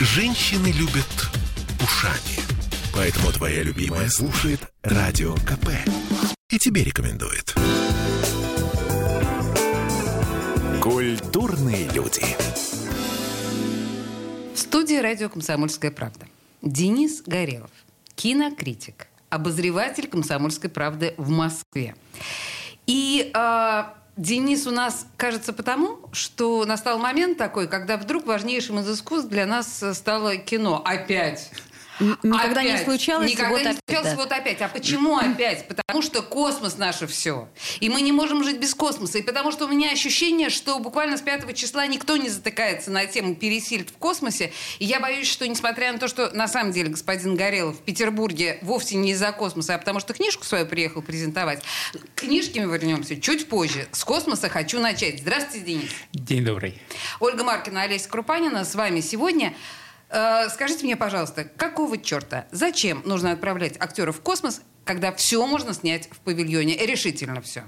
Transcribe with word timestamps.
Женщины 0.00 0.68
любят 0.68 1.28
ушами. 1.82 2.38
Поэтому 2.94 3.32
твоя 3.32 3.64
любимая 3.64 4.08
слушает 4.08 4.60
Радио 4.84 5.34
КП. 5.34 5.70
И 6.50 6.58
тебе 6.58 6.84
рекомендует. 6.84 7.52
Культурные 10.80 11.88
люди. 11.88 12.22
В 14.54 14.56
студии 14.56 15.00
радио 15.00 15.28
«Комсомольская 15.28 15.90
правда». 15.90 16.28
Денис 16.62 17.20
Горелов, 17.26 17.72
кинокритик, 18.14 19.08
обозреватель 19.30 20.06
«Комсомольской 20.06 20.70
правды» 20.70 21.14
в 21.16 21.28
Москве. 21.30 21.96
И 22.86 23.32
э, 23.34 23.84
Денис 24.18 24.66
у 24.66 24.72
нас, 24.72 25.06
кажется, 25.16 25.52
потому, 25.52 26.00
что 26.10 26.64
настал 26.64 26.98
момент 26.98 27.38
такой, 27.38 27.68
когда 27.68 27.96
вдруг 27.96 28.26
важнейшим 28.26 28.80
из 28.80 28.90
искусств 28.90 29.30
для 29.30 29.46
нас 29.46 29.84
стало 29.92 30.36
кино. 30.36 30.82
Опять. 30.84 31.52
Никогда 32.00 32.60
опять. 32.60 32.80
не 32.80 32.84
случалось. 32.84 33.30
Никогда 33.30 33.50
вот 33.50 33.60
не 33.62 33.66
опять, 33.66 33.80
случалось, 33.86 34.10
да. 34.10 34.16
вот 34.16 34.32
опять. 34.32 34.62
А 34.62 34.68
почему 34.68 35.16
опять? 35.16 35.68
Потому 35.68 36.02
что 36.02 36.22
космос 36.22 36.78
наше 36.78 37.06
все. 37.06 37.48
И 37.80 37.88
мы 37.88 38.02
не 38.02 38.12
можем 38.12 38.44
жить 38.44 38.58
без 38.58 38.74
космоса. 38.74 39.18
И 39.18 39.22
потому 39.22 39.52
что 39.52 39.66
у 39.66 39.68
меня 39.68 39.90
ощущение, 39.92 40.50
что 40.50 40.78
буквально 40.78 41.16
с 41.16 41.22
5 41.22 41.54
числа 41.56 41.86
никто 41.86 42.16
не 42.16 42.28
затыкается 42.28 42.90
на 42.90 43.06
тему 43.06 43.34
пересильд 43.34 43.90
в 43.90 43.96
космосе. 43.98 44.52
И 44.78 44.84
я 44.84 45.00
боюсь, 45.00 45.28
что 45.28 45.46
несмотря 45.46 45.92
на 45.92 45.98
то, 45.98 46.08
что 46.08 46.30
на 46.34 46.48
самом 46.48 46.72
деле 46.72 46.90
господин 46.90 47.36
Горелов 47.36 47.76
в 47.76 47.82
Петербурге 47.82 48.58
вовсе 48.62 48.96
не 48.96 49.12
из-за 49.12 49.32
космоса, 49.32 49.74
а 49.74 49.78
потому 49.78 50.00
что 50.00 50.14
книжку 50.14 50.44
свою 50.44 50.66
приехал 50.66 51.02
презентовать. 51.02 51.62
К 52.14 52.20
книжке 52.20 52.64
мы 52.64 52.72
вернемся 52.72 53.20
чуть 53.20 53.48
позже. 53.48 53.88
С 53.92 54.04
космоса 54.04 54.48
хочу 54.48 54.80
начать. 54.80 55.20
Здравствуйте, 55.20 55.66
Денис. 55.66 55.90
День 56.12 56.44
добрый. 56.44 56.80
Ольга 57.20 57.44
Маркина, 57.44 57.82
Олеся 57.82 58.08
Крупанина 58.08 58.64
с 58.64 58.74
вами 58.74 59.00
сегодня. 59.00 59.54
Э, 60.10 60.48
Скажите 60.50 60.84
мне, 60.84 60.96
пожалуйста, 60.96 61.44
какого 61.44 61.98
черта, 61.98 62.46
зачем 62.50 63.02
нужно 63.04 63.32
отправлять 63.32 63.76
актеров 63.80 64.18
в 64.18 64.20
космос, 64.20 64.62
когда 64.84 65.12
все 65.12 65.46
можно 65.46 65.74
снять 65.74 66.08
в 66.10 66.18
павильоне? 66.20 66.76
Решительно 66.86 67.40
все. 67.42 67.64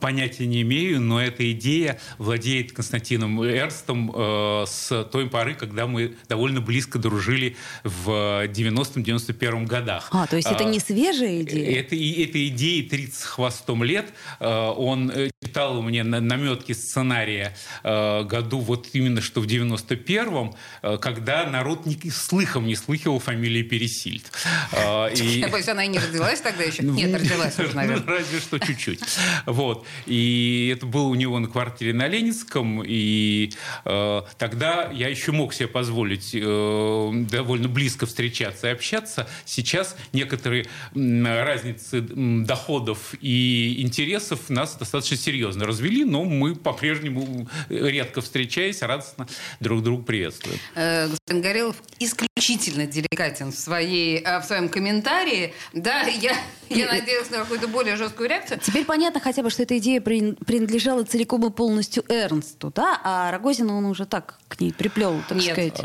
Понятия 0.00 0.46
не 0.46 0.62
имею, 0.62 1.00
но 1.00 1.20
эта 1.22 1.50
идея 1.52 1.98
владеет 2.18 2.72
Константином 2.72 3.42
Эрстом 3.44 4.12
э, 4.14 4.64
с 4.66 5.04
той 5.04 5.28
поры, 5.28 5.54
когда 5.54 5.86
мы 5.86 6.16
довольно 6.28 6.60
близко 6.60 6.98
дружили 6.98 7.56
в 7.84 8.46
90-91 8.46 9.66
годах. 9.66 10.08
А, 10.12 10.26
то 10.26 10.36
есть 10.36 10.48
это 10.50 10.64
А, 10.64 10.68
не 10.68 10.78
свежая 10.80 11.42
идея? 11.42 11.80
Это, 11.80 11.94
и- 11.96 12.24
этой 12.24 12.48
идеи 12.48 12.82
30 12.82 13.14
с 13.14 13.24
хвостом 13.24 13.82
лет. 13.84 14.06
Э, 14.40 14.68
Он 14.76 15.10
э, 15.10 15.30
читал 15.42 15.80
мне 15.82 16.02
на- 16.04 16.20
наметки 16.20 16.72
сценария 16.72 17.54
э, 17.82 18.24
году 18.24 18.58
вот 18.60 18.88
именно 18.92 19.20
что 19.20 19.40
в 19.40 19.46
91-м, 19.46 20.54
э, 20.82 20.98
когда 21.00 21.46
народ 21.46 21.86
ни 21.86 22.08
слыхом 22.10 22.66
не 22.66 22.74
слыхивал 22.76 23.18
фамилии 23.20 23.62
Пересильд. 23.62 24.30
И- 25.14 25.40
Я 25.40 25.48
боюсь, 25.48 25.68
она 25.68 25.84
и 25.84 25.88
не 25.88 25.98
родилась 25.98 26.40
тогда 26.40 26.62
еще. 26.64 26.82
Ну, 26.82 26.94
Нет, 26.94 27.12
родилась 27.20 27.58
уже, 27.58 27.68
ну, 27.68 27.74
наверное. 27.74 28.18
разве 28.18 28.40
что 28.40 28.58
чуть-чуть. 28.58 29.00
Вот. 29.46 29.86
И 30.06 30.72
это 30.74 30.86
было 30.86 31.08
у 31.08 31.14
него 31.14 31.38
на 31.38 31.48
квартире 31.48 31.92
на 31.92 32.08
Ленинском. 32.08 32.82
И 32.84 33.52
э, 33.84 34.22
тогда 34.38 34.90
я 34.92 35.08
еще 35.08 35.32
мог 35.32 35.54
себе 35.54 35.68
позволить 35.68 36.30
э, 36.34 37.10
довольно 37.30 37.68
близко 37.68 38.06
встречаться 38.06 38.68
и 38.68 38.70
общаться. 38.70 39.28
Сейчас 39.44 39.96
некоторые 40.12 40.66
м, 40.94 41.26
разницы 41.26 42.00
доходов 42.00 43.14
и 43.20 43.82
интересов 43.82 44.48
нас 44.48 44.76
достаточно 44.76 45.16
серьезно 45.16 45.66
развели, 45.66 46.04
но 46.04 46.24
мы 46.24 46.54
по-прежнему 46.54 47.48
редко 47.68 48.20
встречаясь, 48.20 48.82
радостно 48.82 49.26
друг 49.60 49.82
друга 49.82 50.04
приветствуем. 50.04 50.58
Э, 50.74 51.08
Господин 51.08 51.42
Горелов 51.42 51.76
исключительно 51.98 52.86
деликатен 52.86 53.52
в, 53.52 53.56
своей, 53.56 54.18
э, 54.18 54.40
в 54.40 54.44
своем 54.44 54.68
комментарии. 54.68 55.54
Да, 55.72 56.02
я, 56.02 56.36
я 56.68 56.86
надеялась 56.92 57.30
на 57.30 57.38
какую-то 57.38 57.68
более 57.68 57.96
жесткую 57.96 58.28
реакцию. 58.28 58.60
Теперь 58.60 58.84
понятно 58.84 59.19
хотя 59.20 59.42
бы, 59.42 59.50
что 59.50 59.62
эта 59.62 59.78
идея 59.78 60.00
при- 60.00 60.32
принадлежала 60.32 61.04
целиком 61.04 61.46
и 61.46 61.50
полностью 61.50 62.04
Эрнсту, 62.08 62.72
да? 62.74 63.00
А 63.04 63.30
Рогозина 63.30 63.76
он 63.76 63.84
уже 63.86 64.06
так 64.06 64.38
к 64.48 64.60
ней 64.60 64.72
приплел, 64.72 65.14
так 65.28 65.38
Нет. 65.38 65.52
сказать. 65.52 65.80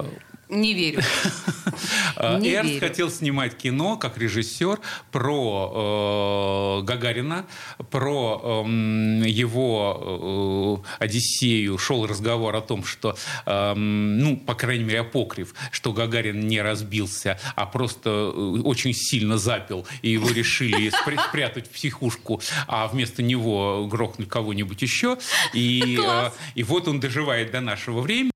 Не 0.50 0.74
верю. 0.74 1.02
Не 2.40 2.54
Эрнст 2.54 2.74
верю. 2.76 2.80
хотел 2.88 3.10
снимать 3.10 3.58
кино 3.58 3.98
как 3.98 4.18
режиссер 4.18 4.80
про 5.12 6.80
э, 6.82 6.86
Гагарина, 6.86 7.46
про 7.92 8.64
эм, 8.66 9.24
его 9.24 10.84
э, 11.00 11.04
Одиссею. 11.04 11.78
Шел 11.78 12.06
разговор 12.08 12.56
о 12.56 12.62
том, 12.62 12.86
что, 12.86 13.18
эм, 13.46 14.20
ну, 14.20 14.38
по 14.38 14.54
крайней 14.56 14.84
мере, 14.84 15.00
апокриф, 15.02 15.54
что 15.72 15.92
Гагарин 15.94 16.48
не 16.48 16.62
разбился, 16.62 17.40
а 17.56 17.66
просто 17.66 18.10
э, 18.10 18.62
очень 18.64 18.94
сильно 18.94 19.38
запил, 19.38 19.86
и 20.02 20.12
его 20.12 20.30
решили 20.30 20.90
спря- 21.06 21.22
спрятать 21.28 21.68
в 21.68 21.72
психушку, 21.72 22.42
а 22.68 22.88
вместо 22.88 23.22
него 23.24 23.88
грохнуть 23.88 24.30
кого-нибудь 24.30 24.82
еще. 24.82 25.18
И, 25.54 26.00
э, 26.02 26.30
и 26.54 26.64
вот 26.64 26.88
он 26.88 27.00
доживает 27.00 27.52
до 27.52 27.62
нашего 27.62 28.02
времени, 28.02 28.32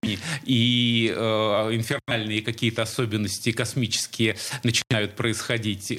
и 0.45 1.13
э, 1.15 1.21
инфернальные 1.75 2.41
какие-то 2.41 2.81
особенности 2.83 3.51
космические 3.51 4.37
начинают 4.63 5.15
происходить 5.15 5.91
э, 5.91 5.97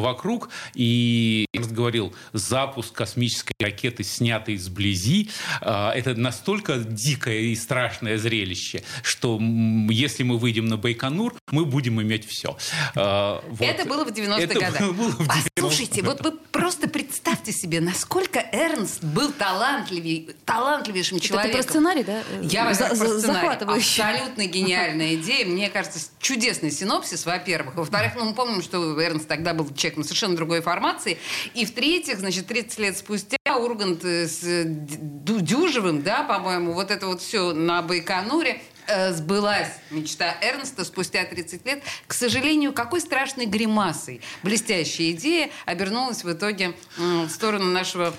вокруг. 0.00 0.48
И 0.74 1.46
я 1.52 1.60
говорил, 1.62 2.14
запуск 2.32 2.92
космической 2.94 3.54
ракеты, 3.60 4.04
снятой 4.04 4.56
сблизи, 4.56 5.28
э, 5.60 5.88
это 5.94 6.14
настолько 6.14 6.78
дикое 6.78 7.40
и 7.40 7.56
страшное 7.56 8.18
зрелище, 8.18 8.82
что 9.02 9.36
м, 9.36 9.88
если 9.90 10.22
мы 10.22 10.38
выйдем 10.38 10.66
на 10.66 10.76
Байконур, 10.76 11.34
мы 11.50 11.64
будем 11.64 12.00
иметь 12.00 12.26
все. 12.28 12.56
Это 12.94 13.84
было 13.86 14.04
в 14.04 14.12
90-х 14.12 14.42
Это 14.42 14.54
годах. 14.60 14.92
было 14.94 15.08
в 15.10 15.20
90-х 15.20 15.42
Послушайте, 15.54 16.02
вот 16.02 16.20
вы 16.22 16.32
просто 16.32 16.88
представьте 16.88 17.52
себе, 17.52 17.80
насколько 17.80 18.40
Эрнст 18.52 19.02
был 19.04 19.32
талантливей, 19.32 20.30
талантливейшим 20.44 21.18
Это 21.18 21.26
человеком. 21.26 21.60
про 21.62 21.68
сценарий, 21.70 22.02
да? 22.04 22.22
Я 22.42 22.72
за- 22.74 22.88
про 22.88 22.96
сценарий. 22.96 23.41
Захватывающе. 23.42 24.02
Абсолютно 24.02 24.46
гениальная 24.46 25.14
идея. 25.16 25.44
Мне 25.46 25.68
кажется, 25.68 26.00
чудесный 26.18 26.70
синопсис, 26.70 27.26
во-первых. 27.26 27.74
Во-вторых, 27.74 28.12
ну, 28.16 28.24
мы 28.24 28.34
помним, 28.34 28.62
что 28.62 29.00
Эрнст 29.00 29.28
тогда 29.28 29.54
был 29.54 29.72
человеком 29.74 30.04
совершенно 30.04 30.36
другой 30.36 30.62
формации. 30.62 31.18
И 31.54 31.64
в-третьих, 31.66 32.18
значит, 32.18 32.46
30 32.46 32.78
лет 32.78 32.96
спустя 32.98 33.36
Ургант 33.58 34.04
э, 34.04 34.26
с 34.26 34.42
э, 34.44 34.64
Дю- 34.66 35.40
Дюжевым, 35.40 36.02
да, 36.02 36.22
по-моему, 36.22 36.72
вот 36.72 36.90
это 36.90 37.06
вот 37.06 37.20
все 37.20 37.52
на 37.52 37.82
Байконуре 37.82 38.62
э, 38.86 39.12
сбылась 39.12 39.68
мечта 39.90 40.36
Эрнста 40.40 40.84
спустя 40.84 41.24
30 41.24 41.66
лет. 41.66 41.82
К 42.06 42.14
сожалению, 42.14 42.72
какой 42.72 43.00
страшной 43.00 43.46
гримасой 43.46 44.20
блестящая 44.42 45.10
идея 45.12 45.50
обернулась 45.66 46.24
в 46.24 46.32
итоге 46.32 46.72
в 46.96 47.28
сторону 47.28 47.66
нашего 47.66 48.14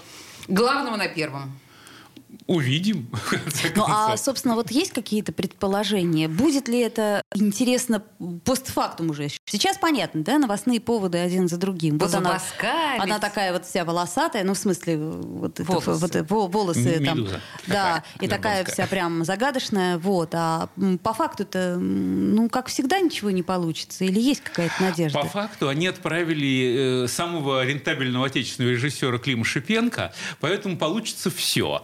главного 0.47 0.95
на 0.97 1.07
первом. 1.07 1.57
Увидим. 2.47 3.09
Ну, 3.75 3.85
а, 3.87 4.15
собственно, 4.17 4.55
вот 4.55 4.71
есть 4.71 4.91
какие-то 4.91 5.31
предположения? 5.31 6.27
Будет 6.27 6.67
ли 6.67 6.79
это 6.79 7.21
интересно 7.33 8.03
постфактум 8.43 9.09
уже? 9.09 9.29
Сейчас 9.45 9.77
понятно, 9.77 10.23
да, 10.23 10.37
новостные 10.37 10.79
поводы 10.79 11.17
один 11.17 11.47
за 11.47 11.57
другим. 11.57 11.97
Вот 11.97 12.13
она, 12.13 12.39
она 12.99 13.19
такая 13.19 13.53
вот 13.53 13.65
вся 13.65 13.83
волосатая, 13.85 14.43
ну, 14.43 14.53
в 14.53 14.57
смысле, 14.57 14.97
вот 14.97 15.59
это, 15.59 15.63
Волосы. 15.71 15.91
вот, 15.93 16.15
э, 16.15 16.23
во- 16.23 16.47
волосы 16.47 17.01
там. 17.03 17.19
медуза 17.19 17.41
Да, 17.67 18.03
и 18.19 18.27
такая 18.27 18.63
вся 18.65 18.85
прям 18.87 19.23
загадочная, 19.25 19.97
вот. 19.97 20.31
А 20.33 20.69
по 21.01 21.13
факту-то, 21.13 21.77
ну, 21.79 22.49
как 22.49 22.67
всегда, 22.67 22.99
ничего 22.99 23.31
не 23.31 23.43
получится? 23.43 24.03
Или 24.05 24.19
есть 24.19 24.41
какая-то 24.41 24.75
надежда? 24.81 25.19
По 25.19 25.25
факту 25.25 25.69
они 25.69 25.87
отправили 25.87 27.05
э, 27.05 27.07
самого 27.07 27.65
рентабельного 27.65 28.27
отечественного 28.27 28.73
режиссера 28.73 29.17
Клима 29.17 29.45
Шипенко, 29.45 30.13
поэтому 30.39 30.77
получится 30.77 31.31
все. 31.31 31.81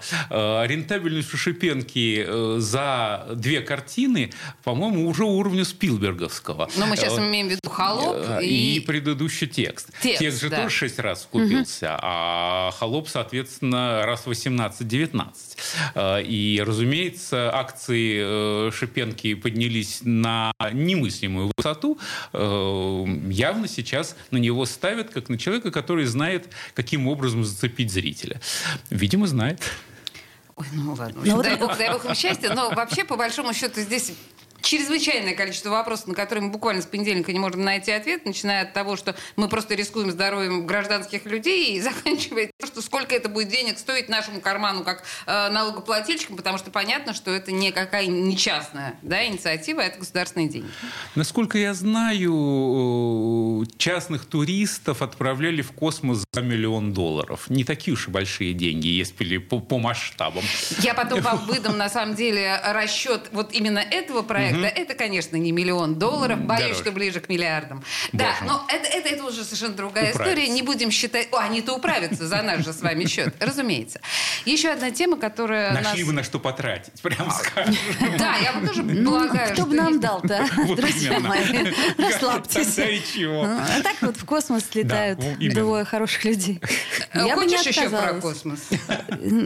Рентабельность 0.65 1.33
у 1.33 1.37
Шипенки 1.37 2.25
э, 2.25 2.55
за 2.59 3.27
две 3.35 3.61
картины, 3.61 4.31
по-моему, 4.63 5.07
уже 5.07 5.23
уровня 5.23 5.65
Спилберговского. 5.65 6.69
Но 6.77 6.85
мы 6.85 6.95
сейчас 6.97 7.17
Э, 7.17 7.27
имеем 7.27 7.47
в 7.47 7.51
виду 7.51 7.69
«Холоп» 7.69 8.17
э, 8.17 8.43
и... 8.43 8.77
и 8.77 8.79
предыдущий 8.79 9.47
текст. 9.47 9.89
Текст, 10.01 10.41
же 10.41 10.49
да. 10.49 10.63
тоже 10.63 10.75
шесть 10.75 10.99
раз 10.99 11.27
купился, 11.29 11.97
а 12.01 12.71
холоп, 12.71 13.07
соответственно, 13.09 14.03
раз 14.05 14.25
18-19. 14.25 15.33
Э, 15.95 16.23
И, 16.23 16.61
разумеется, 16.65 17.53
акции 17.53 18.67
э, 18.67 18.71
Шипенки 18.71 19.33
поднялись 19.33 19.99
на 20.03 20.51
немыслимую 20.71 21.51
высоту. 21.57 21.97
Э, 22.33 23.05
Явно 23.29 23.67
сейчас 23.67 24.15
на 24.31 24.37
него 24.37 24.65
ставят 24.65 25.09
как 25.09 25.29
на 25.29 25.37
человека, 25.37 25.71
который 25.71 26.05
знает, 26.05 26.49
каким 26.73 27.07
образом 27.07 27.43
зацепить 27.43 27.91
зрителя. 27.91 28.41
Видимо, 28.89 29.27
знает. 29.27 29.61
Ой, 30.59 30.65
ну 30.73 30.93
ладно. 30.93 31.21
Ну 31.23 31.35
вот- 31.35 31.45
дай, 31.45 31.55
бог, 31.55 31.77
дай 31.77 31.89
бог 31.91 32.05
им 32.05 32.13
счастья. 32.15 32.53
Но 32.53 32.69
вообще, 32.71 33.03
по 33.05 33.15
большому 33.15 33.53
счету, 33.53 33.79
здесь 33.81 34.11
чрезвычайное 34.61 35.35
количество 35.35 35.69
вопросов, 35.69 36.07
на 36.07 36.15
которые 36.15 36.45
мы 36.45 36.51
буквально 36.51 36.81
с 36.81 36.85
понедельника 36.85 37.31
не 37.31 37.39
можем 37.39 37.63
найти 37.63 37.91
ответ, 37.91 38.25
начиная 38.25 38.63
от 38.63 38.73
того, 38.73 38.95
что 38.95 39.15
мы 39.35 39.47
просто 39.49 39.75
рискуем 39.75 40.11
здоровьем 40.11 40.65
гражданских 40.65 41.25
людей, 41.25 41.75
и 41.75 41.81
заканчивая 41.81 42.49
тем, 42.59 42.67
что 42.67 42.81
сколько 42.81 43.15
это 43.15 43.29
будет 43.29 43.49
денег 43.49 43.77
стоить 43.77 44.09
нашему 44.09 44.41
карману 44.41 44.83
как 44.83 45.03
э, 45.25 45.49
налогоплательщикам, 45.49 46.35
потому 46.35 46.57
что 46.57 46.71
понятно, 46.71 47.13
что 47.13 47.31
это 47.31 47.51
никакая 47.51 48.07
не 48.07 48.37
частная 48.37 48.95
да, 49.01 49.25
инициатива, 49.25 49.81
а 49.81 49.85
это 49.85 49.99
государственные 49.99 50.49
деньги. 50.49 50.69
Насколько 51.15 51.57
я 51.57 51.73
знаю, 51.73 53.63
э, 53.63 53.65
частных 53.77 54.25
туристов 54.25 55.01
отправляли 55.01 55.61
в 55.61 55.71
космос 55.71 56.23
за 56.31 56.41
миллион 56.41 56.93
долларов. 56.93 57.49
Не 57.49 57.63
такие 57.63 57.93
уж 57.93 58.07
и 58.07 58.11
большие 58.11 58.53
деньги, 58.53 58.87
если 58.87 59.37
по, 59.37 59.59
по 59.59 59.77
масштабам. 59.77 60.43
Я 60.81 60.93
потом 60.93 61.21
вам 61.21 61.37
выдам, 61.47 61.77
на 61.77 61.89
самом 61.89 62.15
деле, 62.15 62.59
расчет 62.63 63.29
вот 63.31 63.53
именно 63.53 63.79
этого 63.79 64.21
проекта. 64.21 64.48
Это, 64.57 64.93
конечно, 64.95 65.35
не 65.37 65.51
миллион 65.51 65.95
долларов, 65.95 66.39
боюсь, 66.41 66.61
Дороже. 66.63 66.81
что 66.81 66.91
ближе 66.91 67.19
к 67.19 67.29
миллиардам. 67.29 67.83
Да, 68.11 68.33
Боже 68.41 68.51
но 68.51 68.65
это, 68.69 68.87
это, 68.87 69.09
это 69.09 69.23
уже 69.25 69.43
совершенно 69.43 69.73
другая 69.73 70.11
Управятся. 70.11 70.33
история. 70.41 70.49
Не 70.53 70.61
будем 70.61 70.91
считать... 70.91 71.27
О, 71.31 71.37
они-то 71.37 71.73
управятся 71.75 72.27
за 72.27 72.41
наш 72.41 72.63
же 72.65 72.73
с 72.73 72.81
вами 72.81 73.05
счет, 73.05 73.33
разумеется. 73.39 73.99
Еще 74.45 74.69
одна 74.69 74.91
тема, 74.91 75.17
которая 75.17 75.73
Нашли 75.73 76.01
нас... 76.03 76.07
бы 76.07 76.13
на 76.13 76.23
что 76.23 76.39
потратить, 76.39 77.01
прямо 77.01 77.31
скажем. 77.31 77.75
Да, 78.17 78.35
я 78.37 78.53
вот 78.53 78.67
тоже 78.67 78.83
Ну, 78.83 79.11
полагаю, 79.11 79.53
кто 79.53 79.65
бы 79.65 79.75
нам 79.75 79.99
дал-то, 79.99 80.45
Вот 80.57 80.77
друзья 80.77 81.19
мои? 81.19 81.73
Расслабьтесь. 81.97 82.75
Чего? 83.13 83.43
А 83.43 83.81
так 83.81 83.95
вот 84.01 84.17
в 84.17 84.25
космос 84.25 84.63
летают 84.73 85.19
Да, 85.19 85.35
двое 85.61 85.85
хороших 85.85 86.23
людей. 86.25 86.59
Я 87.13 87.35
бы 87.35 87.45
не 87.45 87.57
Хочешь 87.57 87.75
еще 87.75 87.89
про 87.89 87.97
отказалась. 87.99 88.21
космос? 88.23 88.59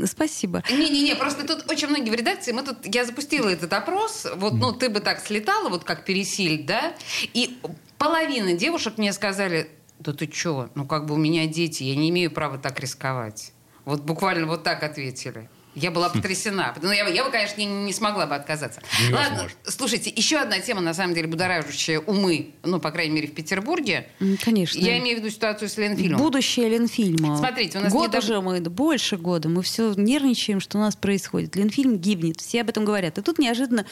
Спасибо. 0.09 0.63
Не-не-не, 0.69 1.15
просто 1.15 1.45
тут 1.45 1.69
очень 1.71 1.87
многие 1.87 2.09
в 2.09 2.13
редакции, 2.13 2.51
мы 2.51 2.63
тут, 2.63 2.77
я 2.85 3.05
запустила 3.05 3.49
этот 3.49 3.71
опрос, 3.73 4.27
вот, 4.35 4.53
ну, 4.53 4.71
ты 4.71 4.89
бы 4.93 4.99
так 4.99 5.19
слетала, 5.19 5.69
вот 5.69 5.83
как 5.83 6.05
пересиль, 6.05 6.63
да, 6.63 6.95
и 7.33 7.59
половина 7.97 8.53
девушек 8.53 8.97
мне 8.97 9.11
сказали, 9.13 9.69
да 9.99 10.13
ты 10.13 10.27
чё, 10.27 10.69
ну, 10.75 10.85
как 10.85 11.05
бы 11.05 11.15
у 11.15 11.17
меня 11.17 11.47
дети, 11.47 11.83
я 11.83 11.95
не 11.95 12.09
имею 12.09 12.31
права 12.31 12.57
так 12.57 12.79
рисковать. 12.79 13.51
Вот 13.85 14.01
буквально 14.01 14.47
вот 14.47 14.63
так 14.63 14.83
ответили. 14.83 15.49
Я 15.75 15.91
была 15.91 16.09
потрясена. 16.09 16.75
Ну, 16.81 16.91
я, 16.91 17.05
бы- 17.05 17.11
я 17.11 17.23
бы, 17.23 17.31
конечно, 17.31 17.59
не, 17.59 17.65
не 17.65 17.93
смогла 17.93 18.25
бы 18.27 18.35
отказаться. 18.35 18.81
Невозможно. 19.01 19.37
Ладно, 19.37 19.49
слушайте, 19.65 20.11
еще 20.15 20.37
одна 20.37 20.59
тема, 20.59 20.81
на 20.81 20.93
самом 20.93 21.13
деле, 21.15 21.27
будоражащая 21.27 21.99
умы, 21.99 22.51
ну, 22.63 22.79
по 22.79 22.91
крайней 22.91 23.15
мере, 23.15 23.27
в 23.27 23.33
Петербурге. 23.33 24.07
Конечно. 24.43 24.79
Я 24.79 24.97
имею 24.99 25.17
в 25.17 25.19
виду 25.21 25.29
ситуацию 25.31 25.69
с 25.69 25.77
Ленфильмом. 25.77 26.19
Будущее 26.21 26.69
Ленфильма. 26.69 27.37
Смотрите, 27.37 27.79
у 27.79 27.81
нас 27.81 27.91
Год 27.91 28.07
недавно- 28.09 28.19
уже 28.19 28.41
мы, 28.41 28.59
больше 28.69 29.17
года, 29.17 29.49
мы 29.49 29.61
все 29.63 29.93
нервничаем, 29.95 30.59
что 30.59 30.77
у 30.77 30.81
нас 30.81 30.95
происходит. 30.95 31.55
Ленфильм 31.55 31.97
гибнет, 31.97 32.39
все 32.39 32.61
об 32.61 32.69
этом 32.69 32.85
говорят. 32.85 33.17
И 33.17 33.21
тут 33.21 33.39
неожиданно 33.39 33.85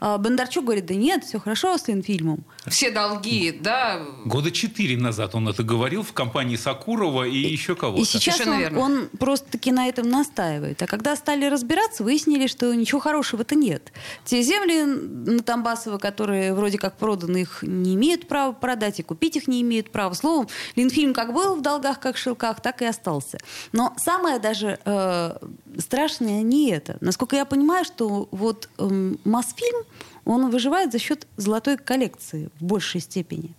а, 0.00 0.18
Бондарчук 0.18 0.64
говорит, 0.64 0.86
да 0.86 0.94
нет, 0.94 1.24
все 1.24 1.38
хорошо 1.38 1.76
с 1.78 1.86
Ленфильмом. 1.88 2.44
Все 2.66 2.90
долги, 2.90 3.52
да, 3.60 4.02
Года 4.24 4.50
четыре 4.50 4.96
назад 4.96 5.34
он 5.34 5.48
это 5.48 5.62
говорил 5.62 6.02
в 6.02 6.12
компании 6.12 6.56
Сакурова 6.56 7.24
и 7.24 7.36
еще 7.38 7.74
кого-то. 7.76 8.02
И 8.02 8.04
сейчас 8.04 8.36
Совершенно 8.38 8.56
он, 8.56 8.60
верно. 8.60 8.78
он 8.80 9.08
просто-таки 9.18 9.72
на 9.72 9.88
этом 9.88 10.08
настаивает. 10.10 10.82
А 10.82 10.86
когда 10.86 11.14
стали 11.28 11.44
разбираться, 11.44 12.04
выяснили, 12.04 12.46
что 12.46 12.72
ничего 12.72 13.00
хорошего-то 13.00 13.54
нет. 13.54 13.92
Те 14.24 14.40
земли 14.40 14.84
на 14.84 15.42
Тамбасово, 15.42 15.98
которые 15.98 16.54
вроде 16.54 16.78
как 16.78 16.96
проданы, 16.96 17.42
их 17.42 17.62
не 17.62 17.96
имеют 17.96 18.26
права 18.26 18.52
продать, 18.52 19.00
и 19.00 19.02
купить 19.02 19.36
их 19.36 19.46
не 19.46 19.60
имеют 19.60 19.90
права. 19.90 20.14
Словом, 20.14 20.48
Ленфильм 20.74 21.12
как 21.12 21.34
был 21.34 21.56
в 21.56 21.60
долгах, 21.60 22.00
как 22.00 22.16
в 22.16 22.18
шелках, 22.18 22.62
так 22.62 22.80
и 22.80 22.86
остался. 22.86 23.36
Но 23.72 23.92
самое 23.98 24.38
даже 24.38 24.78
э, 24.86 25.36
страшное 25.76 26.40
не 26.40 26.70
это. 26.70 26.96
Насколько 27.02 27.36
я 27.36 27.44
понимаю, 27.44 27.84
что 27.84 28.26
вот 28.30 28.70
эм, 28.78 29.20
Мосфильм, 29.24 29.84
он 30.24 30.48
выживает 30.48 30.92
за 30.92 30.98
счет 30.98 31.26
золотой 31.36 31.76
коллекции 31.76 32.48
в 32.58 32.64
большей 32.64 33.02
степени. 33.02 33.54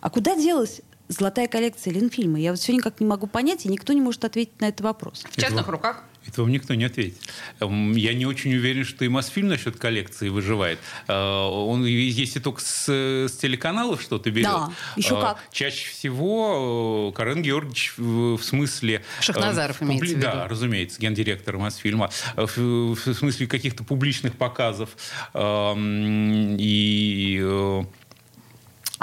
А 0.00 0.08
куда 0.08 0.36
делась 0.36 0.82
золотая 1.08 1.48
коллекция 1.48 1.92
Ленфильма? 1.94 2.38
Я 2.38 2.52
вот 2.52 2.60
все 2.60 2.72
никак 2.72 3.00
не 3.00 3.06
могу 3.06 3.26
понять, 3.26 3.66
и 3.66 3.68
никто 3.68 3.92
не 3.92 4.00
может 4.00 4.24
ответить 4.24 4.60
на 4.60 4.66
этот 4.66 4.82
вопрос. 4.82 5.24
в 5.28 5.36
частных 5.36 5.66
руках. 5.66 6.04
Это 6.26 6.42
вам 6.42 6.52
никто 6.52 6.74
не 6.74 6.84
ответит. 6.84 7.18
Эм, 7.60 7.92
Я 7.96 8.14
не 8.14 8.26
очень 8.26 8.54
уверен, 8.54 8.84
что 8.84 9.04
и 9.04 9.08
Мосфильм 9.08 9.48
насчет 9.48 9.76
коллекции 9.76 10.28
выживает. 10.28 10.78
Э, 11.08 11.12
Он, 11.14 11.84
если 11.84 12.38
только 12.38 12.60
с, 12.60 12.88
с 12.88 13.32
телеканалов 13.32 14.00
что-то 14.00 14.30
берет. 14.30 14.46
Да, 14.48 14.72
еще 14.96 15.18
э, 15.18 15.20
как. 15.20 15.38
Чаще 15.52 15.88
всего 15.90 17.10
э, 17.12 17.16
Карен 17.16 17.42
Георгиевич 17.42 17.94
в 17.96 18.36
в 18.36 18.44
смысле... 18.44 19.02
Шахназаров 19.20 19.80
публи- 19.80 19.84
имеется 19.84 20.06
в 20.06 20.08
виду. 20.10 20.20
Да, 20.22 20.48
разумеется, 20.48 21.00
гендиректор 21.00 21.58
Мосфильма. 21.58 22.10
В, 22.36 22.56
в 22.94 23.14
смысле 23.14 23.46
каких-то 23.46 23.84
публичных 23.84 24.36
показов. 24.36 24.90
эм, 25.34 26.56
И... 26.58 27.84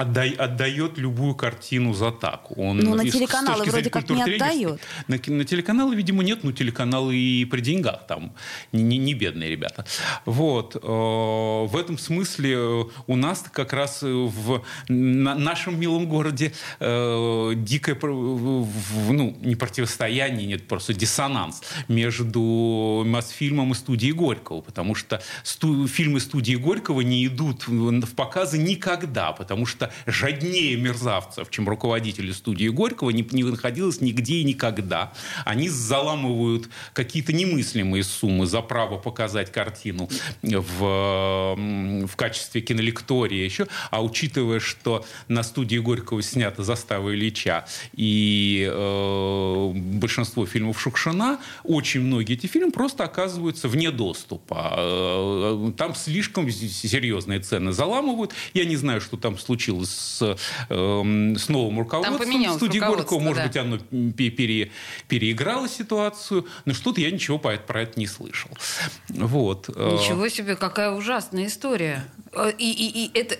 отдай- 0.01 0.35
отдает 0.35 0.97
любую 0.97 1.35
картину 1.35 1.93
за 1.93 2.11
так. 2.11 2.57
Он, 2.57 2.77
Ну, 2.77 2.95
на 2.95 3.09
телеканалы 3.09 3.65
вроде 3.65 3.89
как 3.89 4.09
не 4.09 4.21
отдает. 4.23 4.79
На, 5.07 5.17
на 5.27 5.43
телеканалы, 5.45 5.95
видимо, 5.95 6.23
нет, 6.23 6.43
но 6.43 6.51
телеканалы 6.51 7.15
и 7.15 7.45
при 7.45 7.61
деньгах 7.61 8.07
там 8.07 8.33
не, 8.71 8.83
не- 8.83 8.97
не 8.97 9.13
бедные 9.13 9.49
ребята. 9.49 9.85
Вот. 10.25 10.75
Э, 10.75 10.79
В 10.79 11.75
этом 11.77 11.97
смысле 11.97 12.53
э, 12.55 12.83
у 13.07 13.15
нас 13.15 13.43
как 13.51 13.73
раз 13.73 14.03
э, 14.03 14.07
в 14.07 14.63
на- 14.87 15.35
нашем 15.35 15.79
милом 15.79 16.07
городе 16.07 16.53
дикое, 16.79 17.97
ну, 18.01 19.37
не 19.41 19.55
противостояние, 19.55 20.47
нет, 20.47 20.67
просто 20.67 20.93
диссонанс 20.93 21.61
между 21.87 23.03
Мосфильмом 23.05 23.71
и 23.71 23.75
студией 23.75 24.13
Горького, 24.13 24.61
потому 24.61 24.95
что 24.95 25.21
сту- 25.43 25.87
фильмы 25.87 26.19
студии 26.19 26.55
Горького 26.55 27.01
не 27.01 27.25
идут 27.25 27.67
в 27.67 28.15
показы 28.15 28.57
никогда, 28.57 29.31
потому 29.31 29.65
что 29.65 29.88
жаднее 30.05 30.75
мерзавцев, 30.75 31.49
чем 31.49 31.69
руководители 31.69 32.31
студии 32.31 32.67
Горького, 32.67 33.11
не, 33.11 33.27
не 33.31 33.43
находилось 33.43 34.01
нигде 34.01 34.35
и 34.35 34.43
никогда. 34.43 35.13
Они 35.45 35.69
заламывают 35.69 36.69
какие-то 36.93 37.31
немыслимые 37.31 38.03
суммы 38.03 38.45
за 38.45 38.61
право 38.61 38.97
показать 38.97 39.51
картину 39.51 40.09
в, 40.41 41.55
в 42.05 42.15
качестве 42.15 42.61
кинолектория 42.61 43.45
еще, 43.45 43.67
а 43.91 44.03
учитывая, 44.03 44.59
что 44.59 45.05
на 45.27 45.43
студии 45.43 45.77
Горького 45.77 46.21
снято 46.21 46.63
«Застава 46.63 47.13
Ильича» 47.13 47.65
и 47.93 48.67
э, 48.69 49.71
большинство 49.73 50.45
фильмов 50.45 50.81
Шукшина, 50.81 51.39
очень 51.63 52.01
многие 52.01 52.33
эти 52.33 52.47
фильмы 52.47 52.71
просто 52.71 53.03
оказываются 53.05 53.67
вне 53.67 53.91
доступа. 53.91 54.73
Э, 54.77 55.71
Там 55.77 55.95
слишком 55.95 56.49
серьезные 56.49 57.39
цены 57.39 57.71
заламывают. 57.71 58.33
Я 58.53 58.65
не 58.65 58.75
знаю, 58.75 58.99
что 58.99 59.15
там 59.15 59.37
случилось 59.37 59.78
с, 59.85 60.37
эм, 60.69 61.35
с 61.37 61.49
новым 61.49 61.79
руководством 61.79 62.17
поменялось 62.19 62.57
студии 62.57 62.79
Горького. 62.79 63.19
Может 63.19 63.43
да. 63.43 63.47
быть, 63.47 63.57
оно 63.57 64.11
пе- 64.11 64.29
пере- 64.29 64.71
переиграло 65.07 65.67
ситуацию, 65.69 66.45
но 66.65 66.73
что-то 66.73 67.01
я 67.01 67.11
ничего 67.11 67.37
про 67.39 67.53
это, 67.55 67.63
про 67.63 67.81
это 67.83 67.99
не 67.99 68.07
слышал. 68.07 68.49
Вот. 69.09 69.69
Э, 69.75 69.97
Ничего 69.99 70.27
себе, 70.29 70.55
какая 70.55 70.91
ужасная 70.91 71.47
история. 71.47 72.05
Э, 72.33 72.51
И, 72.57 72.71
и, 72.71 73.05
и 73.05 73.11
это... 73.19 73.37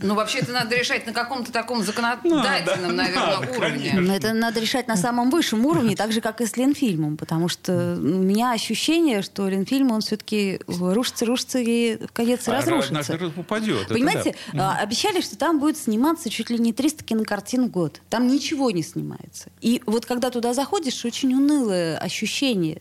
Ну, 0.00 0.14
вообще, 0.14 0.38
это 0.38 0.52
надо 0.52 0.76
решать 0.76 1.06
на 1.06 1.12
каком-то 1.12 1.52
таком 1.52 1.82
законодательном, 1.82 2.42
Надо, 2.42 2.92
наверное, 2.92 3.26
надо, 3.26 3.50
уровне. 3.50 3.58
конечно. 3.58 4.00
Но 4.00 4.14
это 4.14 4.32
надо 4.32 4.60
решать 4.60 4.86
на 4.86 4.96
самом 4.96 5.30
высшем 5.30 5.66
уровне, 5.66 5.96
так 5.96 6.12
же, 6.12 6.20
как 6.20 6.40
и 6.40 6.46
с 6.46 6.56
Ленфильмом, 6.56 7.16
потому 7.16 7.48
что 7.48 7.96
у 7.98 8.00
меня 8.00 8.52
ощущение, 8.52 9.22
что 9.22 9.48
Ленфильм, 9.48 9.90
он 9.90 10.00
все-таки 10.00 10.60
рушится, 10.66 11.26
рушится 11.26 11.58
и 11.58 12.04
в 12.06 12.12
конец 12.12 12.46
а 12.48 12.52
разрушится. 12.52 13.14
однажды 13.14 13.40
упадет. 13.40 13.82
это 13.82 13.94
Понимаете, 13.94 14.36
да. 14.52 14.76
а, 14.78 14.82
обещали, 14.82 15.20
что 15.20 15.36
там 15.36 15.58
будет 15.58 15.76
сниматься 15.76 16.30
чуть 16.30 16.50
ли 16.50 16.58
не 16.58 16.72
300 16.72 17.04
кинокартин 17.04 17.64
в 17.66 17.70
год. 17.70 18.00
Там 18.08 18.28
ничего 18.28 18.70
не 18.70 18.82
снимается. 18.82 19.50
И 19.60 19.82
вот 19.86 20.06
когда 20.06 20.30
туда 20.30 20.54
заходишь, 20.54 21.04
очень 21.04 21.34
унылое 21.34 21.98
ощущение. 21.98 22.80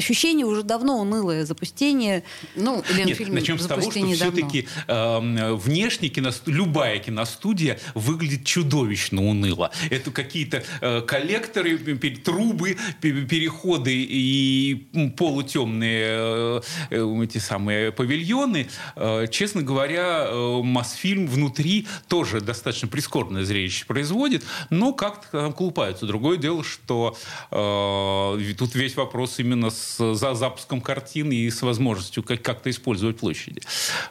Ощущение 0.00 0.44
уже 0.44 0.62
давно 0.62 0.98
унылое, 1.00 1.46
запустение. 1.46 2.22
Ну, 2.54 2.76
Нет, 2.94 3.06
Ленфильм 3.06 3.34
начнем 3.34 3.58
с 3.58 3.64
того, 3.66 3.80
что 3.80 3.90
запустение 3.92 4.16
давно. 4.18 4.32
все-таки 4.48 4.68
внешне 4.88 6.08
киносту- 6.08 6.50
любая 6.50 6.98
киностудия 6.98 7.78
выглядит 7.94 8.44
чудовищно 8.44 9.24
уныло. 9.24 9.70
Это 9.88 10.10
какие-то 10.10 10.62
э, 10.82 11.00
коллекторы, 11.00 11.78
трубы, 12.22 12.76
пе- 13.00 13.22
переходы 13.24 13.94
и 13.94 14.86
полутемные 15.16 16.04
э, 16.08 16.60
э, 16.90 17.22
эти 17.24 17.38
самые 17.38 17.90
павильоны. 17.90 18.68
Э, 18.96 19.26
Честно 19.30 19.62
говоря, 19.62 20.26
э, 20.28 20.60
Мосфильм 20.62 21.26
внутри 21.26 21.86
тоже 22.08 22.42
достаточно 22.42 22.86
прискорбное 22.88 23.44
зрелище 23.44 23.86
производит, 23.86 24.44
но 24.68 24.92
как-то 24.92 25.26
там 25.30 25.52
колупаются. 25.54 26.04
Другое 26.06 26.36
дело, 26.36 26.62
что 26.62 27.16
э, 27.50 28.54
тут 28.58 28.74
весь 28.74 28.94
вопрос 28.96 29.38
именно 29.38 29.70
с 29.70 29.85
за 29.98 30.34
запуском 30.34 30.80
картин 30.80 31.30
и 31.30 31.48
с 31.50 31.62
возможностью 31.62 32.22
как- 32.22 32.42
как-то 32.42 32.70
использовать 32.70 33.18
площади. 33.18 33.62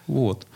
Вот. 0.08 0.48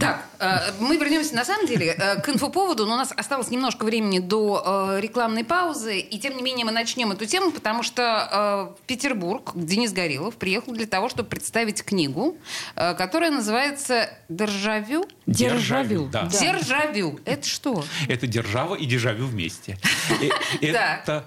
Так, 0.00 0.24
э, 0.38 0.72
мы 0.80 0.96
вернемся 0.96 1.34
на 1.34 1.44
самом 1.44 1.66
деле 1.66 1.94
э, 1.96 2.20
к 2.20 2.28
инфоповоду, 2.28 2.86
но 2.86 2.94
у 2.94 2.96
нас 2.96 3.12
осталось 3.16 3.50
немножко 3.50 3.84
времени 3.84 4.18
до 4.18 4.96
э, 4.96 5.00
рекламной 5.00 5.44
паузы, 5.44 5.98
и 5.98 6.18
тем 6.18 6.36
не 6.36 6.42
менее 6.42 6.64
мы 6.64 6.72
начнем 6.72 7.12
эту 7.12 7.26
тему, 7.26 7.52
потому 7.52 7.82
что 7.82 8.76
в 8.80 8.86
Петербург 8.86 9.52
Денис 9.54 9.92
Горилов 9.92 10.34
приехал 10.36 10.72
для 10.72 10.86
того, 10.86 11.08
чтобы 11.08 11.28
представить 11.28 11.82
книгу, 11.82 12.36
которая 12.74 13.30
называется 13.30 14.10
«Державю». 14.28 15.06
Державю. 15.30 16.08
Да. 16.12 16.26
Державю. 16.26 17.20
Это 17.24 17.46
что? 17.46 17.84
Это 18.08 18.26
держава 18.26 18.74
и 18.74 18.84
дежавю 18.84 19.26
вместе. 19.26 19.78
Это 20.60 21.26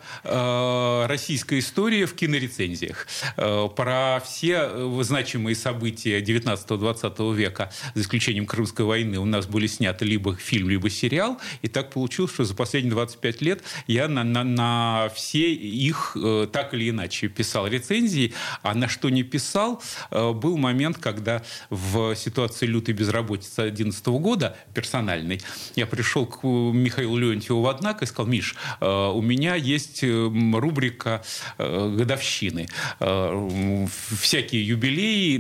российская 1.07 1.59
история 1.59 2.05
в 2.05 2.13
кинорецензиях. 2.13 3.07
Про 3.35 4.21
все 4.25 5.03
значимые 5.03 5.55
события 5.55 6.19
19-20 6.21 7.35
века, 7.35 7.71
за 7.93 8.01
исключением 8.01 8.45
Крымской 8.45 8.85
войны, 8.85 9.19
у 9.19 9.25
нас 9.25 9.45
были 9.45 9.67
сняты 9.67 10.05
либо 10.05 10.35
фильм, 10.35 10.69
либо 10.69 10.89
сериал. 10.89 11.39
И 11.61 11.67
так 11.67 11.91
получилось, 11.91 12.33
что 12.33 12.43
за 12.43 12.55
последние 12.55 12.91
25 12.91 13.41
лет 13.41 13.63
я 13.87 14.07
на, 14.07 14.23
на, 14.23 14.43
на 14.43 15.09
все 15.15 15.53
их 15.53 16.15
э, 16.15 16.47
так 16.51 16.73
или 16.73 16.89
иначе 16.89 17.27
писал 17.27 17.67
рецензии. 17.67 18.33
А 18.61 18.73
на 18.73 18.87
что 18.87 19.09
не 19.09 19.23
писал, 19.23 19.81
э, 20.11 20.31
был 20.31 20.57
момент, 20.57 20.97
когда 20.97 21.43
в 21.69 22.15
ситуации 22.15 22.65
лютой 22.65 22.93
безработицы 22.93 23.61
2011 23.93 24.05
года, 24.21 24.57
персональной, 24.73 25.41
я 25.75 25.85
пришел 25.85 26.25
к 26.25 26.43
Михаилу 26.43 27.17
Леонтьеву 27.17 27.61
в 27.61 27.67
«Однако» 27.67 28.05
и 28.05 28.07
сказал, 28.07 28.31
Миш, 28.31 28.55
э, 28.81 28.85
у 28.85 29.21
меня 29.21 29.55
есть 29.55 30.03
рубрика 30.03 31.23
э, 31.57 31.95
годовщины. 31.97 32.67
Э, 32.99 33.87
всякие 34.19 34.67
юбилеи, 34.67 35.35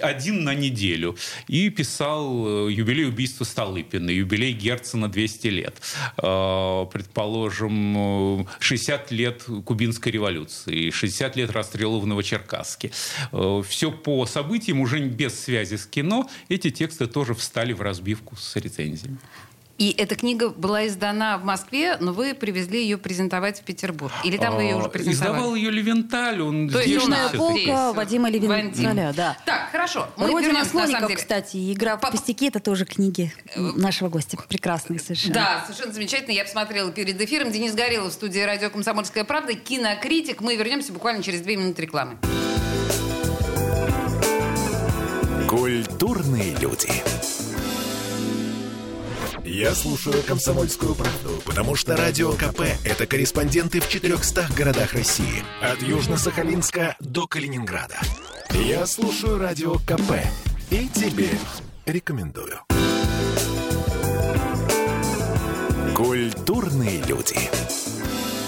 один 0.00 0.44
на 0.44 0.54
неделю. 0.54 1.16
И 1.48 1.68
писал 1.70 2.68
юбилей 2.68 3.06
убийства 3.06 3.44
Столыпина, 3.44 4.10
юбилей 4.10 4.52
Герцена 4.52 5.08
200 5.08 5.46
лет. 5.48 5.74
Предположим, 6.16 8.46
60 8.60 9.10
лет 9.12 9.44
Кубинской 9.64 10.12
революции, 10.12 10.90
60 10.90 11.36
лет 11.36 11.50
расстрела 11.50 11.98
в 11.98 12.06
Новочеркасске. 12.06 12.90
Все 13.68 13.92
по 13.92 14.26
событиям, 14.26 14.80
уже 14.80 15.00
без 15.00 15.38
связи 15.38 15.76
с 15.76 15.86
кино. 15.86 16.28
Эти 16.48 16.70
тексты 16.70 17.06
тоже 17.06 17.34
встали 17.48 17.72
в 17.72 17.80
разбивку 17.80 18.36
с 18.36 18.56
рецензиями. 18.56 19.18
И 19.78 19.94
эта 19.96 20.16
книга 20.16 20.48
была 20.50 20.86
издана 20.88 21.38
в 21.38 21.44
Москве, 21.44 21.96
но 22.00 22.12
вы 22.12 22.34
привезли 22.34 22.82
ее 22.82 22.98
презентовать 22.98 23.60
в 23.60 23.62
Петербург. 23.62 24.12
Или 24.24 24.36
там 24.36 24.56
вы 24.56 24.64
ее 24.64 24.74
уже 24.76 24.86
а, 24.86 24.88
презентовали? 24.90 25.36
Издавал 25.36 25.54
ее 25.54 25.70
Левенталь. 25.70 26.42
Он 26.42 26.68
То 26.68 26.80
есть 26.80 26.90
Южная 26.90 27.28
полка 27.28 27.92
Вадима 27.92 28.28
Левенталя, 28.28 29.14
да. 29.16 29.38
Так, 29.46 29.70
хорошо. 29.70 30.08
Мы 30.16 30.26
Родина 30.26 30.64
слоников, 30.64 31.14
кстати, 31.14 31.72
игра 31.72 31.96
в 31.96 32.10
пустяки, 32.10 32.48
это 32.48 32.58
тоже 32.58 32.84
книги 32.84 33.32
э, 33.54 33.60
нашего 33.60 34.08
гостя. 34.08 34.36
Прекрасные 34.48 34.98
совершенно. 34.98 35.34
Да, 35.34 35.64
совершенно 35.66 35.92
замечательно. 35.92 36.32
Я 36.32 36.44
посмотрела 36.44 36.90
перед 36.90 37.18
эфиром. 37.20 37.52
Денис 37.52 37.72
Горелов 37.72 38.10
в 38.10 38.14
студии 38.14 38.40
радио 38.40 38.70
«Комсомольская 38.70 39.22
правда», 39.22 39.54
кинокритик. 39.54 40.40
Мы 40.40 40.56
вернемся 40.56 40.92
буквально 40.92 41.22
через 41.22 41.40
две 41.40 41.56
минуты 41.56 41.82
рекламы. 41.82 42.18
Культурные 45.48 46.54
люди. 46.56 46.90
Я 49.42 49.74
слушаю 49.74 50.22
«Комсомольскую 50.24 50.94
правду», 50.94 51.40
потому 51.46 51.74
что 51.74 51.96
«Радио 51.96 52.32
КП»— 52.32 52.60
это 52.84 53.06
корреспонденты 53.06 53.80
в 53.80 53.88
400 53.88 54.48
городах 54.54 54.92
России. 54.92 55.42
От 55.62 55.78
Южно-Сахалинска 55.78 56.96
до 57.00 57.26
Калининграда. 57.26 57.98
Я 58.50 58.84
слушаю 58.84 59.38
«Радио 59.38 59.76
КП» 59.78 60.20
и 60.70 60.86
тебе 60.88 61.30
рекомендую. 61.86 62.60
Культурные 65.96 67.02
люди. 67.04 67.38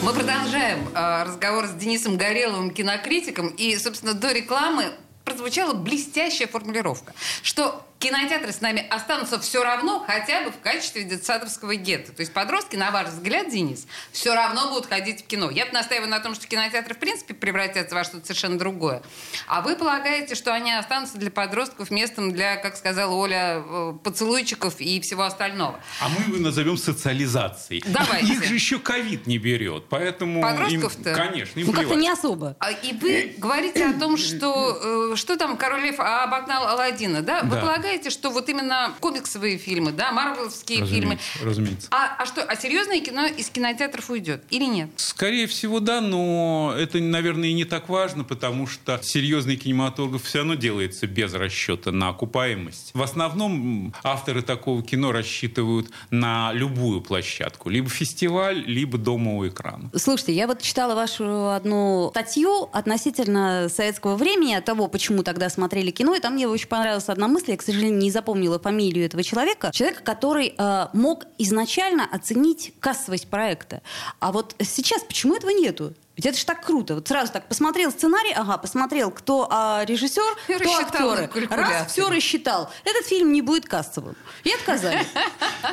Мы 0.02 0.12
продолжаем 0.12 0.86
э, 0.94 1.22
разговор 1.24 1.66
с 1.66 1.70
Денисом 1.72 2.18
Гореловым, 2.18 2.70
кинокритиком. 2.70 3.48
И, 3.48 3.74
собственно, 3.78 4.12
до 4.12 4.32
рекламы 4.32 4.92
прозвучала 5.30 5.74
блестящая 5.74 6.48
формулировка, 6.48 7.14
что 7.42 7.86
кинотеатры 8.00 8.50
с 8.50 8.62
нами 8.62 8.84
останутся 8.88 9.38
все 9.38 9.62
равно 9.62 10.02
хотя 10.06 10.42
бы 10.42 10.50
в 10.50 10.58
качестве 10.60 11.04
детсадовского 11.04 11.76
гетто. 11.76 12.12
То 12.12 12.20
есть 12.20 12.32
подростки, 12.32 12.74
на 12.74 12.90
ваш 12.90 13.08
взгляд, 13.08 13.50
Денис, 13.50 13.86
все 14.10 14.34
равно 14.34 14.70
будут 14.70 14.86
ходить 14.86 15.22
в 15.22 15.26
кино. 15.26 15.50
Я 15.50 15.66
настаиваю 15.70 16.08
на 16.08 16.18
том, 16.18 16.34
что 16.34 16.46
кинотеатры 16.46 16.94
в 16.94 16.98
принципе 16.98 17.34
превратятся 17.34 17.94
во 17.94 18.02
что-то 18.02 18.24
совершенно 18.24 18.58
другое. 18.58 19.02
А 19.46 19.60
вы 19.60 19.76
полагаете, 19.76 20.34
что 20.34 20.54
они 20.54 20.72
останутся 20.72 21.18
для 21.18 21.30
подростков 21.30 21.90
местом 21.90 22.32
для, 22.32 22.56
как 22.56 22.76
сказала 22.76 23.14
Оля, 23.14 23.62
э, 23.62 23.92
поцелуйчиков 24.02 24.80
и 24.80 24.98
всего 25.02 25.24
остального? 25.24 25.78
А 26.00 26.08
мы 26.08 26.32
его 26.32 26.42
назовем 26.42 26.78
социализацией. 26.78 27.84
Давайте. 27.86 28.32
Их 28.32 28.44
же 28.44 28.54
еще 28.54 28.78
ковид 28.78 29.26
не 29.26 29.36
берет, 29.36 29.88
поэтому... 29.90 30.40
Подростков-то? 30.40 31.10
Им, 31.10 31.16
конечно, 31.16 31.60
им 31.60 31.66
Ну, 31.66 31.72
как-то 31.74 31.94
не 31.96 32.08
особо. 32.08 32.56
А, 32.60 32.70
и 32.70 32.94
вы 32.94 33.34
говорите 33.36 33.84
о 33.84 33.92
том, 33.92 34.16
что... 34.16 35.12
Э, 35.12 35.16
что 35.16 35.36
там 35.36 35.58
Король 35.58 35.82
Лев 35.82 36.00
обогнал 36.00 36.66
Алладина, 36.66 37.20
да? 37.20 37.42
Вы 37.42 37.56
да. 37.56 37.60
полагаете, 37.60 37.89
полагаете, 37.90 38.10
что 38.10 38.30
вот 38.30 38.48
именно 38.48 38.94
комиксовые 39.00 39.58
фильмы, 39.58 39.92
да, 39.92 40.12
марвеловские 40.12 40.86
фильмы... 40.86 41.18
Разумеется. 41.42 41.88
А, 41.90 42.16
а 42.18 42.26
что, 42.26 42.42
а 42.42 42.56
серьезное 42.56 43.00
кино 43.00 43.26
из 43.26 43.50
кинотеатров 43.50 44.10
уйдет 44.10 44.44
или 44.50 44.64
нет? 44.64 44.90
Скорее 44.96 45.46
всего, 45.48 45.80
да, 45.80 46.00
но 46.00 46.72
это, 46.78 46.98
наверное, 46.98 47.48
и 47.48 47.52
не 47.52 47.64
так 47.64 47.88
важно, 47.88 48.22
потому 48.22 48.66
что 48.66 49.00
серьезный 49.02 49.56
кинематограф 49.56 50.22
все 50.22 50.38
равно 50.38 50.54
делается 50.54 51.06
без 51.06 51.34
расчета 51.34 51.90
на 51.90 52.10
окупаемость. 52.10 52.92
В 52.94 53.02
основном 53.02 53.92
авторы 54.04 54.42
такого 54.42 54.82
кино 54.82 55.10
рассчитывают 55.10 55.90
на 56.10 56.52
любую 56.52 57.00
площадку. 57.00 57.70
Либо 57.70 57.88
фестиваль, 57.88 58.62
либо 58.66 58.98
дома 58.98 59.32
у 59.34 59.48
экрана. 59.48 59.90
Слушайте, 59.96 60.32
я 60.32 60.46
вот 60.46 60.62
читала 60.62 60.94
вашу 60.94 61.50
одну 61.50 62.10
статью 62.10 62.68
относительно 62.72 63.68
советского 63.68 64.14
времени, 64.16 64.58
того, 64.60 64.86
почему 64.86 65.22
тогда 65.22 65.48
смотрели 65.48 65.90
кино, 65.90 66.14
и 66.14 66.20
там 66.20 66.34
мне 66.34 66.46
очень 66.46 66.68
понравилась 66.68 67.08
одна 67.08 67.26
мысль, 67.26 67.52
я, 67.52 67.56
к 67.56 67.62
сожалению, 67.62 67.79
сожалению, 67.80 68.02
не 68.02 68.10
запомнила 68.10 68.58
фамилию 68.58 69.06
этого 69.06 69.22
человека, 69.22 69.70
человека, 69.72 70.02
который 70.02 70.54
э, 70.56 70.86
мог 70.92 71.24
изначально 71.38 72.06
оценить 72.10 72.72
кассовость 72.80 73.28
проекта. 73.28 73.82
А 74.18 74.32
вот 74.32 74.54
сейчас 74.60 75.02
почему 75.02 75.34
этого 75.36 75.50
нету? 75.50 75.94
Ведь 76.20 76.26
это 76.26 76.38
же 76.38 76.44
так 76.44 76.62
круто. 76.62 76.96
Вот 76.96 77.08
сразу 77.08 77.32
так 77.32 77.48
посмотрел 77.48 77.90
сценарий, 77.90 78.34
ага, 78.36 78.58
посмотрел, 78.58 79.10
кто 79.10 79.48
а, 79.50 79.86
режиссер, 79.86 80.36
и 80.48 80.52
кто 80.52 80.76
актеры. 80.76 81.30
Раз, 81.48 81.90
все 81.90 82.10
рассчитал. 82.10 82.70
Этот 82.84 83.06
фильм 83.06 83.32
не 83.32 83.40
будет 83.40 83.64
кассовым. 83.64 84.14
И 84.44 84.52
отказали. 84.52 85.00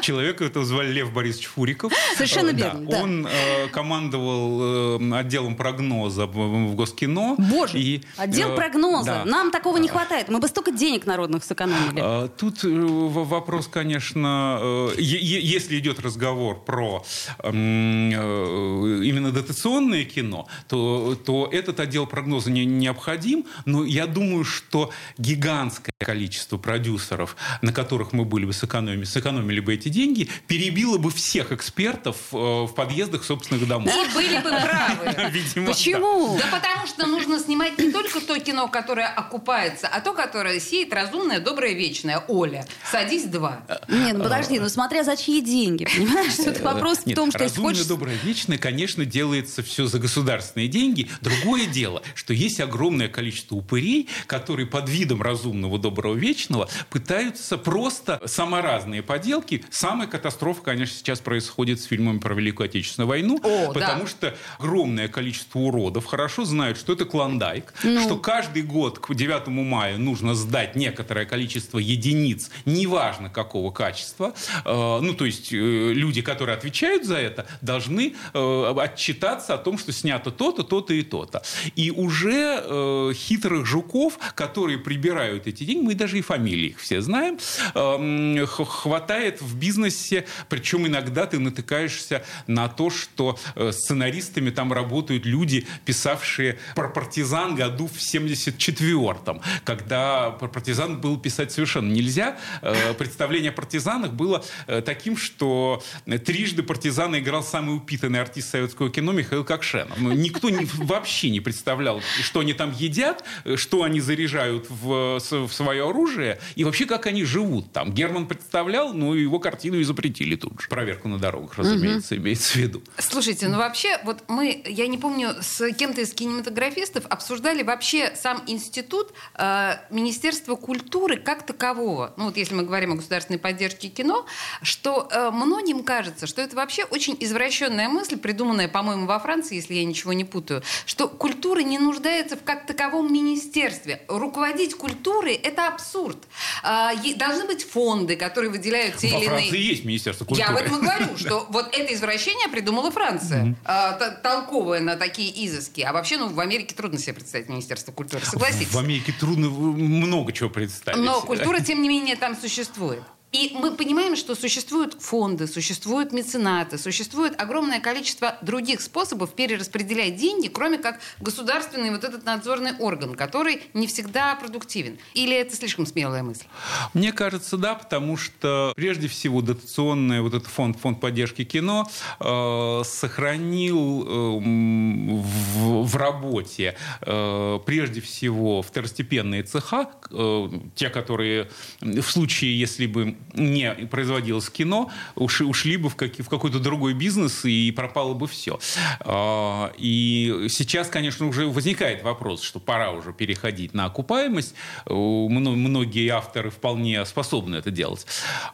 Человека 0.01 0.45
этого 0.45 0.63
звали 0.63 0.93
Лев 0.93 1.11
Борисович 1.11 1.47
Фуриков. 1.47 1.91
Совершенно 2.15 2.51
верно, 2.51 2.89
да. 2.89 3.03
Он 3.03 3.27
э, 3.27 3.67
командовал 3.73 5.01
э, 5.01 5.19
отделом 5.19 5.57
прогноза 5.57 6.27
в 6.27 6.75
Госкино. 6.75 7.35
Боже, 7.37 7.77
и, 7.77 8.03
отдел 8.15 8.51
э, 8.51 8.55
прогноза. 8.55 9.05
Да. 9.05 9.25
Нам 9.25 9.51
такого 9.51 9.75
не 9.75 9.89
хватает. 9.89 10.29
Мы 10.29 10.39
бы 10.39 10.47
столько 10.47 10.71
денег 10.71 11.05
народных 11.05 11.43
сэкономили. 11.43 11.99
А, 12.01 12.29
тут 12.29 12.63
э, 12.63 12.69
вопрос, 12.69 13.67
конечно, 13.67 14.59
э, 14.61 14.93
если 14.97 15.77
идет 15.77 15.99
разговор 15.99 16.63
про 16.63 17.03
э, 17.39 17.49
именно 17.49 19.31
дотационное 19.33 20.05
кино, 20.05 20.37
кино, 20.38 20.48
то, 20.67 21.15
то 21.15 21.50
этот 21.51 21.79
отдел 21.79 22.06
прогноза 22.06 22.51
не, 22.51 22.65
необходим. 22.65 23.46
Но 23.65 23.84
я 23.84 24.08
думаю, 24.08 24.44
что 24.44 24.91
гигантское 25.17 25.94
количество 26.00 26.58
продюсеров, 26.58 27.36
на 27.62 27.74
которых 27.74 28.13
мы 28.13 28.25
были 28.25 28.46
бы 28.46 28.53
сэкономили, 28.53 29.06
сэкономили 29.06 29.60
бы 29.60 29.74
эти 29.74 29.89
деньги, 29.89 30.29
перебило 30.48 30.98
бы 30.98 31.12
всех 31.12 31.51
экспертов 31.51 32.17
э, 32.32 32.36
в 32.36 32.74
подъездах 32.75 33.24
собственных 33.24 33.67
домов. 33.67 33.94
И 33.94 34.13
были 34.13 34.38
бы 34.38 34.50
правы. 34.50 35.29
Видимо, 35.32 35.67
Почему? 35.67 36.38
Да. 36.38 36.44
да 36.44 36.58
потому 36.58 36.88
что 36.88 37.08
нужно 37.08 37.39
снимать 37.39 37.77
не 37.77 37.91
только 37.91 38.22
то 38.22 38.39
кино, 38.39 38.67
которое 38.67 39.08
окупается, 39.08 39.88
а 39.88 40.01
то, 40.01 40.13
которое 40.13 40.60
сеет 40.60 40.94
разумное, 40.94 41.39
доброе, 41.39 41.74
вечное. 41.74 42.24
Оля, 42.27 42.65
садись 42.91 43.25
два. 43.25 43.62
Нет, 43.88 44.17
ну 44.17 44.24
подожди, 44.24 44.60
ну 44.60 44.70
смотря 44.70 45.03
за 45.03 45.15
чьи 45.15 45.41
деньги, 45.41 45.86
понимаешь? 45.86 46.36
Тут 46.36 46.60
вопрос 46.62 47.00
в 47.06 47.13
том, 47.13 47.32
что 47.32 47.44
если 47.44 47.60
хочешь... 47.60 47.86
доброе, 47.86 48.15
вечное, 48.24 48.58
конечно, 48.58 49.06
делается 49.06 49.63
все 49.63 49.88
за 49.88 50.00
государство 50.00 50.26
государственные 50.27 50.67
деньги. 50.67 51.07
Другое 51.22 51.67
дело, 51.67 52.01
что 52.13 52.34
есть 52.34 52.60
огромное 52.60 53.07
количество 53.07 53.55
упырей, 53.55 54.10
которые 54.25 54.67
под 54.67 54.89
видом 54.89 55.22
разумного, 55.22 55.79
доброго, 55.79 56.15
вечного 56.15 56.67
пытаются 56.89 57.57
просто 57.57 58.22
саморазные 58.25 59.01
поделки. 59.01 59.63
Самая 59.69 60.07
катастрофа, 60.07 60.62
конечно, 60.62 60.98
сейчас 60.98 61.22
происходит 61.22 61.79
с 61.79 61.86
фильмами 61.86 62.19
про 62.19 62.36
Великую 62.36 62.65
Отечественную 62.65 63.07
войну, 63.07 63.39
О, 63.41 63.72
потому 63.74 64.01
да. 64.01 64.07
что 64.07 64.36
огромное 64.60 65.07
количество 65.07 65.60
уродов 65.60 66.05
хорошо 66.05 66.43
знают, 66.43 66.77
что 66.77 66.93
это 66.93 67.05
клондайк, 67.05 67.74
ну. 67.84 68.01
что 68.01 68.17
каждый 68.17 68.63
год 68.63 69.00
к 69.00 69.13
9 69.13 69.48
мая 69.48 69.98
нужно 69.98 70.36
сдать 70.36 70.75
некоторое 70.75 71.25
количество 71.25 71.79
единиц, 71.79 72.51
неважно 72.65 73.29
какого 73.29 73.72
качества. 73.72 74.34
Э, 74.65 75.00
ну, 75.01 75.13
то 75.13 75.25
есть 75.25 75.53
э, 75.53 75.55
люди, 75.55 76.22
которые 76.22 76.57
отвечают 76.57 77.05
за 77.05 77.15
это, 77.15 77.46
должны 77.62 78.13
э, 78.34 78.74
отчитаться 78.77 79.53
о 79.53 79.57
том, 79.57 79.77
что 79.77 79.93
с 79.93 80.03
снято 80.07 80.31
то-то, 80.31 80.63
то-то 80.63 80.93
и 80.93 81.03
то-то. 81.03 81.43
И 81.75 81.91
уже 81.91 82.63
э, 82.63 83.11
хитрых 83.13 83.65
жуков, 83.65 84.17
которые 84.35 84.77
прибирают 84.77 85.47
эти 85.47 85.65
деньги, 85.65 85.85
мы 85.85 85.95
даже 85.95 86.17
и 86.17 86.21
фамилии 86.21 86.69
их 86.69 86.79
все 86.79 87.01
знаем, 87.01 87.37
э, 87.75 88.45
хватает 88.45 89.41
в 89.41 89.57
бизнесе, 89.57 90.25
причем 90.47 90.87
иногда 90.87 91.25
ты 91.25 91.39
натыкаешься 91.39 92.23
на 92.47 92.69
то, 92.69 92.89
что 92.89 93.37
э, 93.55 93.73
сценаристами 93.73 94.49
там 94.49 94.71
работают 94.71 95.25
люди, 95.25 95.67
писавшие 95.83 96.57
про 96.73 96.87
партизан 96.87 97.55
году 97.55 97.87
в 97.87 97.97
74-м, 97.97 99.41
когда 99.65 100.29
про 100.31 100.47
партизан 100.47 101.01
было 101.01 101.19
писать 101.19 101.51
совершенно 101.51 101.91
нельзя. 101.91 102.37
Э, 102.61 102.93
представление 102.93 103.49
о 103.49 103.53
партизанах 103.53 104.13
было 104.13 104.41
э, 104.67 104.81
таким, 104.81 105.17
что 105.17 105.83
трижды 106.25 106.63
партизана 106.63 107.19
играл 107.19 107.43
самый 107.43 107.75
упитанный 107.75 108.21
артист 108.21 108.51
советского 108.51 108.89
кино 108.89 109.11
Михаил 109.11 109.43
Кокшенов. 109.43 109.96
Ну, 109.99 110.11
никто 110.11 110.49
не, 110.49 110.65
вообще 110.75 111.29
не 111.29 111.39
представлял, 111.39 112.01
что 112.21 112.41
они 112.41 112.53
там 112.53 112.71
едят, 112.71 113.23
что 113.55 113.83
они 113.83 113.99
заряжают 113.99 114.67
в, 114.69 115.19
в 115.19 115.51
свое 115.51 115.89
оружие 115.89 116.39
и 116.55 116.63
вообще 116.63 116.85
как 116.85 117.05
они 117.05 117.23
живут 117.23 117.71
там. 117.71 117.93
Герман 117.93 118.27
представлял, 118.27 118.93
но 118.93 119.15
его 119.15 119.39
картину 119.39 119.77
и 119.77 119.83
запретили 119.83 120.35
тут 120.35 120.61
же. 120.61 120.67
Проверку 120.67 121.07
на 121.07 121.17
дорогах, 121.17 121.57
разумеется, 121.57 122.15
угу. 122.15 122.23
имеется 122.23 122.53
в 122.53 122.55
виду. 122.55 122.83
Слушайте, 122.97 123.47
ну 123.47 123.57
вообще, 123.57 123.99
вот 124.03 124.23
мы, 124.27 124.63
я 124.65 124.87
не 124.87 124.97
помню, 124.97 125.35
с 125.41 125.71
кем-то 125.73 126.01
из 126.01 126.13
кинематографистов 126.13 127.05
обсуждали 127.07 127.63
вообще 127.63 128.13
сам 128.15 128.43
институт 128.47 129.13
э, 129.35 129.73
Министерства 129.89 130.55
культуры 130.55 131.17
как 131.17 131.45
такового. 131.45 132.13
Ну 132.17 132.25
вот 132.25 132.37
если 132.37 132.53
мы 132.53 132.63
говорим 132.63 132.93
о 132.93 132.95
государственной 132.95 133.39
поддержке 133.39 133.89
кино, 133.89 134.25
что 134.61 135.07
э, 135.11 135.31
многим 135.31 135.83
кажется, 135.83 136.27
что 136.27 136.41
это 136.41 136.55
вообще 136.55 136.83
очень 136.85 137.17
извращенная 137.19 137.89
мысль, 137.89 138.17
придуманная, 138.17 138.67
по-моему, 138.67 139.05
во 139.05 139.19
Франции, 139.19 139.55
если 139.55 139.75
я 139.75 139.85
ничего 139.88 140.13
не 140.13 140.25
путаю, 140.25 140.63
что 140.86 141.08
культура 141.08 141.60
не 141.62 141.79
нуждается 141.79 142.36
в 142.38 142.44
как 142.44 142.65
таковом 142.65 143.12
министерстве. 143.12 144.01
Руководить 144.08 144.75
культурой– 144.75 145.34
это 145.44 145.67
абсурд. 145.67 146.17
Э, 146.63 146.91
должны 147.15 147.46
быть 147.46 147.63
фонды, 147.63 148.15
которые 148.15 148.51
выделяют 148.51 148.98
те 148.98 149.10
во 149.10 149.17
или 149.17 149.25
иные... 149.25 149.38
Франции 149.39 149.60
есть 149.60 149.86
Министерство 149.86 150.25
культуры. 150.25 150.50
Я 150.50 150.56
об 150.56 150.62
этом 150.62 150.79
и 150.79 150.82
говорю, 150.82 151.06
что 151.17 151.46
вот 151.50 151.75
это 151.75 151.94
извращение 151.94 152.48
придумала 152.50 152.91
Франция, 152.91 153.56
mm-hmm. 153.65 154.22
толковая 154.22 154.79
на 154.79 154.96
такие 154.96 155.32
изыски. 155.46 155.82
А 155.82 155.94
вообще, 155.94 156.17
ну, 156.17 156.29
в 156.29 156.39
Америке 156.39 156.75
трудно 156.75 157.00
себе 157.00 157.13
представить 157.13 157.50
Министерство 157.50 157.91
культуры, 157.91 158.25
согласитесь? 158.25 158.74
В 158.74 158.77
Америке 158.77 159.13
трудно 159.20 159.50
много 159.50 160.32
чего 160.32 160.50
представить. 160.50 161.00
Но 161.00 161.22
культура, 161.22 161.60
тем 161.60 161.82
не 161.82 161.89
менее, 161.89 162.15
там 162.15 162.36
существует. 162.36 163.03
И 163.34 163.51
мы 163.53 163.75
понимаем, 163.75 164.15
что 164.15 164.36
существуют 164.36 164.96
фонды, 165.01 165.48
существуют 165.48 166.13
меценаты, 166.13 166.77
существует 166.77 167.39
огромное 167.39 167.81
количество 167.81 168.38
других 168.41 168.79
способов 168.79 169.34
перераспределять 169.34 170.15
деньги, 170.15 170.48
кроме 170.48 170.77
как 170.77 171.01
государственный 171.19 171.91
вот 171.91 172.05
этот 172.05 172.25
надзорный 172.25 172.77
орган, 172.79 173.15
который 173.15 173.63
не 173.74 173.88
всегда 173.88 174.34
продуктивен. 174.36 174.98
Или 175.13 175.36
это 175.36 175.55
слишком 175.55 175.86
смелая 175.86 176.24
мысль? 176.24 176.46
Мне 176.93 177.12
кажется, 177.12 177.57
да, 177.57 177.75
потому 177.75 178.15
что 178.15 178.72
прежде 178.77 179.10
всего 179.10 179.41
дотационный 179.41 180.22
вот 180.22 180.34
этот 180.34 180.48
фонд, 180.48 180.77
фонд 180.77 181.01
поддержки 181.01 181.43
кино 181.43 181.89
э, 182.22 182.81
сохранил 182.86 184.03
э, 184.07 184.39
в, 184.39 185.84
в 185.86 185.96
работе 185.98 186.77
э, 187.01 187.60
прежде 187.65 188.00
всего 188.00 188.62
второстепенные 188.62 189.43
цеха, 189.43 189.89
э, 190.12 190.50
те, 190.75 190.89
которые 190.89 191.50
в 191.81 192.03
случае, 192.03 192.57
если 192.57 192.88
бы 192.88 193.16
не 193.33 193.74
производилось 193.88 194.50
кино, 194.50 194.91
ушли, 195.15 195.45
ушли 195.45 195.77
бы 195.77 195.89
в, 195.89 195.95
как, 195.95 196.17
в 196.17 196.29
какой-то 196.29 196.59
другой 196.59 196.93
бизнес 196.93 197.45
и 197.45 197.71
пропало 197.71 198.13
бы 198.13 198.27
все. 198.27 198.59
А, 199.01 199.71
и 199.77 200.47
сейчас, 200.50 200.89
конечно, 200.89 201.27
уже 201.27 201.47
возникает 201.47 202.03
вопрос, 202.03 202.41
что 202.41 202.59
пора 202.59 202.91
уже 202.91 203.13
переходить 203.13 203.74
на 203.74 203.86
окупаемость. 203.86 204.55
Многие 204.86 206.09
авторы 206.09 206.50
вполне 206.50 207.05
способны 207.05 207.55
это 207.57 207.71
делать. 207.71 208.05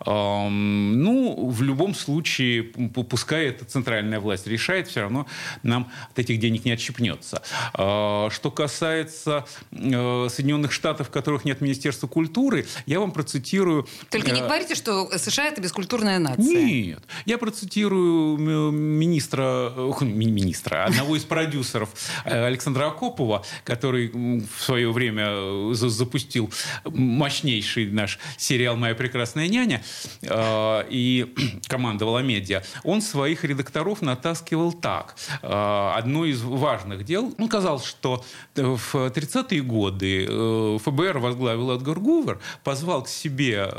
Ну, 0.05 1.49
в 1.49 1.61
любом 1.61 1.95
случае, 1.95 2.63
пускай 2.63 3.47
эта 3.47 3.65
центральная 3.65 4.19
власть 4.19 4.47
решает, 4.47 4.87
все 4.87 5.01
равно 5.01 5.27
нам 5.63 5.91
от 6.11 6.19
этих 6.19 6.39
денег 6.39 6.65
не 6.65 6.71
отщепнется. 6.71 7.41
А, 7.73 8.29
что 8.29 8.51
касается 8.51 9.45
э, 9.71 10.27
Соединенных 10.29 10.71
Штатов, 10.71 11.07
в 11.07 11.11
которых 11.11 11.45
нет 11.45 11.61
Министерства 11.61 12.07
культуры, 12.07 12.65
я 12.85 12.99
вам 12.99 13.11
процитирую... 13.11 13.87
Только 14.09 14.31
не 14.31 14.41
говорите, 14.53 14.75
что 14.75 15.09
США 15.17 15.47
это 15.47 15.61
бескультурная 15.61 16.19
нация. 16.19 16.63
Нет. 16.63 17.03
Я 17.25 17.39
процитирую 17.39 18.37
министра, 18.37 19.73
министра, 20.01 20.85
одного 20.85 21.15
из 21.15 21.23
продюсеров 21.23 21.89
э, 22.25 22.45
Александра 22.45 22.87
Акопова, 22.87 23.43
который 23.63 24.09
в 24.09 24.61
свое 24.61 24.91
время 24.91 25.25
э, 25.27 25.71
запустил 25.73 26.51
мощнейший 26.85 27.87
наш 27.87 28.19
сериал 28.37 28.75
«Моя 28.75 28.93
прекрасная 28.93 29.47
няня» 29.47 29.83
э, 30.21 30.85
и 30.89 31.33
командовал 31.67 32.19
медиа. 32.19 32.61
Он 32.83 33.01
своих 33.01 33.43
редакторов 33.43 34.03
натаскивал 34.03 34.71
так. 34.71 35.15
Одно 35.41 36.25
из 36.25 36.41
важных 36.41 37.05
дел, 37.05 37.33
он 37.39 37.47
сказал, 37.47 37.81
что 37.81 38.23
в 38.55 38.93
30-е 38.93 39.61
годы 39.61 40.77
ФБР 40.79 41.17
возглавил 41.17 41.71
Эдгар 41.71 41.99
Гувер, 41.99 42.39
позвал 42.63 43.03
к 43.03 43.07
себе 43.07 43.69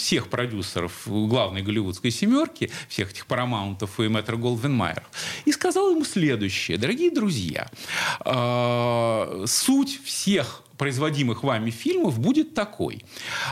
всех 0.00 0.28
продюсеров 0.28 1.02
главной 1.06 1.62
голливудской 1.62 2.10
семерки, 2.10 2.70
всех 2.88 3.10
этих 3.10 3.26
Парамаунтов 3.26 4.00
и 4.00 4.08
Мэтра 4.08 4.36
Голдвин 4.36 4.80
и 5.44 5.52
сказал 5.52 5.90
ему 5.90 6.04
следующее. 6.04 6.78
Дорогие 6.78 7.10
друзья, 7.10 7.70
э, 8.24 9.44
суть 9.46 10.00
всех 10.04 10.62
производимых 10.80 11.42
вами 11.42 11.70
фильмов 11.70 12.18
будет 12.18 12.54
такой. 12.54 13.04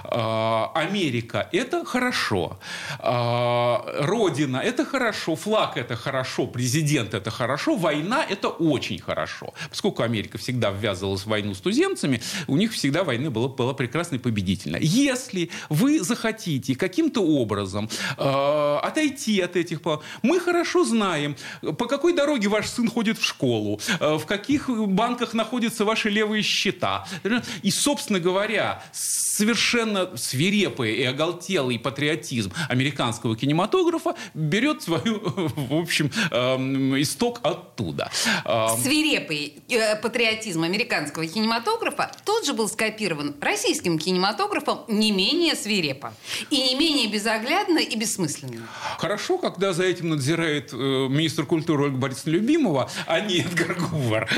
А, 0.05 0.73
Америка– 0.75 1.47
это 1.53 1.85
хорошо. 1.85 2.59
А, 3.01 3.85
Родина– 4.01 4.57
это 4.65 4.87
хорошо. 4.87 5.37
Флаг– 5.37 5.77
это 5.77 5.95
хорошо. 5.95 6.47
Президент– 6.47 7.13
это 7.21 7.31
хорошо. 7.31 7.77
Война– 7.77 8.25
это 8.31 8.49
очень 8.49 8.99
хорошо. 8.99 9.53
Поскольку 9.69 10.03
Америка 10.03 10.39
всегда 10.39 10.71
ввязывалась 10.71 11.25
в 11.25 11.27
войну 11.27 11.55
с 11.55 11.61
туземцами, 11.61 12.23
у 12.47 12.57
них 12.57 12.73
всегда 12.73 13.05
война 13.05 13.29
была, 13.31 13.49
была 13.49 13.75
прекрасно 13.75 14.17
и 14.17 14.19
победительна. 14.19 14.79
Если 14.81 15.51
вы 15.69 16.01
захотите 16.01 16.75
каким-то 16.77 17.21
образом 17.21 17.91
э, 18.17 18.79
отойти 18.83 19.43
от 19.43 19.57
этих... 19.57 19.81
Мы 20.23 20.41
хорошо 20.41 20.85
знаем, 20.85 21.37
по 21.61 21.87
какой 21.87 22.15
дороге 22.15 22.49
ваш 22.49 22.69
сын 22.69 22.89
ходит 22.89 23.19
в 23.19 23.25
школу, 23.25 23.81
в 24.01 24.25
каких 24.25 24.71
банках 24.71 25.35
находятся 25.35 25.85
ваши 25.85 26.09
левые 26.09 26.43
счета, 26.43 27.07
и, 27.63 27.71
собственно 27.71 28.21
говоря, 28.21 28.83
совершенно 28.93 30.17
свирепый 30.17 30.97
и 30.97 31.05
оголтелый 31.05 31.79
патриотизм 31.79 32.53
американского 32.69 33.37
кинематографа 33.37 34.15
берет 34.35 34.83
свою, 34.83 35.21
в 35.25 35.75
общем, 35.75 36.11
эм, 36.31 37.01
исток 37.01 37.41
оттуда. 37.43 38.11
Эм, 38.45 38.77
свирепый 38.83 39.55
э, 39.69 39.97
патриотизм 39.97 40.63
американского 40.63 41.27
кинематографа 41.27 42.11
тот 42.25 42.45
же 42.45 42.53
был 42.53 42.69
скопирован 42.69 43.37
российским 43.41 43.99
кинематографом 43.99 44.81
не 44.89 45.13
менее 45.13 45.55
свирепо 45.55 46.13
и 46.51 46.57
не 46.57 46.75
менее 46.75 47.09
безоглядно 47.09 47.79
и 47.79 47.97
бессмысленно. 47.97 48.67
Хорошо, 48.99 49.39
когда 49.39 49.73
за 49.73 49.85
этим 49.85 50.09
надзирает 50.09 50.73
э, 50.73 50.77
министр 50.77 51.47
культуры 51.47 51.85
Ольга 51.85 51.97
Борисовна 51.97 52.31
Любимова, 52.33 52.91
а 53.07 53.21
не 53.21 53.41
Эдгар 53.41 53.75
Гувар. 53.75 54.29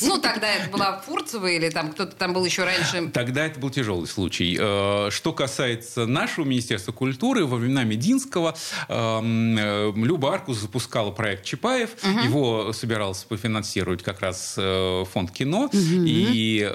Ну, 0.00 0.18
тогда 0.18 0.48
это 0.48 0.70
была 0.70 0.98
Фурцева 1.00 1.46
или 1.46 1.70
там 1.70 1.87
кто-то 1.92 2.16
там 2.16 2.32
был 2.32 2.44
еще 2.44 2.64
раньше. 2.64 3.10
Тогда 3.12 3.46
это 3.46 3.58
был 3.60 3.70
тяжелый 3.70 4.06
случай. 4.06 4.56
Э, 4.58 5.10
что 5.10 5.32
касается 5.32 6.06
нашего 6.06 6.44
Министерства 6.44 6.92
культуры, 6.92 7.46
во 7.46 7.56
времена 7.56 7.84
Мединского 7.84 8.54
эм, 8.88 9.56
э, 9.58 9.92
Люба 9.96 10.34
Аркус 10.34 10.58
запускала 10.58 11.10
проект 11.10 11.44
Чапаев. 11.44 11.90
Угу. 12.02 12.20
Его 12.20 12.72
собирался 12.72 13.26
пофинансировать 13.26 14.02
как 14.02 14.20
раз 14.20 14.54
э, 14.56 15.04
фонд 15.12 15.30
кино. 15.30 15.64
Угу. 15.66 15.72
И 15.78 16.68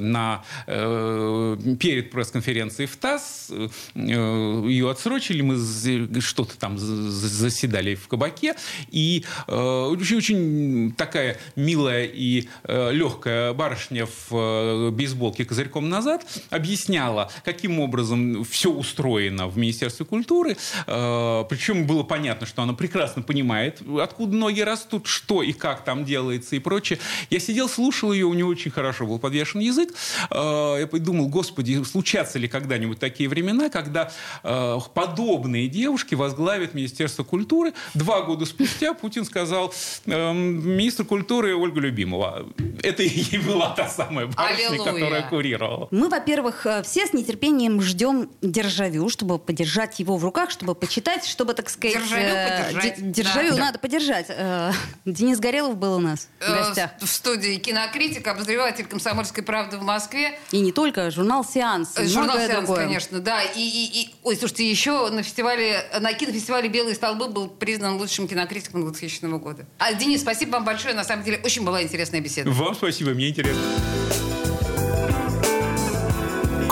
на, 0.00 0.44
перед 0.66 2.10
пресс-конференцией 2.10 2.86
в 2.86 2.96
ТАСС 2.96 3.50
ее 3.94 4.90
отсрочили. 4.90 5.42
Мы 5.42 6.20
что-то 6.20 6.58
там 6.58 6.78
заседали 6.78 7.94
в 7.94 8.08
кабаке. 8.08 8.54
И 8.90 9.24
очень, 9.46 10.16
очень 10.16 10.94
такая 10.96 11.38
милая 11.54 12.04
и 12.04 12.48
легкая 12.66 13.52
барышня 13.52 14.06
в 14.06 14.55
э, 14.62 14.90
бейсболке 14.90 15.44
козырьком 15.44 15.88
назад, 15.88 16.26
объясняла, 16.50 17.30
каким 17.44 17.80
образом 17.80 18.44
все 18.44 18.70
устроено 18.70 19.48
в 19.48 19.56
Министерстве 19.56 20.06
культуры. 20.06 20.56
Э, 20.86 21.44
причем 21.48 21.86
было 21.86 22.02
понятно, 22.02 22.46
что 22.46 22.62
она 22.62 22.72
прекрасно 22.72 23.22
понимает, 23.22 23.82
откуда 24.00 24.36
ноги 24.36 24.60
растут, 24.60 25.06
что 25.06 25.42
и 25.42 25.52
как 25.52 25.84
там 25.84 26.04
делается 26.04 26.56
и 26.56 26.58
прочее. 26.58 26.98
Я 27.30 27.40
сидел, 27.40 27.68
слушал 27.68 28.12
ее, 28.12 28.26
у 28.26 28.34
нее 28.34 28.46
очень 28.46 28.70
хорошо 28.70 29.06
был 29.06 29.18
подвешен 29.18 29.60
язык. 29.60 29.94
Э, 30.30 30.76
я 30.80 30.86
подумал, 30.86 31.28
господи, 31.28 31.82
случатся 31.84 32.38
ли 32.38 32.48
когда-нибудь 32.48 32.98
такие 32.98 33.28
времена, 33.28 33.68
когда 33.68 34.10
э, 34.42 34.78
подобные 34.94 35.68
девушки 35.68 36.14
возглавят 36.14 36.74
Министерство 36.74 37.24
культуры. 37.24 37.72
Два 37.94 38.22
года 38.22 38.46
спустя 38.46 38.94
Путин 38.94 39.24
сказал, 39.24 39.72
э, 40.06 40.32
министр 40.32 41.04
культуры 41.04 41.54
Ольга 41.54 41.80
Любимова. 41.80 42.46
Это 42.82 43.02
и 43.02 43.38
была 43.38 43.70
та 43.70 43.88
самая 43.88 44.26
Аллилуйя. 44.36 44.92
которая 44.92 45.22
курировала. 45.28 45.88
Мы, 45.90 46.08
во-первых, 46.08 46.66
э, 46.66 46.82
все 46.82 47.06
с 47.06 47.12
нетерпением 47.12 47.80
ждем 47.80 48.30
Державю, 48.42 49.08
чтобы 49.08 49.38
подержать 49.38 49.98
его 49.98 50.16
в 50.16 50.24
руках, 50.24 50.50
чтобы 50.50 50.74
почитать, 50.74 51.24
чтобы, 51.26 51.54
так 51.54 51.68
сказать... 51.70 51.96
Державю 51.96 52.24
э, 52.24 52.64
подержать, 52.66 52.96
де- 52.96 53.22
Державю 53.22 53.50
да. 53.52 53.56
надо 53.58 53.78
подержать. 53.78 54.26
Э, 54.28 54.72
Денис 55.04 55.38
Горелов 55.38 55.76
был 55.76 55.94
у 55.96 56.00
нас 56.00 56.28
в 56.40 56.48
гостях. 56.48 56.90
В 57.00 57.06
студии 57.06 57.56
кинокритик, 57.56 58.26
обозреватель 58.26 58.86
«Комсомольской 58.86 59.42
правды» 59.42 59.78
в 59.78 59.82
Москве. 59.82 60.38
И 60.50 60.60
не 60.60 60.72
только, 60.72 61.10
журнал 61.10 61.44
«Сеанс», 61.44 61.96
Журнал 61.98 62.36
«Сеанс», 62.36 62.52
другое. 62.66 62.84
конечно, 62.86 63.20
да. 63.20 63.42
И, 63.42 63.60
и- 63.60 64.02
и- 64.02 64.14
ой, 64.22 64.36
слушайте, 64.36 64.68
еще 64.70 65.08
на 65.10 65.22
фестивале, 65.22 65.84
на 66.00 66.12
кинофестивале 66.12 66.68
«Белые 66.68 66.94
столбы» 66.94 67.28
был 67.28 67.48
признан 67.48 67.96
лучшим 67.96 68.28
кинокритиком 68.28 68.82
2000 68.82 69.38
года. 69.38 69.66
А, 69.78 69.92
Денис, 69.94 70.20
спасибо 70.20 70.52
вам 70.52 70.64
большое. 70.64 70.94
На 70.94 71.04
самом 71.04 71.24
деле, 71.24 71.40
очень 71.44 71.64
была 71.64 71.82
интересная 71.82 72.20
беседа. 72.20 72.50
Вам 72.50 72.74
спасибо, 72.74 73.10
мне 73.10 73.28
интересно. 73.30 73.62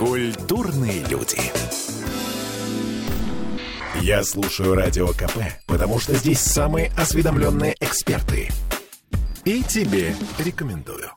Культурные 0.04 1.02
люди. 1.04 1.40
Я 4.02 4.22
слушаю 4.22 4.74
Радио 4.74 5.08
КП, 5.08 5.38
потому 5.66 5.98
что 5.98 6.14
здесь 6.14 6.40
самые 6.40 6.92
осведомленные 6.94 7.74
эксперты. 7.80 8.50
И 9.46 9.62
тебе 9.62 10.14
рекомендую. 10.38 11.10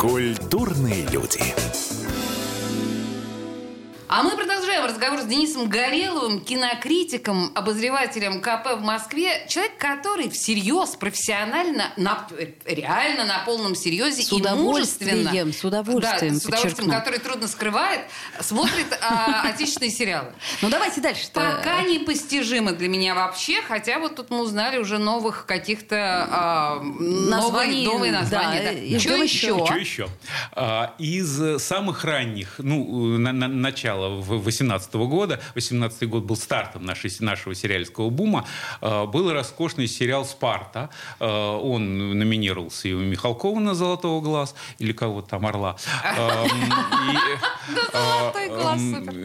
Культурные 0.00 1.06
люди. 1.12 1.40
А 4.08 4.24
мы 4.24 4.30
продолжаем 4.30 4.51
разговор 4.80 5.20
с 5.20 5.24
Денисом 5.24 5.68
Гореловым, 5.68 6.40
кинокритиком, 6.40 7.52
обозревателем 7.54 8.40
КП 8.40 8.78
в 8.78 8.80
Москве. 8.82 9.46
Человек, 9.48 9.76
который 9.78 10.30
всерьез, 10.30 10.90
профессионально, 10.96 11.92
на- 11.96 12.26
реально 12.64 13.24
на 13.26 13.38
полном 13.44 13.74
серьезе 13.74 14.22
С 14.22 14.32
и 14.32 14.34
удовольствием, 14.34 15.18
мужественно, 15.24 15.52
с 15.52 15.64
удовольствием, 15.64 16.34
да, 16.34 16.40
с 16.40 16.44
удовольствием, 16.46 16.90
который 16.90 17.18
трудно 17.20 17.48
скрывает, 17.48 18.00
смотрит 18.40 18.86
а, 19.00 19.42
отечественные 19.48 19.90
сериалы. 19.90 20.32
Ну, 20.62 20.68
давайте 20.70 21.00
дальше. 21.00 21.26
Пока 21.32 21.82
непостижимо 21.82 22.72
для 22.72 22.88
меня 22.88 23.14
вообще, 23.14 23.60
хотя 23.62 23.98
вот 23.98 24.16
тут 24.16 24.30
мы 24.30 24.40
узнали 24.42 24.78
уже 24.78 24.98
новых 24.98 25.46
каких-то 25.46 26.26
а, 26.30 26.80
Названий, 26.82 27.84
новые, 27.84 28.12
новые 28.12 28.12
названия. 28.12 28.62
да, 28.62 28.72
да. 28.72 28.78
и 28.78 28.98
Что 28.98 29.14
еще? 29.16 29.46
еще. 29.48 29.64
Что 29.66 29.74
еще? 29.76 30.08
А, 30.52 30.94
Из 30.98 31.62
самых 31.62 32.04
ранних, 32.04 32.54
ну, 32.58 33.18
на- 33.18 33.32
на- 33.32 33.48
начала 33.48 34.08
18 34.20 34.61
года, 34.92 35.40
18 35.54 36.08
год 36.08 36.24
был 36.24 36.36
стартом 36.36 36.84
нашей, 36.84 37.10
нашего 37.20 37.54
сериальского 37.54 38.10
бума, 38.10 38.46
а, 38.80 39.06
был 39.06 39.32
роскошный 39.32 39.86
сериал 39.86 40.24
«Спарта». 40.24 40.90
А, 41.18 41.58
Он 41.58 42.18
номинировался 42.18 42.88
и 42.88 42.92
у 42.92 43.00
Михалкова 43.00 43.58
на 43.60 43.74
«Золотого 43.74 44.20
глаз», 44.20 44.54
или 44.78 44.92
кого-то 44.92 45.28
там 45.30 45.46
«Орла». 45.46 45.76
И, 47.02 47.76
а. 47.94 48.32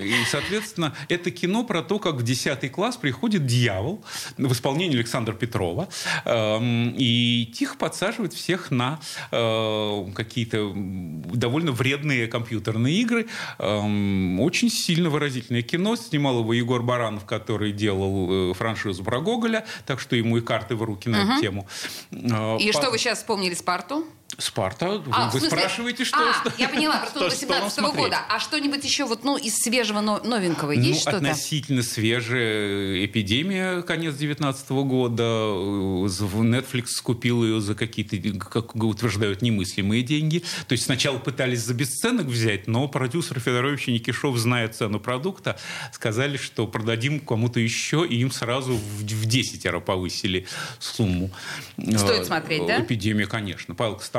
И, 0.02 0.26
соответственно, 0.30 0.94
это 1.10 1.32
кино 1.32 1.64
про 1.64 1.82
то, 1.82 2.00
как 2.00 2.16
в 2.16 2.24
10 2.24 2.72
класс 2.72 2.98
приходит 2.98 3.46
дьявол 3.46 4.04
в 4.38 4.52
исполнении 4.52 4.96
Александра 4.96 5.34
Петрова 5.34 5.88
и 6.26 7.52
тихо 7.54 7.78
подсаживает 7.78 8.34
всех 8.34 8.72
на 8.72 9.00
какие-то 9.30 10.72
довольно 10.76 11.72
вредные 11.72 12.28
компьютерные 12.28 12.96
игры. 12.96 13.28
Очень 13.60 14.70
сильно 14.70 15.10
выразительное 15.28 15.62
кино. 15.62 15.96
Снимал 15.96 16.40
его 16.40 16.54
Егор 16.54 16.82
Баранов, 16.82 17.26
который 17.26 17.72
делал 17.72 18.52
э, 18.52 18.54
франшизу 18.54 19.04
про 19.04 19.20
Гоголя, 19.20 19.66
так 19.86 20.00
что 20.00 20.16
ему 20.16 20.38
и 20.38 20.42
карты 20.42 20.76
в 20.76 20.84
руки 20.84 21.10
на 21.10 21.18
эту 21.34 21.42
тему. 21.42 21.68
Э, 22.12 22.58
И 22.60 22.72
по- 22.72 22.82
что 22.82 22.92
вы 22.92 22.98
сейчас 22.98 23.20
вспомнили 23.20 23.54
Спарту? 23.54 24.06
Спарта? 24.38 25.00
Вы, 25.00 25.04
А, 25.12 25.26
вы 25.32 25.40
смысле- 25.40 25.50
спрашиваете, 25.58 26.04
что? 26.06 26.18
А, 26.20 26.34
что- 26.34 26.54
я 26.62 26.68
поняла, 26.70 27.00
нам 27.16 27.24
18 27.24 27.72
смотреть? 27.80 27.96
года. 28.04 28.20
А 28.30 28.40
что-нибудь 28.40 28.84
еще 28.84 29.06
вот, 29.06 29.24
ну, 29.24 29.36
из 29.38 29.56
свежего, 29.56 30.02
но- 30.02 30.20
новенького 30.24 30.74
Ну, 30.74 30.82
есть 30.82 31.02
что-то? 31.02 31.18
относительно 31.18 31.82
свежая 31.82 33.04
эпидемия 33.06 33.82
конец 33.82 34.16
19 34.16 34.84
года. 34.84 35.24
Э, 35.24 36.08
Netflix 36.08 36.88
скупил 36.90 37.44
ее 37.44 37.62
за 37.62 37.74
какие-то, 37.74 38.18
как 38.38 38.76
утверждают, 38.76 39.42
немыслимые 39.42 40.04
деньги. 40.04 40.44
То 40.68 40.74
есть 40.74 40.84
сначала 40.86 41.18
пытались 41.18 41.62
за 41.62 41.74
бесценок 41.74 42.26
взять, 42.28 42.68
но 42.68 42.88
продюсер 42.88 43.40
Федорович 43.40 43.88
и 43.88 43.94
Никишов, 43.94 44.38
зная 44.38 44.68
цену 44.68 45.00
продукта, 45.00 45.58
сказали, 45.94 46.38
что 46.38 46.68
продадим 46.68 47.22
кому-то 47.22 47.60
еще, 47.60 48.06
и 48.08 48.18
им 48.18 48.32
сразу 48.32 48.74
в, 48.74 49.04
в 49.04 49.26
10 49.26 49.84
повысили 49.84 50.46
сумму. 50.80 51.32
Стоит 51.78 52.22
Э, 52.22 52.26
смотреть, 52.26 52.68
да? 52.68 52.82
Эпидемия, 52.82 53.26
конечно. 53.26 53.74
Павел 53.74 53.96
Костомаров 53.96 54.17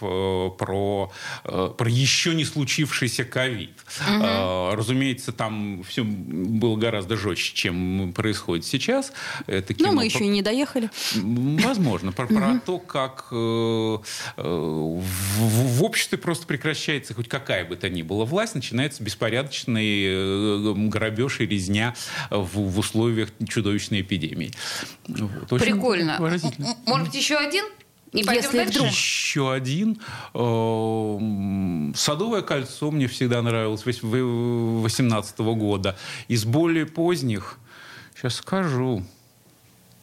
э, 0.00 0.50
про, 0.58 1.12
э, 1.44 1.70
про 1.76 1.88
еще 1.90 2.34
не 2.34 2.44
случившийся 2.44 3.24
ковид. 3.24 3.72
Э, 4.08 4.74
разумеется, 4.74 5.32
там 5.32 5.82
все 5.84 6.02
было 6.04 6.76
гораздо 6.76 7.16
жестче, 7.16 7.54
чем 7.54 8.12
происходит 8.14 8.64
сейчас. 8.66 9.12
Это 9.46 9.72
Но 9.72 9.78
кино 9.78 9.88
мы 9.92 9.96
про- 9.96 10.04
еще 10.04 10.24
и 10.24 10.28
не 10.28 10.42
доехали. 10.42 10.90
Возможно. 11.14 12.12
Про, 12.12 12.26
про 12.26 12.60
то, 12.64 12.78
как 12.78 13.30
в, 13.30 14.00
в 14.36 15.82
обществе 15.84 16.18
просто 16.18 16.46
прекращается 16.46 17.14
хоть 17.14 17.28
какая 17.28 17.64
бы 17.64 17.76
то 17.76 17.88
ни 17.88 18.02
была 18.02 18.24
власть, 18.24 18.54
начинается 18.54 19.02
беспорядочный 19.02 20.04
э, 20.06 20.74
грабеж 20.88 21.40
и 21.40 21.46
резня 21.46 21.94
в, 22.30 22.70
в 22.70 22.78
условиях 22.78 23.30
чудовищной 23.48 24.02
эпидемии. 24.02 24.52
Вот. 25.08 25.52
Очень 25.52 25.74
Прикольно. 25.74 26.16
Может 26.18 27.06
быть, 27.06 27.14
еще 27.14 27.36
один? 27.36 27.64
И 28.12 28.18
Если 28.18 28.56
дальше? 28.58 28.70
вдруг. 28.72 28.86
Еще 28.88 29.52
один. 29.52 30.00
э, 30.34 31.92
Садовое 31.94 32.42
кольцо 32.42 32.90
мне 32.90 33.06
всегда 33.06 33.40
нравилось 33.42 33.82
2018 33.82 35.38
года. 35.38 35.96
Из 36.28 36.44
более 36.44 36.86
поздних, 36.86 37.58
сейчас 38.16 38.34
скажу, 38.36 39.04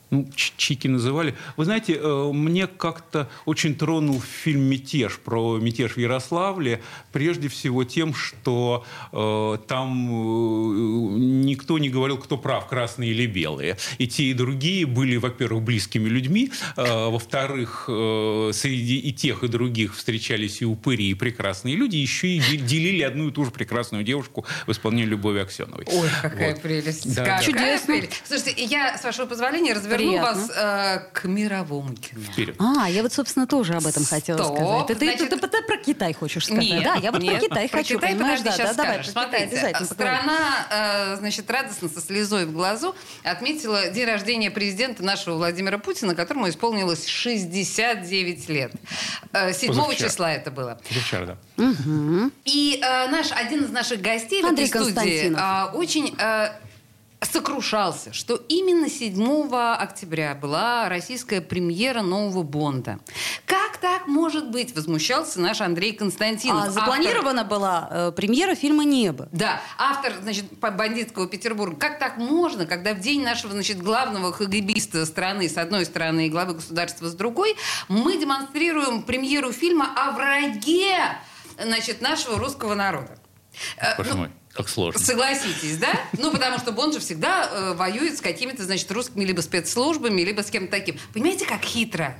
ну, 0.09 0.27
Чики 0.35 0.87
называли. 0.87 1.35
Вы 1.57 1.65
знаете, 1.65 1.93
э, 2.01 2.31
мне 2.33 2.67
как-то 2.67 3.29
очень 3.45 3.75
тронул 3.75 4.21
фильм 4.21 4.61
«Мятеж» 4.61 5.19
про 5.19 5.57
мятеж 5.57 5.93
в 5.93 5.97
Ярославле, 5.99 6.81
прежде 7.11 7.47
всего 7.49 7.83
тем, 7.83 8.13
что 8.13 8.85
э, 9.11 9.57
там 9.67 10.07
э, 10.09 11.17
никто 11.19 11.77
не 11.77 11.89
говорил, 11.89 12.17
кто 12.17 12.37
прав, 12.37 12.67
красные 12.67 13.11
или 13.11 13.25
белые. 13.25 13.77
И 13.97 14.07
те, 14.07 14.23
и 14.25 14.33
другие 14.33 14.85
были, 14.85 15.17
во-первых, 15.17 15.63
близкими 15.63 16.07
людьми, 16.09 16.51
э, 16.75 17.09
во-вторых, 17.09 17.85
э, 17.87 18.51
среди 18.53 18.99
и 18.99 19.11
тех, 19.13 19.43
и 19.43 19.47
других 19.47 19.95
встречались 19.95 20.61
и 20.61 20.65
упыри, 20.65 21.09
и 21.09 21.13
прекрасные 21.13 21.75
люди, 21.75 21.97
еще 21.97 22.27
и 22.27 22.39
де- 22.39 22.57
делили 22.57 23.01
одну 23.03 23.29
и 23.29 23.31
ту 23.31 23.45
же 23.45 23.51
прекрасную 23.51 24.03
девушку 24.03 24.45
в 24.65 24.71
исполнении 24.71 25.05
Любови 25.05 25.39
Аксеновой. 25.39 25.85
Ой, 25.87 26.09
какая 26.21 26.53
Вот. 26.53 26.61
прелесть. 26.61 27.13
Да, 27.15 27.23
какая 27.23 27.37
да. 27.39 27.43
Чудесно. 27.43 27.93
прелесть. 27.95 28.21
Слушайте, 28.25 28.63
я, 28.63 28.97
с 28.97 29.03
вашего 29.03 29.25
позволения, 29.25 29.73
разверну 29.97 30.17
Приятно. 30.17 30.41
вас 30.41 30.51
э, 30.55 30.99
к 31.13 31.25
мировому 31.25 31.93
кино. 31.95 32.21
Вперед. 32.31 32.55
А, 32.59 32.89
я 32.89 33.01
вот, 33.03 33.11
собственно, 33.13 33.47
тоже 33.47 33.73
об 33.73 33.85
этом 33.85 34.05
хотела 34.05 34.37
Стоп, 34.37 34.55
сказать. 34.57 34.87
Ты, 34.87 34.95
ты- 34.95 35.05
значит- 35.17 35.29
ты- 35.41 35.47
ты 35.47 35.61
про 35.63 35.77
Китай 35.77 36.13
хочешь 36.13 36.45
сказать? 36.45 36.63
Нет, 36.63 36.83
да, 36.83 36.95
я 36.95 37.11
вот 37.11 37.21
нет, 37.21 37.39
про 37.39 37.47
Китай 37.47 37.67
хочу, 37.69 37.95
Китай, 37.97 38.13
понимаешь? 38.13 38.39
подожди, 38.39 38.57
да, 38.57 38.65
сейчас 38.65 38.75
да, 38.75 38.83
давай, 38.83 38.97
про 38.99 39.03
Китай 39.03 39.23
Смотрите, 39.23 39.45
обязательно 39.45 39.87
поговорим. 39.87 40.19
страна, 40.19 40.67
э, 40.71 41.15
значит, 41.17 41.51
радостно 41.51 41.89
со 41.89 42.01
слезой 42.01 42.45
в 42.45 42.51
глазу 42.53 42.95
отметила 43.23 43.89
день 43.89 44.05
рождения 44.05 44.51
президента 44.51 45.03
нашего 45.03 45.35
Владимира 45.35 45.77
Путина, 45.77 46.15
которому 46.15 46.49
исполнилось 46.49 47.05
69 47.07 48.49
лет. 48.49 48.71
Э, 49.33 49.53
7 49.53 49.69
Позавчера. 49.69 50.09
числа 50.09 50.31
это 50.33 50.51
было. 50.51 50.79
Позавчера, 50.87 51.25
да. 51.25 51.37
И 52.45 52.79
э, 52.83 53.07
наш, 53.09 53.31
один 53.31 53.63
из 53.63 53.69
наших 53.71 54.01
гостей 54.01 54.43
Андрей 54.43 54.67
в 54.67 54.69
этой 54.69 54.81
студии 54.91 54.93
Константинов. 54.93 55.41
э, 55.73 55.77
очень 55.77 56.15
э, 56.17 56.49
сокрушался, 57.21 58.13
что 58.13 58.35
именно 58.47 58.89
7 58.89 59.51
октября 59.75 60.35
была 60.35 60.87
российская 60.89 61.41
премьера 61.41 62.01
нового 62.01 62.43
Бонда. 62.43 62.99
Как 63.45 63.77
так 63.77 64.07
может 64.07 64.51
быть? 64.51 64.75
Возмущался 64.75 65.41
наш 65.41 65.61
Андрей 65.61 65.93
Константинов. 65.93 66.65
А 66.67 66.71
запланирована 66.71 67.41
автор... 67.41 67.57
была 67.57 67.87
э, 67.89 68.11
премьера 68.15 68.55
фильма 68.55 68.83
«Небо». 68.83 69.27
Да, 69.31 69.61
автор, 69.77 70.13
значит, 70.21 70.45
бандитского 70.59 71.27
Петербурга. 71.27 71.75
Как 71.77 71.99
так 71.99 72.17
можно, 72.17 72.65
когда 72.65 72.93
в 72.93 72.99
день 72.99 73.23
нашего, 73.23 73.53
значит, 73.53 73.81
главного 73.81 74.31
хагибиста 74.31 75.05
страны 75.05 75.49
с 75.49 75.57
одной 75.57 75.85
стороны 75.85 76.27
и 76.27 76.29
главы 76.29 76.53
государства 76.53 77.07
с 77.07 77.15
другой, 77.15 77.55
мы 77.87 78.17
демонстрируем 78.17 79.01
премьеру 79.01 79.51
фильма 79.51 79.89
о 79.95 80.11
враге, 80.11 80.95
значит, 81.59 82.01
нашего 82.01 82.37
русского 82.37 82.75
народа. 82.75 83.17
Э, 83.77 83.97
Боже 83.97 84.11
ну, 84.11 84.17
мой. 84.17 84.31
Как 84.57 84.69
сложно. 84.69 84.99
Согласитесь, 84.99 85.77
да? 85.77 85.93
Ну, 86.17 86.31
потому 86.31 86.57
что 86.57 86.71
Бонд 86.71 86.95
же 86.95 86.99
всегда 86.99 87.47
э, 87.51 87.73
воюет 87.75 88.17
с 88.17 88.21
какими-то, 88.21 88.63
значит, 88.63 88.89
русскими 88.91 89.23
либо 89.23 89.41
спецслужбами, 89.41 90.21
либо 90.23 90.41
с 90.41 90.49
кем-то 90.49 90.71
таким. 90.71 90.97
Понимаете, 91.13 91.45
как 91.45 91.63
хитро? 91.63 92.17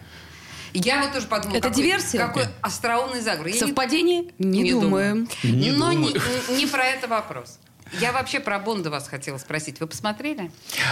Я 0.74 1.02
вот 1.02 1.14
тоже 1.14 1.26
подумала, 1.26 1.58
Это 1.58 1.70
какой, 1.70 1.84
диверсия? 1.84 2.20
какой 2.20 2.44
остроумный 2.62 3.22
заговор. 3.22 3.52
Совпадение? 3.54 4.26
Не, 4.38 4.62
не 4.62 4.72
думаем. 4.72 5.28
Не 5.42 5.72
Но 5.72 5.92
думаю. 5.92 6.14
Не, 6.50 6.56
не 6.58 6.68
про 6.68 6.86
это 6.86 7.08
вопрос. 7.08 7.58
Я 8.00 8.12
вообще 8.12 8.40
про 8.40 8.60
Бонда 8.60 8.90
вас 8.90 9.08
хотела 9.08 9.38
спросить. 9.38 9.80
Вы 9.80 9.88
посмотрели? 9.88 10.52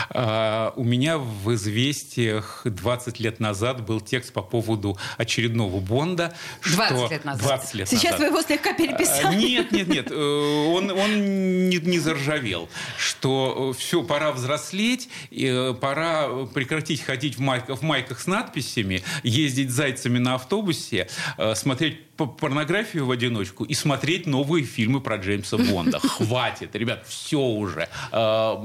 А, 0.10 0.73
у 0.75 0.84
меня 0.84 1.17
в 1.17 1.53
«Известиях» 1.53 2.62
20 2.65 3.19
лет 3.19 3.39
назад 3.39 3.86
был 3.86 4.01
текст 4.01 4.34
по 4.34 4.41
поводу 4.41 4.97
очередного 5.17 5.79
Бонда. 5.79 6.36
20 6.63 6.97
что... 6.97 7.08
лет 7.12 7.25
назад? 7.25 7.43
20 7.43 7.73
лет 7.75 7.89
Сейчас 7.89 8.03
назад. 8.03 8.19
вы 8.19 8.25
его 8.27 8.41
слегка 8.41 8.73
переписали. 8.73 9.25
А, 9.25 9.36
нет, 9.36 9.71
нет, 9.71 9.88
нет. 9.88 10.12
Э, 10.12 10.15
он, 10.15 10.91
он 10.91 11.69
не, 11.69 11.77
не 11.77 11.99
заржавел. 11.99 12.69
Что 12.97 13.71
э, 13.73 13.79
все, 13.79 14.03
пора 14.03 14.31
взрослеть, 14.31 15.10
э, 15.31 15.73
пора 15.73 16.45
прекратить 16.53 17.01
ходить 17.01 17.38
в 17.38 17.41
майках, 17.41 17.79
в 17.79 17.81
майках 17.84 18.19
с 18.19 18.27
надписями, 18.27 19.03
ездить 19.23 19.71
зайцами 19.71 20.17
на 20.17 20.36
автобусе, 20.36 21.08
смотреть 21.55 22.14
порнографию 22.15 23.06
в 23.06 23.12
одиночку 23.12 23.63
и 23.63 23.73
смотреть 23.73 24.25
новые 24.25 24.65
фильмы 24.65 25.01
про 25.01 25.17
Джеймса 25.17 25.58
Бонда. 25.58 25.99
Хватит, 26.04 26.75
ребят, 26.75 27.06
все 27.08 27.39
уже. 27.39 27.89
А, 28.12 28.56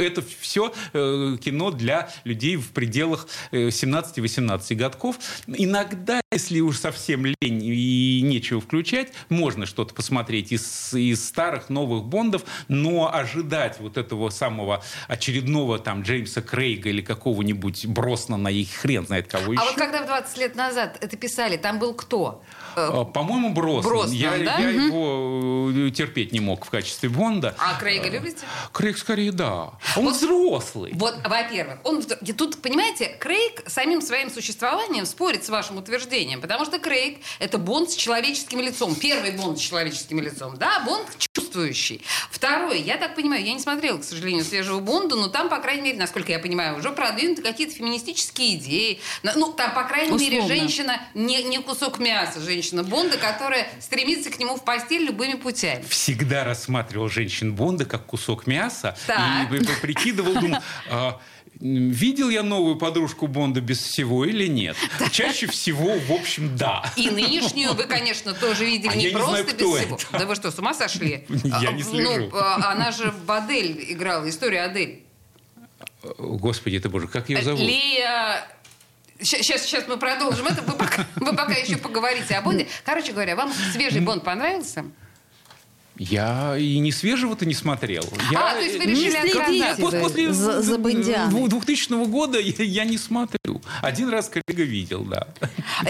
это 0.00 0.22
все 0.40 0.72
э, 0.92 1.36
кино 1.40 1.70
для 1.70 2.10
людей 2.24 2.56
в 2.56 2.70
пределах 2.70 3.28
17-18 3.52 4.62
э, 4.68 4.74
годков. 4.74 5.18
Иногда, 5.46 6.20
если 6.32 6.60
уж 6.60 6.78
совсем 6.78 7.24
лень 7.26 7.34
и 7.64 8.20
нечего 8.24 8.60
включать, 8.60 9.12
можно 9.28 9.66
что-то 9.66 9.94
посмотреть 9.94 10.52
из, 10.52 10.92
из 10.94 11.26
старых, 11.26 11.68
новых 11.68 12.04
Бондов, 12.04 12.42
но 12.68 13.14
ожидать 13.14 13.78
вот 13.80 13.96
этого 13.96 14.30
самого 14.30 14.82
очередного 15.06 15.78
там 15.78 16.02
Джеймса 16.02 16.42
Крейга 16.42 16.88
или 16.90 17.00
какого-нибудь 17.00 17.86
Броснана 17.86 18.48
и 18.48 18.64
хрен 18.64 19.06
знает 19.06 19.28
кого 19.28 19.52
еще. 19.52 19.62
А 19.62 19.64
вот 19.66 19.76
когда 19.76 20.02
в 20.02 20.06
20 20.06 20.38
лет 20.38 20.56
назад 20.56 20.98
это 21.00 21.16
писали, 21.16 21.56
там 21.56 21.78
был 21.78 21.94
кто? 21.94 22.42
А, 22.86 23.04
по-моему, 23.04 23.50
Броснан. 23.50 23.92
Броснан 23.92 24.12
я, 24.12 24.30
да? 24.30 24.58
я 24.58 24.68
угу. 24.68 24.86
его 24.86 25.86
э, 25.88 25.90
терпеть 25.90 26.32
не 26.32 26.40
мог 26.40 26.64
в 26.64 26.70
качестве 26.70 27.08
Бонда. 27.08 27.54
А 27.58 27.78
Крейга 27.78 28.08
любите? 28.08 28.38
Крейг 28.72 28.98
скорее 28.98 29.32
да. 29.32 29.72
Он 29.96 30.04
вот, 30.04 30.14
взрослый. 30.14 30.92
Вот, 30.94 31.16
во-первых, 31.24 31.78
он 31.84 32.02
тут, 32.02 32.60
понимаете, 32.62 33.16
Крейг 33.18 33.64
самим 33.66 34.02
своим 34.02 34.30
существованием 34.30 35.06
спорит 35.06 35.44
с 35.44 35.48
вашим 35.48 35.78
утверждением, 35.78 36.40
потому 36.40 36.64
что 36.64 36.78
Крейг 36.78 37.18
это 37.38 37.58
Бонд 37.58 37.90
с 37.90 37.96
человеческим 37.96 38.60
лицом. 38.60 38.94
Первый 38.94 39.32
Бонд 39.32 39.58
с 39.58 39.60
человеческим 39.60 40.20
лицом, 40.20 40.56
да, 40.56 40.80
Бонд 40.80 41.06
чувствующий. 41.18 42.02
Второй, 42.30 42.80
я 42.80 42.96
так 42.96 43.14
понимаю, 43.14 43.44
я 43.44 43.52
не 43.52 43.60
смотрела, 43.60 43.98
к 43.98 44.04
сожалению, 44.04 44.44
свежего 44.44 44.80
Бонда, 44.80 45.16
но 45.16 45.28
там, 45.28 45.48
по 45.48 45.58
крайней 45.58 45.82
мере, 45.82 45.98
насколько 45.98 46.32
я 46.32 46.38
понимаю, 46.38 46.78
уже 46.78 46.90
продвинуты 46.90 47.42
какие-то 47.42 47.74
феминистические 47.74 48.56
идеи. 48.56 49.00
Ну, 49.22 49.52
там, 49.52 49.74
по 49.74 49.84
крайней 49.84 50.12
Условно. 50.12 50.34
мере, 50.34 50.46
женщина 50.46 51.00
не, 51.14 51.42
не 51.42 51.58
кусок 51.58 51.98
мяса, 51.98 52.40
женщина 52.40 52.67
Бонда, 52.72 53.16
которая 53.16 53.68
стремится 53.80 54.30
к 54.30 54.38
нему 54.38 54.56
в 54.56 54.64
постель 54.64 55.02
любыми 55.02 55.34
путями. 55.34 55.84
Всегда 55.88 56.44
рассматривал 56.44 57.08
женщин 57.08 57.54
Бонда 57.54 57.84
как 57.84 58.06
кусок 58.06 58.46
мяса 58.46 58.96
так. 59.06 59.52
и 59.52 59.64
прикидывал, 59.80 60.34
думал, 60.34 60.58
а, 60.90 61.20
Видел 61.60 62.30
я 62.30 62.44
новую 62.44 62.76
подружку 62.76 63.26
Бонда 63.26 63.60
без 63.60 63.82
всего 63.82 64.24
или 64.24 64.46
нет? 64.46 64.76
Чаще 65.10 65.48
всего, 65.48 65.98
в 65.98 66.12
общем, 66.12 66.56
да. 66.56 66.84
И 66.96 67.10
нынешнюю 67.10 67.74
вы, 67.74 67.84
конечно, 67.84 68.32
тоже 68.32 68.64
видели 68.64 68.92
а 68.92 68.94
не 68.94 69.08
просто 69.08 69.30
знаю, 69.30 69.44
без 69.44 69.54
всего. 69.54 69.76
Это. 69.96 70.18
Да 70.18 70.26
вы 70.26 70.34
что, 70.36 70.50
с 70.52 70.58
ума 70.58 70.72
сошли? 70.72 71.26
Я 71.28 71.72
не 71.72 71.82
слежу. 71.82 72.28
Ну, 72.30 72.38
а, 72.38 72.72
она 72.72 72.92
же 72.92 73.12
в 73.24 73.30
Адель 73.30 73.92
играла, 73.92 74.28
история 74.28 74.62
Адель. 74.62 75.02
Господи 76.16 76.78
ты 76.78 76.88
боже, 76.88 77.08
как 77.08 77.28
ее 77.28 77.42
зовут? 77.42 77.60
Лия 77.60 78.46
Сейчас, 79.20 79.62
сейчас 79.62 79.86
мы 79.88 79.96
продолжим 79.96 80.46
это. 80.46 80.62
Вы 80.62 80.74
пока, 80.74 81.06
вы 81.16 81.34
пока 81.34 81.54
еще 81.54 81.76
поговорите 81.76 82.34
о 82.34 82.42
Бонде. 82.42 82.68
Короче 82.84 83.12
говоря, 83.12 83.36
вам 83.36 83.52
свежий 83.72 84.00
Бонд 84.00 84.24
понравился? 84.24 84.84
Я 85.98 86.56
и 86.56 86.78
не 86.78 86.92
свежего-то 86.92 87.44
не 87.44 87.54
смотрел. 87.54 88.04
Я, 88.30 88.50
а, 88.50 88.54
то 88.54 88.60
есть 88.60 88.78
вы 88.78 88.84
решили 88.84 89.16
отказаться? 89.16 89.82
После, 89.82 90.00
после 90.00 90.32
за, 90.32 90.62
за 90.62 90.78
2000 90.78 92.06
года 92.06 92.38
я, 92.38 92.64
я 92.64 92.84
не 92.84 92.96
смотрю. 92.96 93.60
Один 93.82 94.08
раз 94.08 94.28
коллега 94.28 94.62
видел, 94.62 95.02
да. 95.02 95.26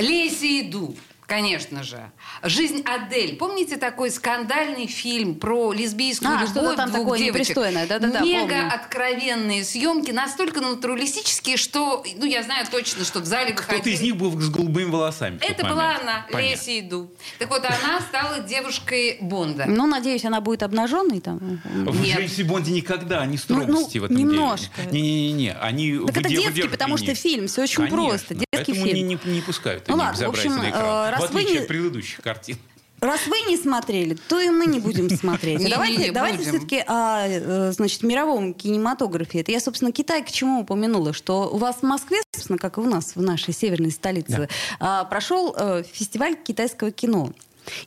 Леси 0.01 0.63
иду. 0.63 0.97
Конечно 1.29 1.83
же. 1.83 2.11
«Жизнь 2.43 2.83
Адель». 2.87 3.37
Помните 3.37 3.77
такой 3.77 4.11
скандальный 4.11 4.87
фильм 4.87 5.35
про 5.35 5.75
лесбийскую 5.75 6.31
а, 6.31 6.41
любовь 6.43 6.77
там 6.77 6.91
двух 6.91 7.03
такое 7.03 7.19
девочек? 7.19 7.55
да-да-да, 7.55 8.21
Мега 8.21 8.47
помню. 8.47 8.75
откровенные 8.75 9.63
съемки, 9.63 10.11
настолько 10.11 10.63
натуралистические, 10.63 11.59
что, 11.59 12.03
ну, 12.17 12.25
я 12.25 12.43
знаю 12.43 12.67
точно, 12.71 13.05
что 13.05 13.21
в 13.21 13.27
зале 13.27 13.53
выходили... 13.53 13.81
Кто-то 13.81 13.91
из 13.91 14.01
них 14.01 14.17
был 14.17 14.41
с 14.41 14.49
голубыми 14.49 14.91
волосами. 14.91 15.39
Это 15.43 15.67
была 15.67 15.97
она, 15.97 16.27
Леся 16.33 16.79
Иду. 16.81 17.11
Так 17.39 17.51
вот, 17.51 17.63
она 17.63 18.01
стала 18.01 18.41
девушкой 18.41 19.19
Бонда. 19.21 19.67
Ну, 19.67 19.87
надеюсь, 19.87 20.25
она 20.25 20.41
будет 20.41 20.63
обнаженной 20.63 21.21
там? 21.21 21.61
В 21.65 22.01
Нет. 22.01 22.17
Джеймсе 22.17 22.45
Бонде 22.45 22.73
никогда 22.73 23.27
не 23.27 23.37
строгости 23.37 23.71
ну, 23.71 23.81
ну, 23.81 24.01
в 24.01 24.05
этом 24.05 24.17
немножко. 24.17 24.81
деле. 24.81 25.03
Не-не-не. 25.03 25.53
Они 25.61 25.99
так 26.07 26.17
это 26.17 26.29
детский, 26.31 26.69
потому 26.69 26.97
что 26.97 27.15
фильм, 27.15 27.49
все 27.49 27.65
очень 27.65 27.77
Конечно. 27.77 27.97
просто. 27.99 28.48
Детский 28.59 28.73
Поэтому 28.73 28.87
фильм. 28.87 29.09
Не, 29.09 29.15
не, 29.15 29.33
не 29.35 29.41
пускают 29.41 29.87
ну, 29.89 29.95
они 29.95 30.03
ладно, 30.03 30.27
в 30.27 30.31
общем, 30.31 30.57
на 30.57 30.71
экран. 30.71 31.11
Раз 31.11 31.21
в 31.21 31.25
отличие 31.25 31.47
вы 31.47 31.53
не... 31.53 31.59
от 31.59 31.69
предыдущих 31.69 32.21
картин. 32.21 32.59
Раз 33.01 33.21
вы 33.29 33.41
не 33.49 33.57
смотрели, 33.57 34.17
то 34.29 34.41
и 34.41 34.51
мы 34.51 34.67
не 34.67 34.81
будем 34.81 35.09
смотреть. 35.17 35.61
Не, 35.61 35.71
давайте 35.71 36.05
не, 36.05 36.11
давайте 36.11 36.43
все-таки 36.43 36.83
о 36.87 37.27
э, 37.29 37.73
значит, 37.73 38.03
мировом 38.03 38.55
кинематографе. 38.55 39.41
Это 39.41 39.53
я, 39.53 39.61
собственно, 39.61 39.93
Китай 39.93 40.25
к 40.25 40.31
чему 40.31 40.63
упомянула, 40.63 41.13
что 41.13 41.49
у 41.49 41.59
вас 41.59 41.77
в 41.77 41.83
Москве, 41.85 42.19
собственно, 42.35 42.59
как 42.59 42.79
и 42.79 42.81
у 42.81 42.87
нас 42.87 43.15
в 43.15 43.23
нашей 43.23 43.55
северной 43.55 43.93
столице, 43.93 44.49
да. 44.81 45.05
прошел 45.05 45.55
э, 45.57 45.85
фестиваль 45.93 46.37
китайского 46.37 46.91
кино. 46.91 47.33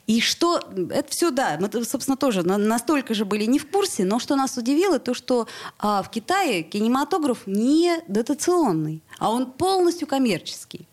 И 0.06 0.20
что, 0.20 0.60
это 0.90 1.10
все, 1.10 1.30
да, 1.30 1.58
мы, 1.60 1.84
собственно, 1.84 2.16
тоже 2.16 2.42
настолько 2.42 3.14
же 3.14 3.24
были 3.24 3.44
не 3.44 3.58
в 3.58 3.68
курсе, 3.68 4.04
но 4.04 4.18
что 4.18 4.36
нас 4.36 4.56
удивило, 4.56 4.98
то, 4.98 5.14
что 5.14 5.46
а, 5.78 6.02
в 6.02 6.10
Китае 6.10 6.62
кинематограф 6.62 7.46
не 7.46 7.98
дотационный, 8.08 9.02
а 9.22 9.30
он 9.30 9.52
полностью 9.52 10.08
коммерческий. 10.08 10.88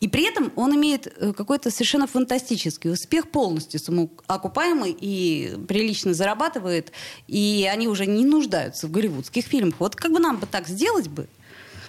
И 0.00 0.08
при 0.08 0.28
этом 0.28 0.52
он 0.54 0.74
имеет 0.76 1.06
э, 1.06 1.32
какой-то 1.32 1.70
совершенно 1.70 2.06
фантастический 2.06 2.92
успех, 2.92 3.30
полностью 3.30 3.80
самоокупаемый 3.80 4.94
и 4.98 5.56
прилично 5.66 6.12
зарабатывает, 6.12 6.92
и 7.26 7.66
они 7.72 7.88
уже 7.88 8.04
не 8.04 8.24
нуждаются 8.26 8.86
в 8.86 8.90
голливудских 8.90 9.46
фильмах. 9.46 9.76
Вот 9.78 9.96
как 9.96 10.12
бы 10.12 10.18
нам 10.18 10.36
бы 10.36 10.46
так 10.46 10.68
сделать 10.68 11.08
бы, 11.08 11.26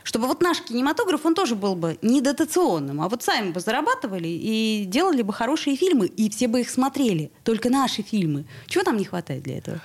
чтобы 0.03 0.27
вот 0.27 0.41
наш 0.41 0.61
кинематограф, 0.61 1.25
он 1.25 1.35
тоже 1.35 1.55
был 1.55 1.75
бы 1.75 1.97
не 2.01 2.21
дотационным, 2.21 3.01
а 3.01 3.09
вот 3.09 3.21
сами 3.21 3.51
бы 3.51 3.59
зарабатывали 3.59 4.29
и 4.29 4.85
делали 4.85 5.23
бы 5.23 5.33
хорошие 5.33 5.75
фильмы, 5.75 6.07
и 6.07 6.29
все 6.29 6.47
бы 6.47 6.61
их 6.61 6.69
смотрели, 6.69 7.31
только 7.43 7.69
наши 7.69 8.01
фильмы. 8.01 8.45
Чего 8.67 8.85
нам 8.85 8.95
не 8.95 9.03
хватает 9.03 9.43
для 9.43 9.57
этого? 9.57 9.81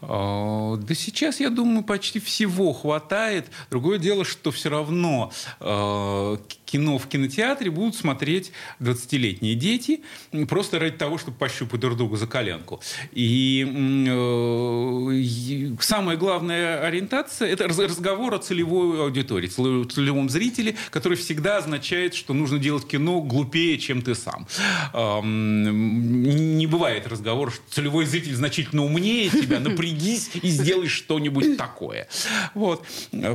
А, 0.00 0.76
да 0.76 0.94
сейчас, 0.94 1.40
я 1.40 1.50
думаю, 1.50 1.82
почти 1.82 2.20
всего 2.20 2.72
хватает. 2.72 3.46
Другое 3.70 3.98
дело, 3.98 4.24
что 4.24 4.50
все 4.50 4.68
равно 4.68 5.32
а, 5.60 6.38
кино 6.64 6.98
в 6.98 7.06
кинотеатре 7.06 7.70
будут 7.70 7.96
смотреть 7.96 8.52
20-летние 8.80 9.54
дети 9.54 10.02
просто 10.48 10.78
ради 10.78 10.96
того, 10.96 11.18
чтобы 11.18 11.36
пощупать 11.36 11.80
друг 11.80 11.96
друга 11.96 12.16
за 12.16 12.26
коленку. 12.26 12.80
И 13.12 13.66
э, 14.08 15.76
самая 15.80 16.16
главная 16.16 16.86
ориентация– 16.86 17.48
это 17.50 17.66
разговор 17.66 18.34
о 18.34 18.38
целевой 18.38 19.02
аудитории, 19.02 19.46
целевом 19.48 20.28
зрителе, 20.28 20.76
который 20.90 21.16
всегда 21.16 21.56
означает, 21.58 22.14
что 22.14 22.34
нужно 22.34 22.58
делать 22.58 22.86
кино 22.86 23.20
глупее, 23.22 23.78
чем 23.78 24.02
ты 24.02 24.14
сам. 24.14 24.46
Э, 24.92 25.20
не 25.24 26.66
бывает 26.66 27.06
разговора, 27.06 27.50
что 27.50 27.62
целевой 27.70 28.04
зритель 28.04 28.34
значительно 28.34 28.84
умнее 28.84 29.30
тебя, 29.30 29.58
напрягись 29.88 30.30
и 30.34 30.48
сделай 30.48 30.88
что-нибудь 30.88 31.56
такое. 31.56 32.08
Вот. 32.54 32.84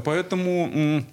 Поэтому 0.04 1.04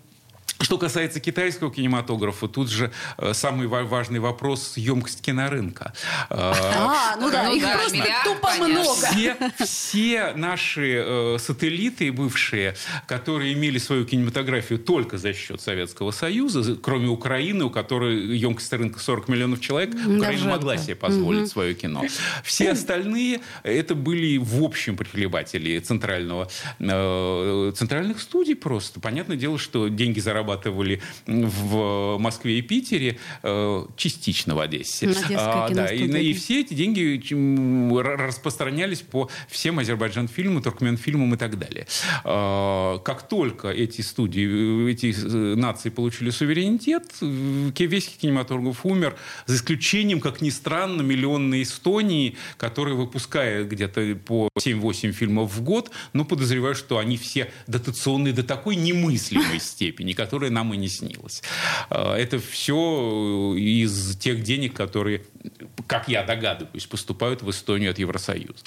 Что 0.60 0.76
касается 0.76 1.20
китайского 1.20 1.72
кинематографа, 1.72 2.46
тут 2.46 2.68
же 2.68 2.92
э, 3.16 3.32
самый 3.32 3.66
важный 3.66 4.18
вопрос– 4.18 4.74
емкость 4.76 5.22
кинорынка. 5.22 5.94
Э, 6.28 6.34
а, 6.38 7.16
ну 7.18 7.30
да, 7.30 7.48
их 7.48 7.62
просто 7.62 8.04
тупо 8.24 8.50
много. 8.58 9.54
Все, 9.64 10.34
наши 10.36 11.02
э, 11.02 11.38
сателлиты 11.38 12.12
бывшие, 12.12 12.76
которые 13.06 13.54
имели 13.54 13.78
свою 13.78 14.04
кинематографию 14.04 14.78
только 14.78 15.16
за 15.16 15.32
счет 15.32 15.62
Советского 15.62 16.10
Союза, 16.10 16.76
кроме 16.76 17.08
Украины, 17.08 17.64
у 17.64 17.70
которой 17.70 18.36
емкость 18.36 18.72
рынка 18.74 18.98
40 18.98 19.28
миллионов 19.28 19.60
человек, 19.60 19.94
Украина 19.94 20.50
могла 20.50 20.76
себе 20.76 20.94
позволить 20.94 21.48
свое 21.48 21.74
кино. 21.74 22.04
Все 22.44 22.72
остальные– 22.72 23.40
это 23.62 23.94
были, 23.94 24.36
в 24.36 24.62
общем, 24.62 24.98
прихлебатели 24.98 25.78
центрального, 25.78 26.50
центральных 26.78 28.20
студий 28.20 28.54
просто. 28.54 29.00
Понятное 29.00 29.38
дело, 29.38 29.58
что 29.58 29.88
деньги 29.88 30.20
зарабатывали 30.20 30.49
зарабатывали 30.50 31.00
в 31.26 32.18
Москве 32.18 32.58
и 32.58 32.62
Питере, 32.62 33.18
э, 33.42 33.86
частично 33.96 34.54
в 34.54 34.60
Одессе. 34.60 35.12
А, 35.36 35.68
да, 35.70 35.86
и, 35.86 36.06
и 36.06 36.32
все 36.34 36.60
эти 36.60 36.74
деньги 36.74 37.20
распространялись 38.00 39.00
по 39.00 39.30
всем 39.48 39.78
Азербайджан-фильмам, 39.78 40.62
Туркмен-фильмам 40.62 41.34
и 41.34 41.36
так 41.36 41.58
далее. 41.58 41.86
А, 42.24 42.98
как 42.98 43.28
только 43.28 43.68
эти 43.68 44.00
студии, 44.00 44.90
эти 44.90 45.14
э, 45.14 45.54
нации 45.56 45.90
получили 45.90 46.30
суверенитет, 46.30 47.04
весь 47.20 48.08
кинематограф 48.08 48.84
умер, 48.84 49.16
за 49.46 49.56
исключением, 49.56 50.20
как 50.20 50.40
ни 50.40 50.50
странно, 50.50 51.02
миллионной 51.02 51.62
Эстонии, 51.62 52.36
которая 52.56 52.94
выпускает 52.94 53.68
где-то 53.68 54.16
по 54.26 54.48
7-8 54.58 55.12
фильмов 55.12 55.52
в 55.52 55.62
год, 55.62 55.90
но 56.12 56.24
подозреваю, 56.24 56.74
что 56.74 56.98
они 56.98 57.16
все 57.16 57.50
дотационные 57.66 58.32
до 58.32 58.42
такой 58.42 58.76
немыслимой 58.76 59.60
степени, 59.60 60.12
которая 60.12 60.39
которая 60.40 60.50
нам 60.50 60.72
и 60.72 60.76
не 60.78 60.88
снилась. 60.88 61.42
А, 61.90 62.16
это 62.16 62.38
все 62.38 63.54
из 63.58 64.16
тех 64.16 64.42
денег, 64.42 64.74
которые, 64.74 65.22
как 65.86 66.08
я 66.08 66.22
догадываюсь, 66.22 66.86
поступают 66.86 67.42
в 67.42 67.50
Эстонию 67.50 67.90
от 67.90 67.98
Евросоюза. 67.98 68.64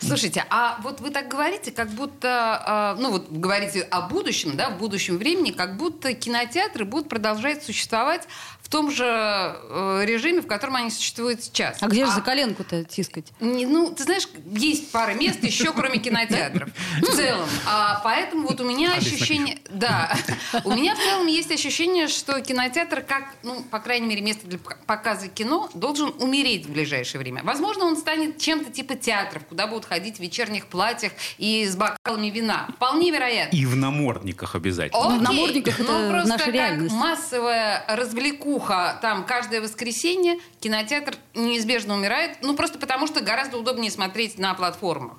Слушайте, 0.00 0.44
а 0.48 0.78
вот 0.82 1.00
вы 1.00 1.10
так 1.10 1.26
говорите, 1.26 1.72
как 1.72 1.90
будто, 1.90 2.62
а, 2.64 2.96
ну 3.00 3.10
вот 3.10 3.30
говорите 3.30 3.82
о 3.82 4.02
будущем, 4.02 4.56
да, 4.56 4.70
в 4.70 4.78
будущем 4.78 5.18
времени, 5.18 5.50
как 5.50 5.76
будто 5.76 6.14
кинотеатры 6.14 6.84
будут 6.84 7.08
продолжать 7.08 7.64
существовать 7.64 8.28
в 8.66 8.68
том 8.68 8.90
же 8.90 9.04
э, 9.06 10.02
режиме, 10.04 10.42
в 10.42 10.48
котором 10.48 10.74
они 10.74 10.90
существуют 10.90 11.44
сейчас. 11.44 11.78
А 11.80 11.86
где 11.86 12.04
же 12.04 12.10
а, 12.10 12.14
за 12.16 12.20
коленку-то 12.20 12.82
тискать? 12.82 13.32
Не, 13.38 13.64
ну, 13.64 13.92
ты 13.92 14.02
знаешь, 14.02 14.28
есть 14.44 14.90
пара 14.90 15.14
мест 15.14 15.40
еще, 15.44 15.72
кроме 15.72 15.98
кинотеатров. 16.00 16.70
В 17.00 17.06
целом. 17.14 17.48
А, 17.64 18.00
поэтому 18.02 18.48
вот 18.48 18.60
у 18.60 18.64
меня 18.64 18.94
ощущение... 18.94 19.58
Да. 19.70 20.16
У 20.64 20.72
меня 20.76 20.94
в 20.94 20.98
целом 20.98 21.26
есть 21.26 21.50
ощущение, 21.50 22.08
что 22.08 22.40
кинотеатр, 22.40 23.02
как, 23.02 23.34
ну, 23.42 23.62
по 23.62 23.78
крайней 23.78 24.06
мере, 24.06 24.22
место 24.22 24.46
для 24.46 24.58
показа 24.86 25.28
кино, 25.28 25.68
должен 25.74 26.14
умереть 26.18 26.66
в 26.66 26.72
ближайшее 26.72 27.20
время. 27.20 27.42
Возможно, 27.44 27.84
он 27.84 27.96
станет 27.96 28.38
чем-то 28.38 28.72
типа 28.72 28.94
театров, 28.96 29.44
куда 29.46 29.66
будут 29.66 29.84
ходить 29.84 30.16
в 30.16 30.20
вечерних 30.20 30.66
платьях 30.66 31.12
и 31.38 31.66
с 31.66 31.76
бокалами 31.76 32.30
вина. 32.30 32.68
Вполне 32.76 33.10
вероятно. 33.10 33.56
И 33.56 33.66
в 33.66 33.76
намордниках 33.76 34.54
обязательно. 34.54 35.06
Окей. 35.06 35.18
В 35.18 35.22
намордниках 35.22 35.80
это 35.80 35.92
ну, 35.92 36.10
просто 36.10 36.28
наша 36.28 36.50
реальность. 36.50 36.94
массовая 36.94 37.84
развлеку 37.88 38.36
Кукуха 38.46 38.98
там 39.02 39.24
каждое 39.24 39.60
воскресенье, 39.60 40.38
кинотеатр 40.60 41.16
неизбежно 41.34 41.94
умирает, 41.94 42.38
ну 42.42 42.54
просто 42.54 42.78
потому 42.78 43.06
что 43.06 43.20
гораздо 43.20 43.58
удобнее 43.58 43.90
смотреть 43.90 44.38
на 44.38 44.54
платформах 44.54 45.18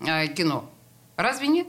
э, 0.00 0.26
кино. 0.28 0.68
Разве 1.16 1.46
нет? 1.46 1.68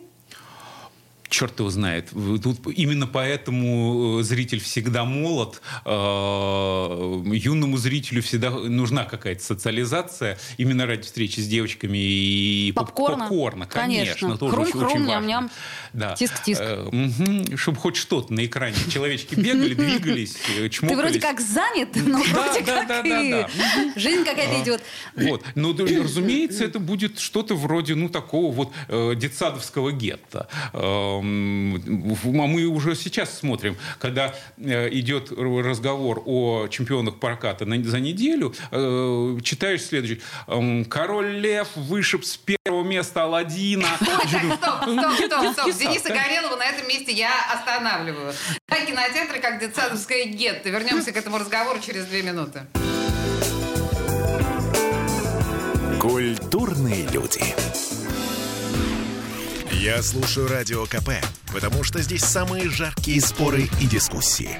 Черт 1.29 1.59
его 1.59 1.69
знает. 1.69 2.09
Тут 2.09 2.59
именно 2.75 3.07
поэтому 3.07 4.19
э, 4.19 4.23
зритель 4.23 4.59
всегда 4.59 5.05
молод. 5.05 5.61
Э, 5.85 7.23
юному 7.33 7.77
зрителю 7.77 8.21
всегда 8.21 8.51
нужна 8.51 9.05
какая-то 9.05 9.43
социализация 9.43 10.37
именно 10.57 10.85
ради 10.85 11.03
встречи 11.03 11.39
с 11.39 11.47
девочками 11.47 11.97
и 11.97 12.71
попкорна. 12.73 13.25
попкорна 13.25 13.65
конечно. 13.65 14.29
конечно. 14.29 14.37
Тоже 14.37 14.51
хрум, 14.51 14.63
очень, 14.63 14.71
хрум, 14.71 14.85
очень 14.85 15.05
важно. 15.05 15.27
Ням-ням. 15.27 15.51
Да. 15.95 16.13
Тиск-тиск. 16.15 16.61
Угу. 16.61 17.57
Чтобы 17.57 17.77
хоть 17.77 17.95
что-то 17.95 18.33
на 18.33 18.45
экране. 18.45 18.75
Человечки 18.89 19.35
бегали, 19.35 19.73
двигались, 19.75 20.37
чмокались. 20.69 20.79
Ты 20.79 20.95
вроде 20.95 21.19
как 21.19 21.41
занят, 21.41 21.89
но 21.95 22.21
вроде 22.21 22.63
как 22.63 23.05
и 23.05 23.45
жизнь 23.95 24.23
какая-то 24.23 24.63
идет. 24.63 24.81
Вот. 25.15 25.43
Но, 25.55 25.73
разумеется, 25.73 26.63
это 26.63 26.79
будет 26.79 27.19
что-то 27.19 27.55
вроде, 27.55 27.95
ну, 27.95 28.09
такого 28.09 28.51
вот 28.51 28.73
э, 28.87 29.13
детсадовского 29.15 29.91
гетто 29.91 30.47
мы 32.55 32.65
уже 32.65 32.95
сейчас 32.95 33.37
смотрим, 33.37 33.75
когда 33.99 34.33
э, 34.57 34.89
идет 34.91 35.31
разговор 35.31 36.23
о 36.25 36.67
чемпионах 36.67 37.19
проката 37.19 37.65
за 37.65 37.99
неделю, 37.99 38.53
э, 38.71 39.37
читаешь 39.43 39.83
следующий. 39.83 40.21
Король 40.89 41.37
Лев 41.39 41.69
вышиб 41.75 42.23
с 42.25 42.37
первого 42.37 42.74
места 42.95 43.23
Алладина. 43.23 43.87
Стоп, 43.99 44.83
стоп, 44.83 45.13
стоп, 45.15 45.53
стоп. 45.53 45.73
Дениса 45.75 46.09
Горелова 46.09 46.55
на 46.55 46.65
этом 46.65 46.87
месте 46.87 47.11
я 47.11 47.31
останавливаю. 47.53 48.33
Да, 48.67 48.85
кинотеатры 48.85 49.39
как 49.39 49.59
детсадовская 49.59 50.25
гетто. 50.25 50.69
Вернемся 50.69 51.11
к 51.11 51.17
этому 51.17 51.37
разговору 51.37 51.79
через 51.79 52.05
две 52.05 52.21
минуты. 52.21 52.65
Культурные 55.99 57.07
люди. 57.07 57.43
Я 59.71 60.01
слушаю 60.01 60.47
Радио 60.47 60.85
КП, 60.85 61.09
потому 61.53 61.83
что 61.83 62.01
здесь 62.01 62.23
самые 62.23 62.69
жаркие 62.69 63.19
споры 63.21 63.63
и 63.81 63.87
дискуссии. 63.87 64.57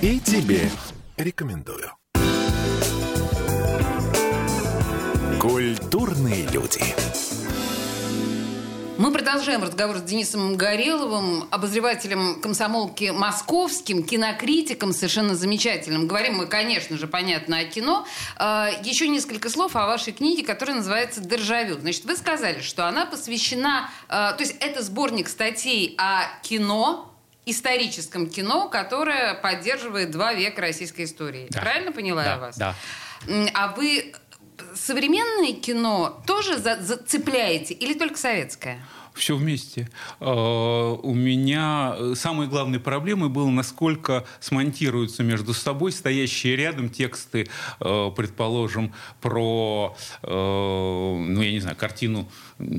И 0.00 0.18
тебе 0.18 0.70
рекомендую. 1.16 1.90
Культурные 5.40 6.46
люди. 6.48 6.82
Мы 9.00 9.12
продолжаем 9.12 9.62
разговор 9.62 9.96
с 9.96 10.02
Денисом 10.02 10.58
Гореловым, 10.58 11.48
обозревателем 11.50 12.38
комсомолки 12.38 13.08
московским, 13.08 14.02
кинокритиком 14.02 14.92
совершенно 14.92 15.34
замечательным. 15.34 16.06
Говорим 16.06 16.34
мы, 16.34 16.46
конечно 16.46 16.98
же, 16.98 17.06
понятно 17.06 17.60
о 17.60 17.64
кино. 17.64 18.06
А, 18.36 18.68
еще 18.84 19.08
несколько 19.08 19.48
слов 19.48 19.74
о 19.74 19.86
вашей 19.86 20.12
книге, 20.12 20.44
которая 20.44 20.76
называется 20.76 21.22
«Державю». 21.22 21.78
Значит, 21.80 22.04
вы 22.04 22.14
сказали, 22.14 22.60
что 22.60 22.86
она 22.86 23.06
посвящена... 23.06 23.88
А, 24.10 24.34
то 24.34 24.42
есть 24.42 24.56
это 24.60 24.82
сборник 24.82 25.30
статей 25.30 25.94
о 25.96 26.24
кино, 26.42 27.10
историческом 27.46 28.28
кино, 28.28 28.68
которое 28.68 29.32
поддерживает 29.32 30.10
два 30.10 30.34
века 30.34 30.60
российской 30.60 31.06
истории. 31.06 31.46
Да. 31.48 31.62
Правильно 31.62 31.92
поняла 31.92 32.22
да, 32.22 32.30
я 32.32 32.38
вас? 32.38 32.58
Да. 32.58 32.74
А 33.54 33.68
вы 33.68 34.12
современное 34.84 35.52
кино 35.52 36.22
тоже 36.26 36.56
зацепляете 36.58 37.74
или 37.74 37.94
только 37.94 38.18
советское? 38.18 38.82
Все 39.14 39.36
вместе. 39.36 39.88
А, 40.20 40.92
у 40.94 41.14
меня 41.14 41.94
э, 41.96 42.14
самой 42.16 42.46
главной 42.46 42.80
проблемой 42.80 43.28
было, 43.28 43.50
насколько 43.50 44.24
смонтируются 44.40 45.22
между 45.22 45.54
собой 45.54 45.92
стоящие 45.92 46.56
рядом 46.56 46.88
тексты, 46.88 47.48
э, 47.80 48.10
предположим, 48.16 48.92
про, 49.20 49.96
э, 50.22 50.28
ну, 50.30 51.42
я 51.42 51.52
не 51.52 51.60
знаю, 51.60 51.76
картину 51.76 52.28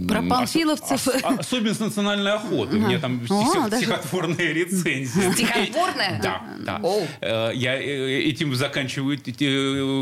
про 0.07 0.21
панфиловцев. 0.21 1.07
Ос, 1.07 1.07
ос, 1.07 1.39
особенность 1.39 1.79
национальной 1.79 2.33
охоты. 2.33 2.77
Мне 2.77 2.99
там 2.99 3.21
О, 3.29 3.67
стихотворная 3.67 4.35
даже... 4.37 4.53
рецензия. 4.53 5.31
Стихотворная? 5.31 6.21
Да, 6.59 7.51
я 7.51 7.75
этим 7.75 8.53
заканчиваю 8.55 9.17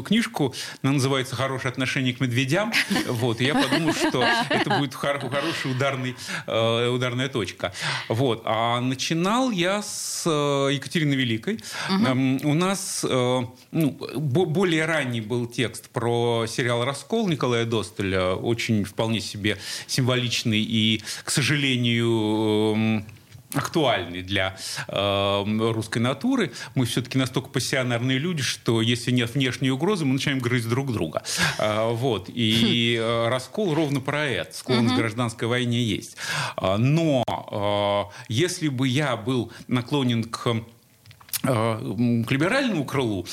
книжку. 0.03 0.53
Она 0.83 0.93
называется 0.93 1.35
«Хорошее 1.35 1.71
отношение 1.71 2.13
к 2.13 2.19
медведям». 2.19 2.73
Вот. 3.07 3.41
И 3.41 3.45
я 3.45 3.55
подумал, 3.55 3.93
что 3.93 4.23
это 4.49 4.69
будет 4.77 4.93
хорошая 4.95 5.73
ударный, 5.73 6.15
ударная 6.47 7.29
точка. 7.29 7.73
Вот. 8.07 8.41
А 8.45 8.79
начинал 8.79 9.51
я 9.51 9.81
с 9.81 10.27
Екатерины 10.27 11.13
Великой. 11.13 11.59
Угу. 11.89 12.49
У 12.49 12.53
нас 12.53 13.05
ну, 13.71 13.91
более 13.91 14.85
ранний 14.85 15.21
был 15.21 15.47
текст 15.47 15.89
про 15.89 16.45
сериал 16.47 16.83
«Раскол» 16.85 17.27
Николая 17.27 17.65
Достеля. 17.65 18.35
Очень 18.35 18.83
вполне 18.83 19.21
себе 19.21 19.57
символичный 19.87 20.61
и, 20.61 21.01
к 21.23 21.31
сожалению, 21.31 22.73
эм, 22.75 23.05
актуальный 23.53 24.21
для 24.21 24.57
э, 24.87 25.71
русской 25.71 25.99
натуры. 25.99 26.51
Мы 26.75 26.85
все-таки 26.85 27.17
настолько 27.17 27.49
пассионарные 27.49 28.17
люди, 28.17 28.43
что 28.43 28.81
если 28.81 29.11
нет 29.11 29.33
внешней 29.33 29.71
угрозы, 29.71 30.05
мы 30.05 30.13
начинаем 30.13 30.39
грызть 30.39 30.69
друг 30.69 30.91
друга. 30.91 31.23
Э, 31.57 31.91
вот. 31.91 32.29
И 32.29 32.97
э, 32.99 33.27
раскол 33.29 33.73
ровно 33.73 34.01
про 34.01 34.25
это. 34.25 34.55
Склонность 34.55 34.95
к 34.95 34.97
гражданской 34.97 35.47
войне 35.47 35.81
есть. 35.83 36.17
А, 36.55 36.77
но 36.77 37.23
э, 38.11 38.23
если 38.27 38.67
бы 38.67 38.87
я 38.87 39.17
был 39.17 39.51
наклонен 39.67 40.23
к 40.23 40.63
к 41.41 42.31
либеральному 42.31 42.83
крылу, 42.83 43.25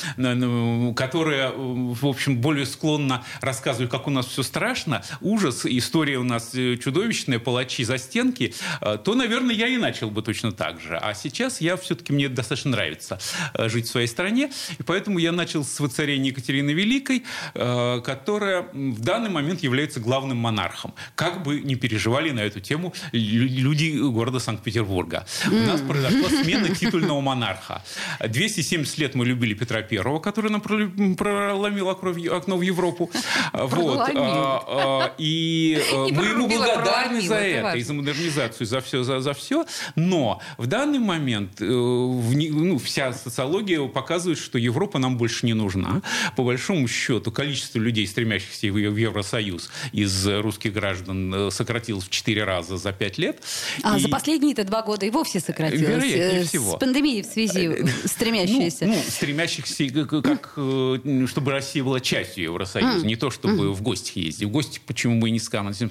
которое, 0.94 1.50
в 1.50 2.06
общем, 2.06 2.38
более 2.38 2.64
склонно 2.64 3.24
рассказывать, 3.40 3.90
как 3.90 4.06
у 4.06 4.10
нас 4.10 4.26
все 4.26 4.42
страшно, 4.44 5.02
ужас, 5.20 5.66
история 5.66 6.18
у 6.18 6.22
нас 6.22 6.54
э, 6.54 6.76
чудовищная, 6.76 7.40
палачи 7.40 7.82
за 7.82 7.98
стенки, 7.98 8.54
э, 8.80 8.98
то, 9.02 9.14
наверное, 9.14 9.54
я 9.54 9.66
и 9.66 9.76
начал 9.76 10.10
бы 10.10 10.22
точно 10.22 10.52
так 10.52 10.80
же. 10.80 10.96
А 10.96 11.14
сейчас 11.14 11.60
я 11.60 11.76
все-таки, 11.76 12.12
мне 12.12 12.28
достаточно 12.28 12.70
нравится 12.70 13.18
жить 13.54 13.86
в 13.86 13.90
своей 13.90 14.06
стране, 14.06 14.52
и 14.78 14.82
поэтому 14.84 15.18
я 15.18 15.32
начал 15.32 15.64
с 15.64 15.80
воцарения 15.80 16.30
Екатерины 16.30 16.70
Великой, 16.70 17.24
которая 17.54 18.68
в 18.72 19.00
данный 19.00 19.30
момент 19.30 19.62
является 19.62 19.98
главным 19.98 20.36
монархом. 20.38 20.94
Как 21.16 21.42
бы 21.42 21.60
не 21.60 21.74
переживали 21.74 22.30
на 22.30 22.40
эту 22.40 22.60
тему 22.60 22.94
люди 23.12 23.98
города 23.98 24.38
Санкт-Петербурга. 24.38 25.26
У 25.50 25.54
нас 25.66 25.80
произошла 25.80 26.28
смена 26.28 26.68
титульного 26.68 27.20
монарха. 27.20 27.82
270 28.20 28.98
лет 28.98 29.14
мы 29.14 29.26
любили 29.26 29.54
Петра 29.54 29.82
Первого, 29.82 30.18
который 30.20 30.50
нам 30.50 30.60
проломил 30.60 31.88
окно 31.88 32.56
в 32.56 32.62
Европу. 32.62 33.10
Вот. 33.52 34.10
А, 34.14 34.64
а, 34.66 35.14
и 35.18 35.78
э, 35.92 35.96
мы 36.12 36.26
ему 36.26 36.48
благодарны 36.48 37.20
за 37.20 37.36
это, 37.36 37.76
и 37.76 37.82
за 37.82 37.94
модернизацию, 37.94 38.66
за 38.66 38.80
все, 38.80 39.02
за, 39.02 39.34
все. 39.34 39.66
Но 39.94 40.40
в 40.58 40.66
данный 40.66 40.98
момент 40.98 41.60
э, 41.60 41.64
ну, 41.64 42.78
вся 42.78 43.12
социология 43.12 43.86
показывает, 43.86 44.38
что 44.38 44.58
Европа 44.58 44.98
нам 44.98 45.16
больше 45.16 45.46
не 45.46 45.54
нужна. 45.54 46.02
По 46.36 46.42
большому 46.42 46.88
счету, 46.88 47.30
количество 47.30 47.78
людей, 47.78 48.06
стремящихся 48.06 48.68
в 48.72 48.76
Евросоюз 48.76 49.70
из 49.92 50.26
русских 50.26 50.72
граждан 50.72 51.34
э, 51.34 51.50
сократилось 51.50 52.04
в 52.04 52.10
4 52.10 52.44
раза 52.44 52.76
за 52.76 52.92
5 52.92 53.18
лет. 53.18 53.42
А 53.82 53.98
и... 53.98 54.00
за 54.00 54.08
последние-то 54.08 54.64
два 54.64 54.82
года 54.82 55.06
и 55.06 55.10
вовсе 55.10 55.40
сократилось. 55.40 55.80
Вероятнее 55.80 56.44
всего. 56.44 56.76
С 56.76 56.78
пандемией 56.78 57.22
в 57.22 57.26
связи 57.26 57.68
стремящиеся. 58.04 58.86
Ну, 58.86 58.94
ну, 58.94 59.02
стремящихся, 59.08 60.06
как, 60.22 60.52
э, 60.56 61.26
чтобы 61.26 61.52
Россия 61.52 61.82
была 61.84 62.00
частью 62.00 62.44
Евросоюза, 62.44 63.04
mm. 63.04 63.06
не 63.06 63.16
то, 63.16 63.30
чтобы 63.30 63.66
mm. 63.66 63.72
в 63.72 63.82
гости 63.82 64.18
ездить. 64.18 64.48
В 64.48 64.50
гости 64.50 64.80
почему 64.84 65.20
бы 65.20 65.28
и 65.28 65.32
не, 65.32 65.40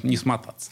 не 0.04 0.18
смотаться. 0.18 0.72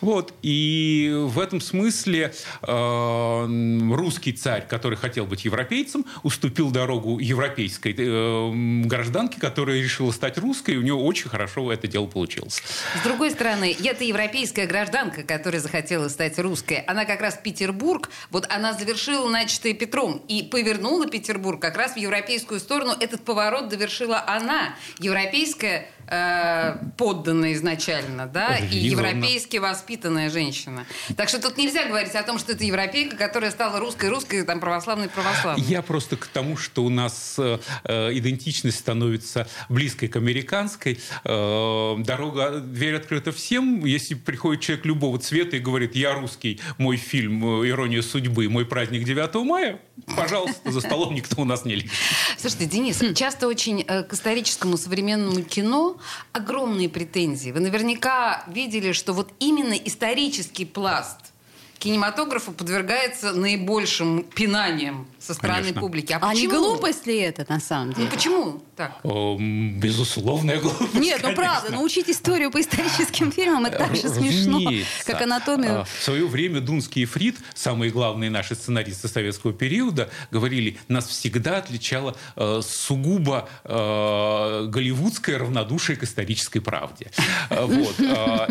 Вот. 0.00 0.34
И 0.42 1.12
в 1.14 1.38
этом 1.38 1.60
смысле 1.60 2.32
э, 2.62 3.90
русский 3.92 4.32
царь, 4.32 4.66
который 4.66 4.96
хотел 4.96 5.26
быть 5.26 5.44
европейцем, 5.44 6.04
уступил 6.22 6.70
дорогу 6.70 7.18
европейской 7.18 7.94
э, 7.96 8.84
гражданке, 8.86 9.40
которая 9.40 9.80
решила 9.80 10.12
стать 10.12 10.38
русской, 10.38 10.74
и 10.74 10.76
у 10.76 10.82
нее 10.82 10.94
очень 10.94 11.28
хорошо 11.28 11.72
это 11.72 11.86
дело 11.86 12.06
получилось. 12.06 12.62
С 13.00 13.04
другой 13.04 13.30
стороны, 13.30 13.76
это 13.82 14.04
европейская 14.04 14.66
гражданка, 14.66 15.22
которая 15.22 15.60
захотела 15.60 16.08
стать 16.08 16.38
русской. 16.38 16.78
Она 16.86 17.04
как 17.04 17.20
раз 17.20 17.38
Петербург, 17.42 18.10
вот 18.30 18.46
она 18.50 18.72
завершила 18.72 19.28
начатое 19.28 19.74
Петром 19.74 20.22
и 20.28 20.42
повернула 20.48 21.06
Петербург 21.06 21.60
как 21.60 21.76
раз 21.76 21.92
в 21.92 21.96
европейскую 21.96 22.60
сторону. 22.60 22.94
Этот 22.98 23.24
поворот 23.24 23.68
довершила 23.68 24.22
она, 24.26 24.74
европейская 24.98 25.90
э, 26.10 26.76
подданная 26.96 27.52
изначально, 27.52 28.26
да, 28.26 28.56
и 28.56 28.76
европейски 28.76 29.58
воспитанная 29.58 30.30
женщина. 30.30 30.86
Так 31.16 31.28
что 31.28 31.40
тут 31.40 31.56
нельзя 31.56 31.86
говорить 31.86 32.14
о 32.14 32.22
том, 32.22 32.38
что 32.38 32.52
это 32.52 32.64
европейка, 32.64 33.16
которая 33.16 33.50
стала 33.50 33.78
русской, 33.78 34.08
русской, 34.08 34.44
там, 34.44 34.60
православной, 34.60 35.08
православной. 35.08 35.64
Я 35.66 35.82
просто 35.82 36.16
к 36.16 36.26
тому, 36.26 36.56
что 36.56 36.84
у 36.84 36.88
нас 36.88 37.36
э, 37.38 37.58
идентичность 37.84 38.78
становится 38.78 39.48
близкой 39.68 40.08
к 40.08 40.16
американской. 40.16 40.98
Э, 41.24 41.96
дорога, 41.98 42.60
дверь 42.60 42.96
открыта 42.96 43.32
всем. 43.32 43.84
Если 43.84 44.14
приходит 44.14 44.62
человек 44.62 44.86
любого 44.86 45.18
цвета 45.18 45.56
и 45.56 45.60
говорит, 45.60 45.94
я 45.94 46.14
русский, 46.14 46.60
мой 46.78 46.96
фильм 46.96 47.44
«Ирония 47.66 48.02
судьбы», 48.02 48.48
мой 48.48 48.66
праздник 48.66 49.04
9 49.04 49.34
мая, 49.44 49.80
пожалуйста, 50.16 50.70
за 50.70 50.80
столом 50.80 51.14
никто 51.14 51.42
у 51.42 51.44
нас 51.44 51.64
не 51.64 51.76
лежит. 51.76 51.90
Слушайте, 52.38 52.66
Денис, 52.66 53.02
часто 53.14 53.46
очень 53.46 53.84
э, 53.86 54.02
к 54.04 54.12
историческому 54.14 54.76
современному 54.76 55.42
кино 55.42 55.97
огромные 56.32 56.88
претензии. 56.88 57.50
Вы 57.50 57.60
наверняка 57.60 58.44
видели, 58.46 58.92
что 58.92 59.12
вот 59.12 59.32
именно 59.38 59.74
исторический 59.74 60.64
пласт 60.64 61.32
кинематографу 61.78 62.52
подвергается 62.52 63.32
наибольшим 63.32 64.24
пинаниям 64.24 65.06
со 65.28 65.34
стороны 65.34 65.60
Конечно. 65.60 65.80
публики. 65.82 66.12
А, 66.14 66.18
а 66.22 66.34
не 66.34 66.48
глупость 66.48 67.06
ли 67.06 67.18
это 67.18 67.44
на 67.48 67.60
самом 67.60 67.92
деле? 67.92 68.06
Ну 68.06 68.10
почему 68.10 68.62
так? 68.76 68.98
Безусловная 69.04 70.58
глупость. 70.58 70.94
Нет, 70.94 71.20
ну 71.22 71.34
правда, 71.34 71.70
научить 71.70 72.08
историю 72.08 72.50
по 72.50 72.60
историческим 72.60 73.30
фильмам 73.30 73.66
это 73.66 73.78
так 73.78 73.94
же 73.94 74.08
смешно, 74.08 74.70
как 75.04 75.20
анатомию. 75.20 75.80
А, 75.80 75.84
в 75.84 76.02
свое 76.02 76.26
время 76.26 76.60
Дунский 76.60 77.02
и 77.02 77.04
Фрид, 77.04 77.36
самые 77.54 77.90
главные 77.90 78.30
наши 78.30 78.54
сценаристы 78.54 79.08
советского 79.08 79.52
периода, 79.52 80.08
говорили, 80.30 80.78
нас 80.88 81.06
всегда 81.08 81.58
отличало 81.58 82.16
э, 82.36 82.60
сугубо 82.64 83.48
э, 83.64 84.66
голливудское 84.68 85.38
равнодушие 85.38 85.96
к 85.96 86.04
исторической 86.04 86.60
правде. 86.60 87.10
Э, 87.50 87.64
вот. 87.66 87.96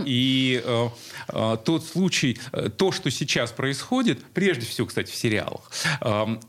И 0.05 0.63
тот 1.65 1.85
случай, 1.85 2.39
то, 2.77 2.91
что 2.91 3.09
сейчас 3.11 3.51
происходит, 3.51 4.23
прежде 4.33 4.65
всего, 4.65 4.87
кстати, 4.87 5.11
в 5.11 5.15
сериалах, 5.15 5.71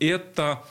это 0.01 0.18
это 0.19 0.63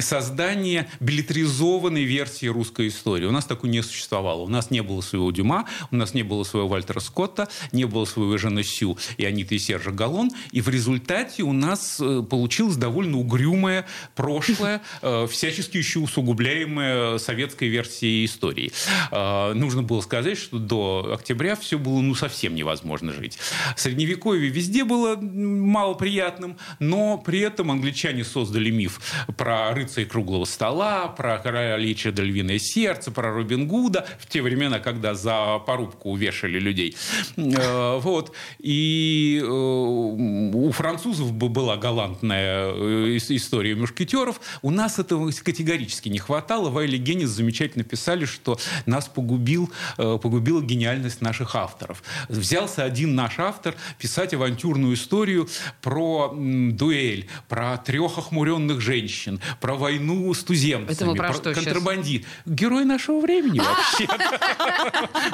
создание 0.00 0.88
билетризованной 1.00 2.04
версии 2.04 2.46
русской 2.46 2.88
истории. 2.88 3.26
У 3.26 3.30
нас 3.30 3.44
такой 3.44 3.70
не 3.70 3.82
существовало. 3.82 4.42
У 4.42 4.48
нас 4.48 4.70
не 4.70 4.82
было 4.82 5.00
своего 5.00 5.30
Дюма, 5.30 5.66
у 5.90 5.96
нас 5.96 6.14
не 6.14 6.22
было 6.22 6.44
своего 6.44 6.68
Вальтера 6.68 7.00
Скотта, 7.00 7.48
не 7.72 7.84
было 7.84 8.04
своего 8.04 8.38
Жена 8.38 8.62
Сю 8.62 8.98
и 9.16 9.24
Аниты 9.24 9.56
и 9.56 9.58
Сержа 9.58 9.90
Галлон. 9.90 10.30
И 10.52 10.60
в 10.60 10.68
результате 10.68 11.42
у 11.42 11.52
нас 11.52 11.98
э, 12.00 12.22
получилось 12.28 12.76
довольно 12.76 13.18
угрюмое 13.18 13.86
прошлое, 14.14 14.80
э, 15.02 15.26
всячески 15.30 15.76
еще 15.76 16.00
усугубляемое 16.00 17.18
советской 17.18 17.68
версией 17.68 18.24
истории. 18.24 18.72
Э, 19.10 19.52
нужно 19.52 19.82
было 19.82 20.00
сказать, 20.00 20.38
что 20.38 20.58
до 20.58 21.12
октября 21.14 21.56
все 21.56 21.78
было 21.78 22.00
ну 22.00 22.14
совсем 22.14 22.54
невозможно 22.54 23.12
жить. 23.12 23.38
Средневековье 23.76 24.48
везде 24.48 24.84
было 24.84 25.16
малоприятным, 25.16 26.56
но 26.78 27.18
при 27.18 27.40
этом 27.40 27.70
англичане 27.70 28.24
создали 28.24 28.70
миф 28.70 29.00
про 29.36 29.65
про 29.74 30.04
круглого 30.04 30.44
стола, 30.44 31.08
про 31.08 31.38
короля 31.38 31.76
Личарда 31.76 32.22
львиное 32.22 32.58
сердце, 32.58 33.10
про 33.10 33.32
Робин 33.32 33.66
Гуда 33.66 34.06
в 34.18 34.26
те 34.26 34.42
времена, 34.42 34.78
когда 34.78 35.14
за 35.14 35.58
порубку 35.66 36.10
увешали 36.10 36.58
людей. 36.58 36.96
Э, 37.36 37.98
вот. 37.98 38.32
И 38.58 39.40
э, 39.42 39.46
у 39.46 40.70
французов 40.72 41.32
была 41.32 41.76
галантная 41.76 42.72
э, 42.72 43.16
история 43.16 43.74
мушкетеров. 43.74 44.40
У 44.62 44.70
нас 44.70 44.98
этого 44.98 45.30
категорически 45.30 46.08
не 46.08 46.18
хватало. 46.18 46.70
Вайли 46.70 46.98
Генис 46.98 47.28
замечательно 47.28 47.84
писали, 47.84 48.24
что 48.24 48.58
нас 48.86 49.06
погубил, 49.06 49.70
погубила 49.96 50.62
гениальность 50.62 51.20
наших 51.20 51.54
авторов. 51.54 52.02
Взялся 52.28 52.84
один 52.84 53.14
наш 53.14 53.38
автор 53.38 53.74
писать 53.98 54.34
авантюрную 54.34 54.94
историю 54.94 55.48
про 55.82 56.34
дуэль, 56.34 57.28
про 57.48 57.76
трех 57.78 58.18
охмуренных 58.18 58.80
женщин, 58.80 59.40
про 59.60 59.74
войну 59.74 60.32
с 60.32 60.42
туземцами, 60.44 61.16
про, 61.16 61.32
про 61.32 61.54
контрабандит. 61.54 62.22
Сейчас? 62.22 62.54
Герой 62.54 62.84
нашего 62.84 63.20
времени 63.20 63.60
вообще. 63.60 64.06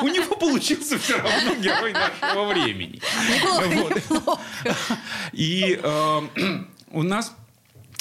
У 0.03 0.09
него 0.09 0.37
получился 0.37 0.99
все 0.99 1.19
равно 1.19 1.55
герой 1.57 1.93
нашего 1.93 2.47
времени. 2.49 3.01
И 5.33 5.81
э, 5.83 6.23
у 6.91 7.03
нас 7.03 7.33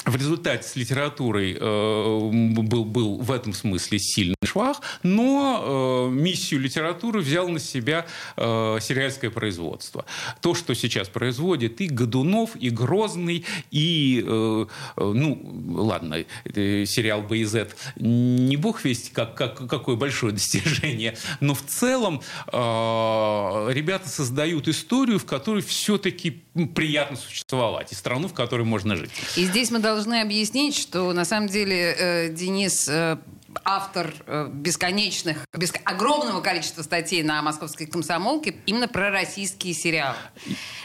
в 0.05 0.15
результате 0.15 0.67
с 0.67 0.75
литературой 0.75 1.57
э, 1.59 2.29
был, 2.63 2.85
был 2.85 3.17
в 3.17 3.31
этом 3.31 3.53
смысле 3.53 3.99
сильный 3.99 4.35
швах, 4.43 4.81
но 5.03 6.09
э, 6.09 6.13
миссию 6.13 6.59
литературы 6.59 7.19
взял 7.19 7.47
на 7.47 7.59
себя 7.59 8.05
э, 8.35 8.77
сериальское 8.81 9.29
производство. 9.29 10.05
То, 10.41 10.55
что 10.55 10.73
сейчас 10.73 11.07
производит 11.07 11.81
и 11.81 11.87
Годунов, 11.87 12.55
и 12.55 12.69
Грозный, 12.69 13.45
и, 13.69 14.23
э, 14.25 14.65
э 14.97 15.11
ну, 15.13 15.39
ладно, 15.75 16.25
э, 16.45 16.85
сериал 16.85 17.21
«БИЗ» 17.21 17.67
не 17.97 18.57
бог 18.57 18.83
весть, 18.83 19.13
как, 19.13 19.35
как, 19.35 19.67
какое 19.69 19.95
большое 19.95 20.33
достижение, 20.41 21.15
но 21.39 21.53
в 21.53 21.61
целом 21.61 22.21
э, 22.47 22.57
ребята 23.71 24.09
создают 24.09 24.67
историю, 24.67 25.19
в 25.19 25.25
которой 25.25 25.61
все-таки 25.61 26.41
приятно 26.75 27.17
существовать, 27.17 27.91
и 27.91 27.95
страну, 27.95 28.27
в 28.27 28.33
которой 28.33 28.63
можно 28.63 28.95
жить. 28.95 29.11
И 29.37 29.45
здесь 29.45 29.71
мы 29.71 29.79
должны 29.79 29.90
объяснить, 30.21 30.77
что 30.77 31.11
на 31.13 31.25
самом 31.25 31.47
деле 31.47 31.95
э, 31.97 32.29
Денис 32.29 32.87
э, 32.87 33.17
автор 33.63 34.13
э, 34.25 34.49
бесконечных, 34.51 35.45
беск... 35.53 35.79
огромного 35.85 36.41
количества 36.41 36.83
статей 36.83 37.23
на 37.23 37.41
московской 37.41 37.87
комсомолке 37.87 38.55
именно 38.65 38.87
про 38.87 39.09
российские 39.09 39.73
сериалы. 39.73 40.17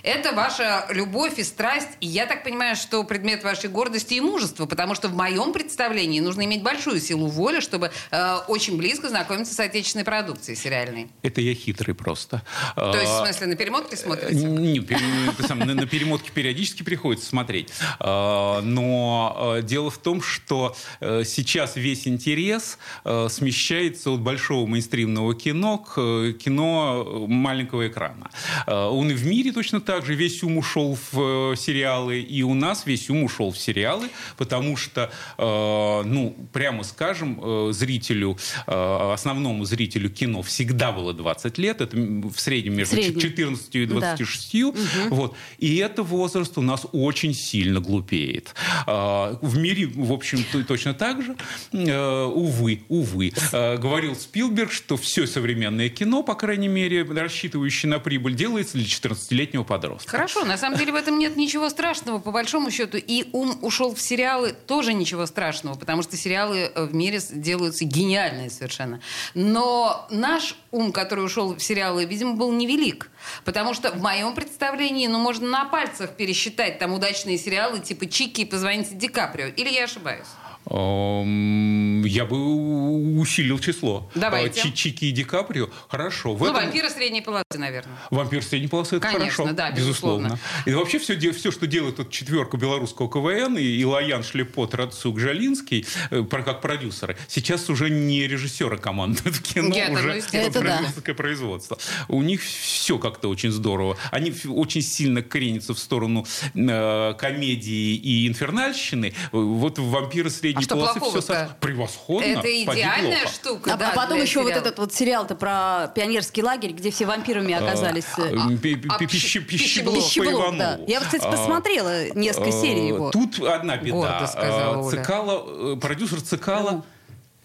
Это 0.02 0.32
ваша 0.32 0.86
любовь 0.90 1.38
и 1.38 1.44
страсть, 1.44 1.88
и 2.00 2.06
я 2.06 2.26
так 2.26 2.44
понимаю, 2.44 2.76
что 2.76 3.04
предмет 3.04 3.44
вашей 3.44 3.70
гордости 3.70 4.14
и 4.14 4.20
мужества, 4.20 4.66
потому 4.66 4.94
что 4.94 5.08
в 5.08 5.14
моем 5.14 5.52
представлении 5.52 6.20
нужно 6.20 6.44
иметь 6.44 6.62
большую 6.62 7.00
силу 7.00 7.26
воли, 7.26 7.60
чтобы 7.60 7.90
э, 8.10 8.36
очень 8.48 8.76
близко 8.76 9.08
знакомиться 9.08 9.54
с 9.54 9.60
отечественной 9.60 10.04
продукцией 10.04 10.56
сериальной. 10.56 11.08
Это 11.22 11.40
я 11.40 11.54
хитрый 11.54 11.94
просто. 11.94 12.42
То 12.74 12.98
есть, 12.98 13.12
в 13.12 13.24
смысле, 13.24 13.46
на 13.48 13.56
перемотке 13.56 13.96
смотрите? 13.96 14.34
Не, 14.44 14.80
на 14.80 15.86
перемотке 15.86 16.30
периодически 16.32 16.82
приходится 16.82 17.28
смотреть. 17.28 17.70
А, 17.98 18.60
но 18.62 19.56
э, 19.58 19.62
дело 19.62 19.90
в 19.90 19.98
том, 19.98 20.22
что 20.22 20.76
э, 21.00 21.24
сейчас 21.24 21.76
весь 21.76 22.06
интерес 22.06 22.55
э, 23.04 23.28
смещается 23.30 24.10
от 24.10 24.20
большого 24.20 24.66
мейнстримного 24.66 25.34
кино 25.34 25.78
к 25.78 26.32
кино 26.32 27.26
маленького 27.28 27.88
экрана. 27.88 28.30
Он 28.66 29.10
и 29.10 29.14
в 29.14 29.26
мире 29.26 29.52
точно 29.52 29.80
так 29.80 30.04
же. 30.04 30.14
Весь 30.14 30.42
ум 30.42 30.58
ушел 30.58 30.98
в 31.10 31.56
сериалы, 31.56 32.20
и 32.20 32.42
у 32.42 32.54
нас 32.54 32.86
весь 32.86 33.10
ум 33.10 33.24
ушел 33.24 33.50
в 33.50 33.58
сериалы, 33.58 34.08
потому 34.36 34.76
что, 34.76 35.10
ну, 35.38 36.36
прямо 36.52 36.82
скажем, 36.84 37.72
зрителю, 37.72 38.38
основному 38.66 39.64
зрителю 39.64 40.10
кино 40.10 40.42
всегда 40.42 40.92
было 40.92 41.12
20 41.12 41.58
лет. 41.58 41.80
Это 41.80 41.96
в 41.96 42.38
среднем 42.38 42.74
между 42.74 42.96
среднем. 42.96 43.20
14 43.20 43.74
и 43.74 43.86
26. 43.86 44.52
Да. 44.62 44.70
Вот. 45.10 45.34
И 45.58 45.76
это 45.76 46.02
возраст 46.02 46.56
у 46.58 46.62
нас 46.62 46.86
очень 46.92 47.34
сильно 47.34 47.80
глупеет. 47.80 48.54
В 48.86 49.56
мире, 49.56 49.86
в 49.86 50.12
общем, 50.12 50.44
точно 50.66 50.94
так 50.94 51.22
же. 51.22 51.36
Э, 51.72 52.24
увы, 52.46 52.82
увы. 52.88 53.32
Э, 53.52 53.76
говорил 53.76 54.14
Спилберг, 54.14 54.70
что 54.70 54.96
все 54.96 55.26
современное 55.26 55.88
кино, 55.88 56.22
по 56.22 56.34
крайней 56.34 56.68
мере, 56.68 57.02
рассчитывающее 57.02 57.90
на 57.90 57.98
прибыль, 57.98 58.34
делается 58.34 58.78
для 58.78 58.86
14-летнего 58.86 59.64
подростка. 59.64 60.10
Хорошо, 60.10 60.44
на 60.44 60.56
самом 60.56 60.78
деле 60.78 60.92
в 60.92 60.94
этом 60.94 61.18
нет 61.18 61.36
ничего 61.36 61.68
страшного, 61.68 62.18
по 62.18 62.30
большому 62.30 62.70
счету. 62.70 62.98
И 62.98 63.28
ум 63.32 63.58
ушел 63.62 63.94
в 63.94 64.00
сериалы, 64.00 64.54
тоже 64.66 64.94
ничего 64.94 65.26
страшного, 65.26 65.76
потому 65.76 66.02
что 66.02 66.16
сериалы 66.16 66.70
в 66.74 66.94
мире 66.94 67.20
делаются 67.32 67.84
гениальные 67.84 68.50
совершенно. 68.50 69.00
Но 69.34 70.06
наш 70.10 70.56
ум, 70.70 70.92
который 70.92 71.24
ушел 71.24 71.54
в 71.54 71.60
сериалы, 71.60 72.04
видимо, 72.04 72.34
был 72.34 72.52
невелик. 72.52 73.10
Потому 73.44 73.74
что 73.74 73.90
в 73.90 74.00
моем 74.00 74.34
представлении, 74.34 75.06
ну, 75.08 75.18
можно 75.18 75.48
на 75.48 75.64
пальцах 75.64 76.10
пересчитать 76.16 76.78
там 76.78 76.92
удачные 76.92 77.38
сериалы 77.38 77.80
типа 77.80 78.06
«Чики» 78.06 78.42
и 78.42 78.44
«Позвоните 78.44 78.94
Ди 78.94 79.08
Каприо». 79.08 79.46
Или 79.46 79.70
я 79.70 79.84
ошибаюсь? 79.84 80.26
Я 80.68 82.24
бы 82.24 83.20
усилил 83.20 83.58
число. 83.60 84.10
Давайте. 84.16 84.62
А, 84.62 84.70
Чики 84.72 85.06
и 85.06 85.10
Ди 85.12 85.22
Каприо. 85.22 85.68
Хорошо. 85.88 86.34
В 86.34 86.40
ну, 86.40 86.46
этом... 86.46 86.56
вампиры 86.56 86.90
средней 86.90 87.22
полосы, 87.22 87.44
наверное. 87.54 87.96
Вампир 88.10 88.42
средней 88.42 88.66
полосы, 88.66 88.96
это 88.96 89.06
Конечно, 89.06 89.44
хорошо. 89.44 89.56
да, 89.56 89.70
безусловно. 89.70 90.26
безусловно. 90.26 90.40
И 90.66 90.74
вообще 90.74 90.98
все, 90.98 91.32
все, 91.32 91.52
что 91.52 91.68
делает 91.68 91.98
вот 91.98 92.10
четверка 92.10 92.56
белорусского 92.56 93.08
КВН, 93.08 93.56
и 93.58 93.80
Илоян 93.80 94.24
Шлепот, 94.24 94.74
Рацук, 94.74 95.20
Жалинский, 95.20 95.86
э, 96.10 96.24
как 96.24 96.60
продюсеры, 96.60 97.16
сейчас 97.28 97.70
уже 97.70 97.88
не 97.88 98.26
режиссеры 98.26 98.78
командуют 98.78 99.36
в 99.36 99.42
кино, 99.42 99.68
Нет, 99.68 99.90
уже 99.90 100.22
ну, 100.32 100.38
это 100.38 100.62
да. 100.62 101.14
производство. 101.14 101.78
У 102.08 102.22
них 102.22 102.42
все 102.42 102.98
как-то 102.98 103.28
очень 103.28 103.52
здорово. 103.52 103.96
Они 104.10 104.34
очень 104.48 104.82
сильно 104.82 105.22
кренятся 105.22 105.74
в 105.74 105.78
сторону 105.78 106.26
э, 106.54 107.14
комедии 107.18 107.94
и 107.94 108.26
инфернальщины. 108.26 109.14
Вот 109.30 109.78
вампиры 109.78 110.30
средней 110.30 110.55
а 110.56 110.68
полосы 110.68 111.20
все 111.20 111.48
превосходно. 111.60 112.26
Это 112.26 112.62
идеальная 112.64 113.26
штука. 113.26 113.74
А, 113.74 113.76
да, 113.76 113.92
потом 113.94 114.18
еще 114.18 114.40
сериала. 114.40 114.48
вот 114.48 114.56
этот 114.56 114.78
вот 114.78 114.92
сериал-то 114.92 115.34
про 115.34 115.88
пионерский 115.94 116.42
лагерь, 116.42 116.72
где 116.72 116.90
все 116.90 117.06
вампирами 117.06 117.54
а, 117.54 117.58
оказались. 117.58 118.06
А, 118.18 118.98
пищеблок, 118.98 120.56
да. 120.56 120.80
Я, 120.86 121.00
кстати, 121.00 121.24
посмотрела 121.24 122.10
несколько 122.14 122.52
серий 122.52 122.88
его. 122.88 123.10
Тут 123.10 123.40
одна 123.40 123.76
беда. 123.76 124.26
Цикало, 124.26 125.74
э, 125.74 125.76
продюсер 125.76 126.20
Цикала 126.20 126.84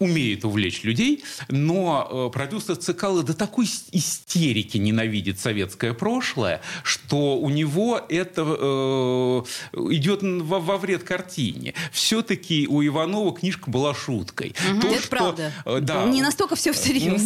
умеет 0.02 0.44
увлечь 0.44 0.82
людей, 0.82 1.24
но 1.48 2.28
э, 2.28 2.32
продюсер 2.32 2.76
Цикало 2.76 3.22
до 3.22 3.34
такой 3.34 3.66
истерики 3.92 4.78
ненавидит 4.78 5.38
советское 5.38 5.94
прошлое, 5.94 6.60
что 6.82 7.38
у 7.38 7.50
него 7.50 8.00
это 8.08 8.42
э, 8.42 9.42
идет 9.92 10.22
во, 10.22 10.60
во 10.60 10.76
вред 10.78 11.04
картине. 11.04 11.74
Все-таки 11.92 12.66
у 12.68 12.84
Иванова 12.84 13.34
книжка 13.34 13.70
была 13.70 13.94
шуткой. 13.94 14.54
Угу. 14.70 14.80
То, 14.80 14.88
это 14.88 15.00
что, 15.00 15.08
правда. 15.08 15.52
Э, 15.64 15.78
да, 15.80 16.04
Не 16.06 16.22
настолько 16.22 16.56
все 16.56 16.72
всерьез. 16.72 17.22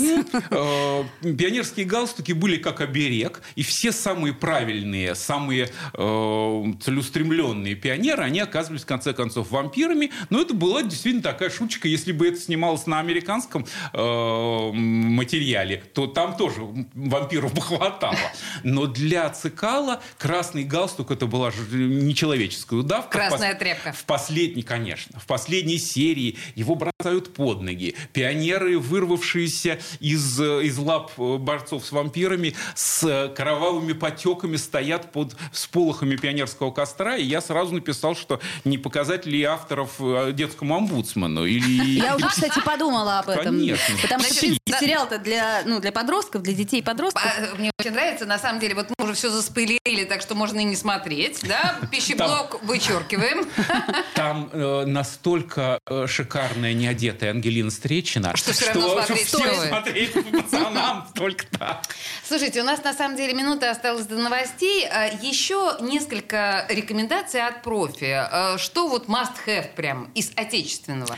Э, 0.51 1.05
пионерские 1.23 1.87
галстуки 1.87 2.33
были 2.33 2.57
как 2.57 2.81
оберег, 2.81 3.43
и 3.55 3.63
все 3.63 3.93
самые 3.93 4.35
правильные, 4.35 5.15
самые 5.15 5.71
э, 5.95 6.65
целеустремленные 6.81 7.75
пионеры, 7.75 8.23
они 8.23 8.41
оказывались 8.41 8.83
в 8.83 8.87
конце 8.87 9.13
концов 9.13 9.51
вампирами. 9.51 10.11
Но 10.31 10.41
это 10.41 10.55
была 10.55 10.83
действительно 10.83 11.23
такая 11.23 11.51
шуточка, 11.51 11.89
если 11.89 12.13
бы 12.13 12.29
это 12.29 12.41
снимал 12.41 12.66
снималось 12.67 12.87
на 12.87 12.99
американском 12.99 13.67
э, 13.93 14.71
материале, 14.73 15.83
то 15.95 16.07
там 16.07 16.37
тоже 16.37 16.63
вампиров 16.95 17.55
бы 17.55 17.61
хватало. 17.61 18.17
Но 18.65 18.87
для 18.87 19.29
Цикала 19.31 20.01
красный 20.19 20.65
галстук 20.65 21.11
это 21.11 21.27
была 21.27 21.53
нечеловеческая 21.71 22.81
удавка. 22.81 23.11
Красная 23.19 23.55
в, 23.55 23.59
тряпка. 23.59 23.93
В 23.93 24.05
последней, 24.05 24.63
конечно, 24.63 25.19
в 25.21 25.27
последней 25.27 25.79
серии 25.79 26.37
его 26.55 26.75
бросают 26.75 27.35
под 27.35 27.63
ноги. 27.63 27.95
Пионеры, 28.13 28.79
вырвавшиеся 28.79 29.79
из, 30.01 30.41
из 30.41 30.79
лап 30.79 31.13
борцов 31.17 31.85
с 31.85 31.93
вампирами, 31.93 32.55
с 32.75 33.33
кровавыми 33.37 33.93
потеками 33.93 34.57
стоят 34.57 35.13
под 35.13 35.37
сполохами 35.53 36.17
пионерского 36.17 36.71
костра, 36.71 37.17
и 37.17 37.25
я 37.25 37.41
сразу 37.41 37.75
написал, 37.75 38.17
что 38.17 38.41
не 38.65 38.79
показать 38.79 39.27
ли 39.27 39.43
авторов 39.45 39.97
э, 40.01 40.33
детскому 40.33 40.77
омбудсману. 40.77 41.45
Или... 41.45 41.99
Я 41.99 42.17
уже, 42.17 42.29
кстати, 42.29 42.46
подумала 42.65 43.19
об 43.21 43.29
этом. 43.29 43.57
Конечно. 43.57 43.95
Потому 44.03 44.25
что, 44.25 44.35
в 44.35 44.39
принципе, 44.39 44.73
сериал-то 44.79 45.19
для, 45.19 45.63
ну, 45.65 45.81
для 45.81 45.93
подростков, 45.93 46.43
для 46.43 46.55
детей 46.55 46.81
и 46.81 46.83
подростков. 46.83 47.25
А, 47.25 47.57
мне 47.57 47.71
очень 47.79 47.93
нравится, 47.93 48.27
на 48.27 48.39
самом 48.39 48.61
деле, 48.61 48.75
вот 48.75 48.89
мы 48.97 49.05
уже 49.05 49.15
все 49.15 49.31
заспылили, 49.31 50.05
так 50.09 50.23
что 50.23 50.35
можно 50.35 50.61
и 50.61 50.65
не 50.65 50.77
смотреть, 50.77 51.41
да? 51.43 51.79
Пищеблок 51.91 52.59
там, 52.59 52.67
вычеркиваем. 52.67 53.47
Там 54.15 54.51
э, 54.53 54.85
настолько 54.87 55.79
э, 55.87 56.07
шикарная 56.07 56.73
неодетая 56.75 57.31
Ангелина 57.31 57.71
Встречина, 57.71 58.37
что 58.37 58.53
все 58.53 58.73
равно 58.73 58.89
что, 58.89 59.07
смотреть 59.07 59.29
что 59.29 59.67
смотреть 59.67 60.13
по 60.13 60.23
пацанам 60.23 61.09
только 61.15 61.47
так. 61.59 61.83
Слушайте, 62.27 62.63
у 62.63 62.65
нас 62.65 62.83
на 62.83 62.95
самом 62.95 63.17
деле 63.17 63.35
минута 63.35 63.71
осталась 63.71 64.07
до 64.07 64.17
новостей. 64.17 64.87
А, 64.87 65.07
Еще 65.07 65.77
несколько 65.81 66.67
рекомендаций 66.69 67.43
от 67.43 67.63
профи. 67.63 68.13
А, 68.13 68.59
что 68.59 68.89
вот 68.89 69.07
must 69.07 69.35
have 69.47 69.75
прям 69.75 70.11
из 70.15 70.33
отечественного? 70.37 71.17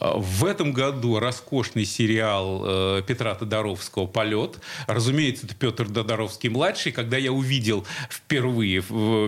В 0.00 0.44
этом 0.44 0.72
году 0.72 1.18
роскошный 1.18 1.84
сериал 1.84 2.62
э, 2.64 3.02
Петра 3.06 3.34
Тодоровского 3.34 4.06
«Полет». 4.06 4.58
Разумеется, 4.86 5.46
это 5.46 5.54
Петр 5.54 5.86
Тодоровский-младший. 5.86 6.92
Когда 6.92 7.16
я 7.18 7.32
увидел 7.32 7.84
впервые 8.08 8.82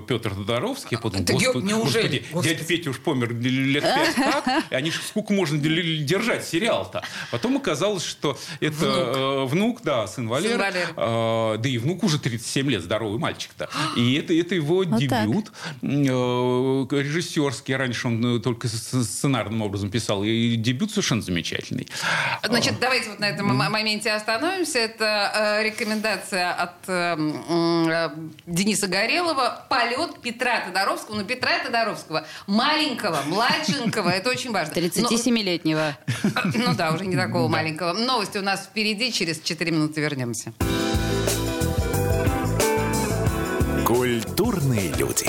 Петр 0.07 0.35
Тодоровский, 0.35 0.89
я 0.93 0.99
подумал, 0.99 1.27
господи, 1.31 1.67
неужели? 1.67 2.25
господи, 2.33 2.55
дядя 2.55 2.65
Петя 2.65 2.91
уж 2.91 2.99
помер 2.99 3.35
лет 3.35 3.83
пять 3.83 4.15
как? 4.45 4.65
Они 4.71 4.91
сколько 4.91 5.33
можно 5.33 5.59
держать 5.59 6.45
сериал-то? 6.47 7.03
Потом 7.31 7.57
оказалось, 7.57 8.05
что 8.05 8.39
это 8.61 8.77
внук, 8.77 9.17
э, 9.17 9.45
внук 9.45 9.81
да, 9.83 10.07
сын 10.07 10.29
Валеры. 10.29 10.53
Сын 10.53 10.61
Валер. 10.61 10.95
э, 10.97 11.59
да 11.59 11.69
и 11.69 11.79
внук 11.79 12.05
уже 12.05 12.19
37 12.19 12.71
лет, 12.71 12.83
здоровый 12.83 13.19
мальчик-то. 13.19 13.69
И 13.97 14.15
это, 14.19 14.33
это 14.35 14.55
его 14.55 14.77
вот 14.77 14.97
дебют 14.97 15.53
режиссерский. 15.83 17.77
Раньше 17.77 18.09
он 18.09 18.41
только 18.41 18.69
сценарным 18.69 19.63
образом 19.63 19.91
писал. 19.91 20.25
И 20.25 20.54
дебют 20.57 20.91
совершенно 20.91 21.23
замечательный. 21.23 21.89
Значит, 22.43 22.79
давайте 22.81 23.11
вот 23.11 23.21
на 23.21 23.29
этом 23.29 23.51
mm. 23.51 23.71
моменте 23.71 24.13
остановимся. 24.13 24.79
Это 24.79 25.59
э, 25.61 25.65
рекомендация 25.65 26.53
от 26.53 26.75
э, 26.89 27.17
э, 27.19 28.11
Дениса 28.47 28.87
Горелова. 28.87 29.67
Полет 29.69 30.21
Петра 30.21 30.61
Тодоровского. 30.61 31.17
Ну, 31.17 31.25
Петра 31.25 31.59
Тодоровского. 31.65 32.27
Маленького, 32.47 33.23
младшенького. 33.27 34.11
Это 34.11 34.31
очень 34.31 34.53
важно. 34.53 34.73
37-летнего. 34.73 35.97
Ну 36.55 36.75
да, 36.75 36.93
уже 36.93 37.07
не 37.07 37.17
такого 37.17 37.49
маленького. 37.49 37.93
Новости 37.93 38.39
у 38.39 38.43
нас 38.43 38.65
впереди. 38.65 39.13
Через 39.13 39.41
4 39.41 39.71
минуты 39.71 40.01
вернемся. 40.01 40.53
Культурные 43.87 44.93
люди. 44.97 45.29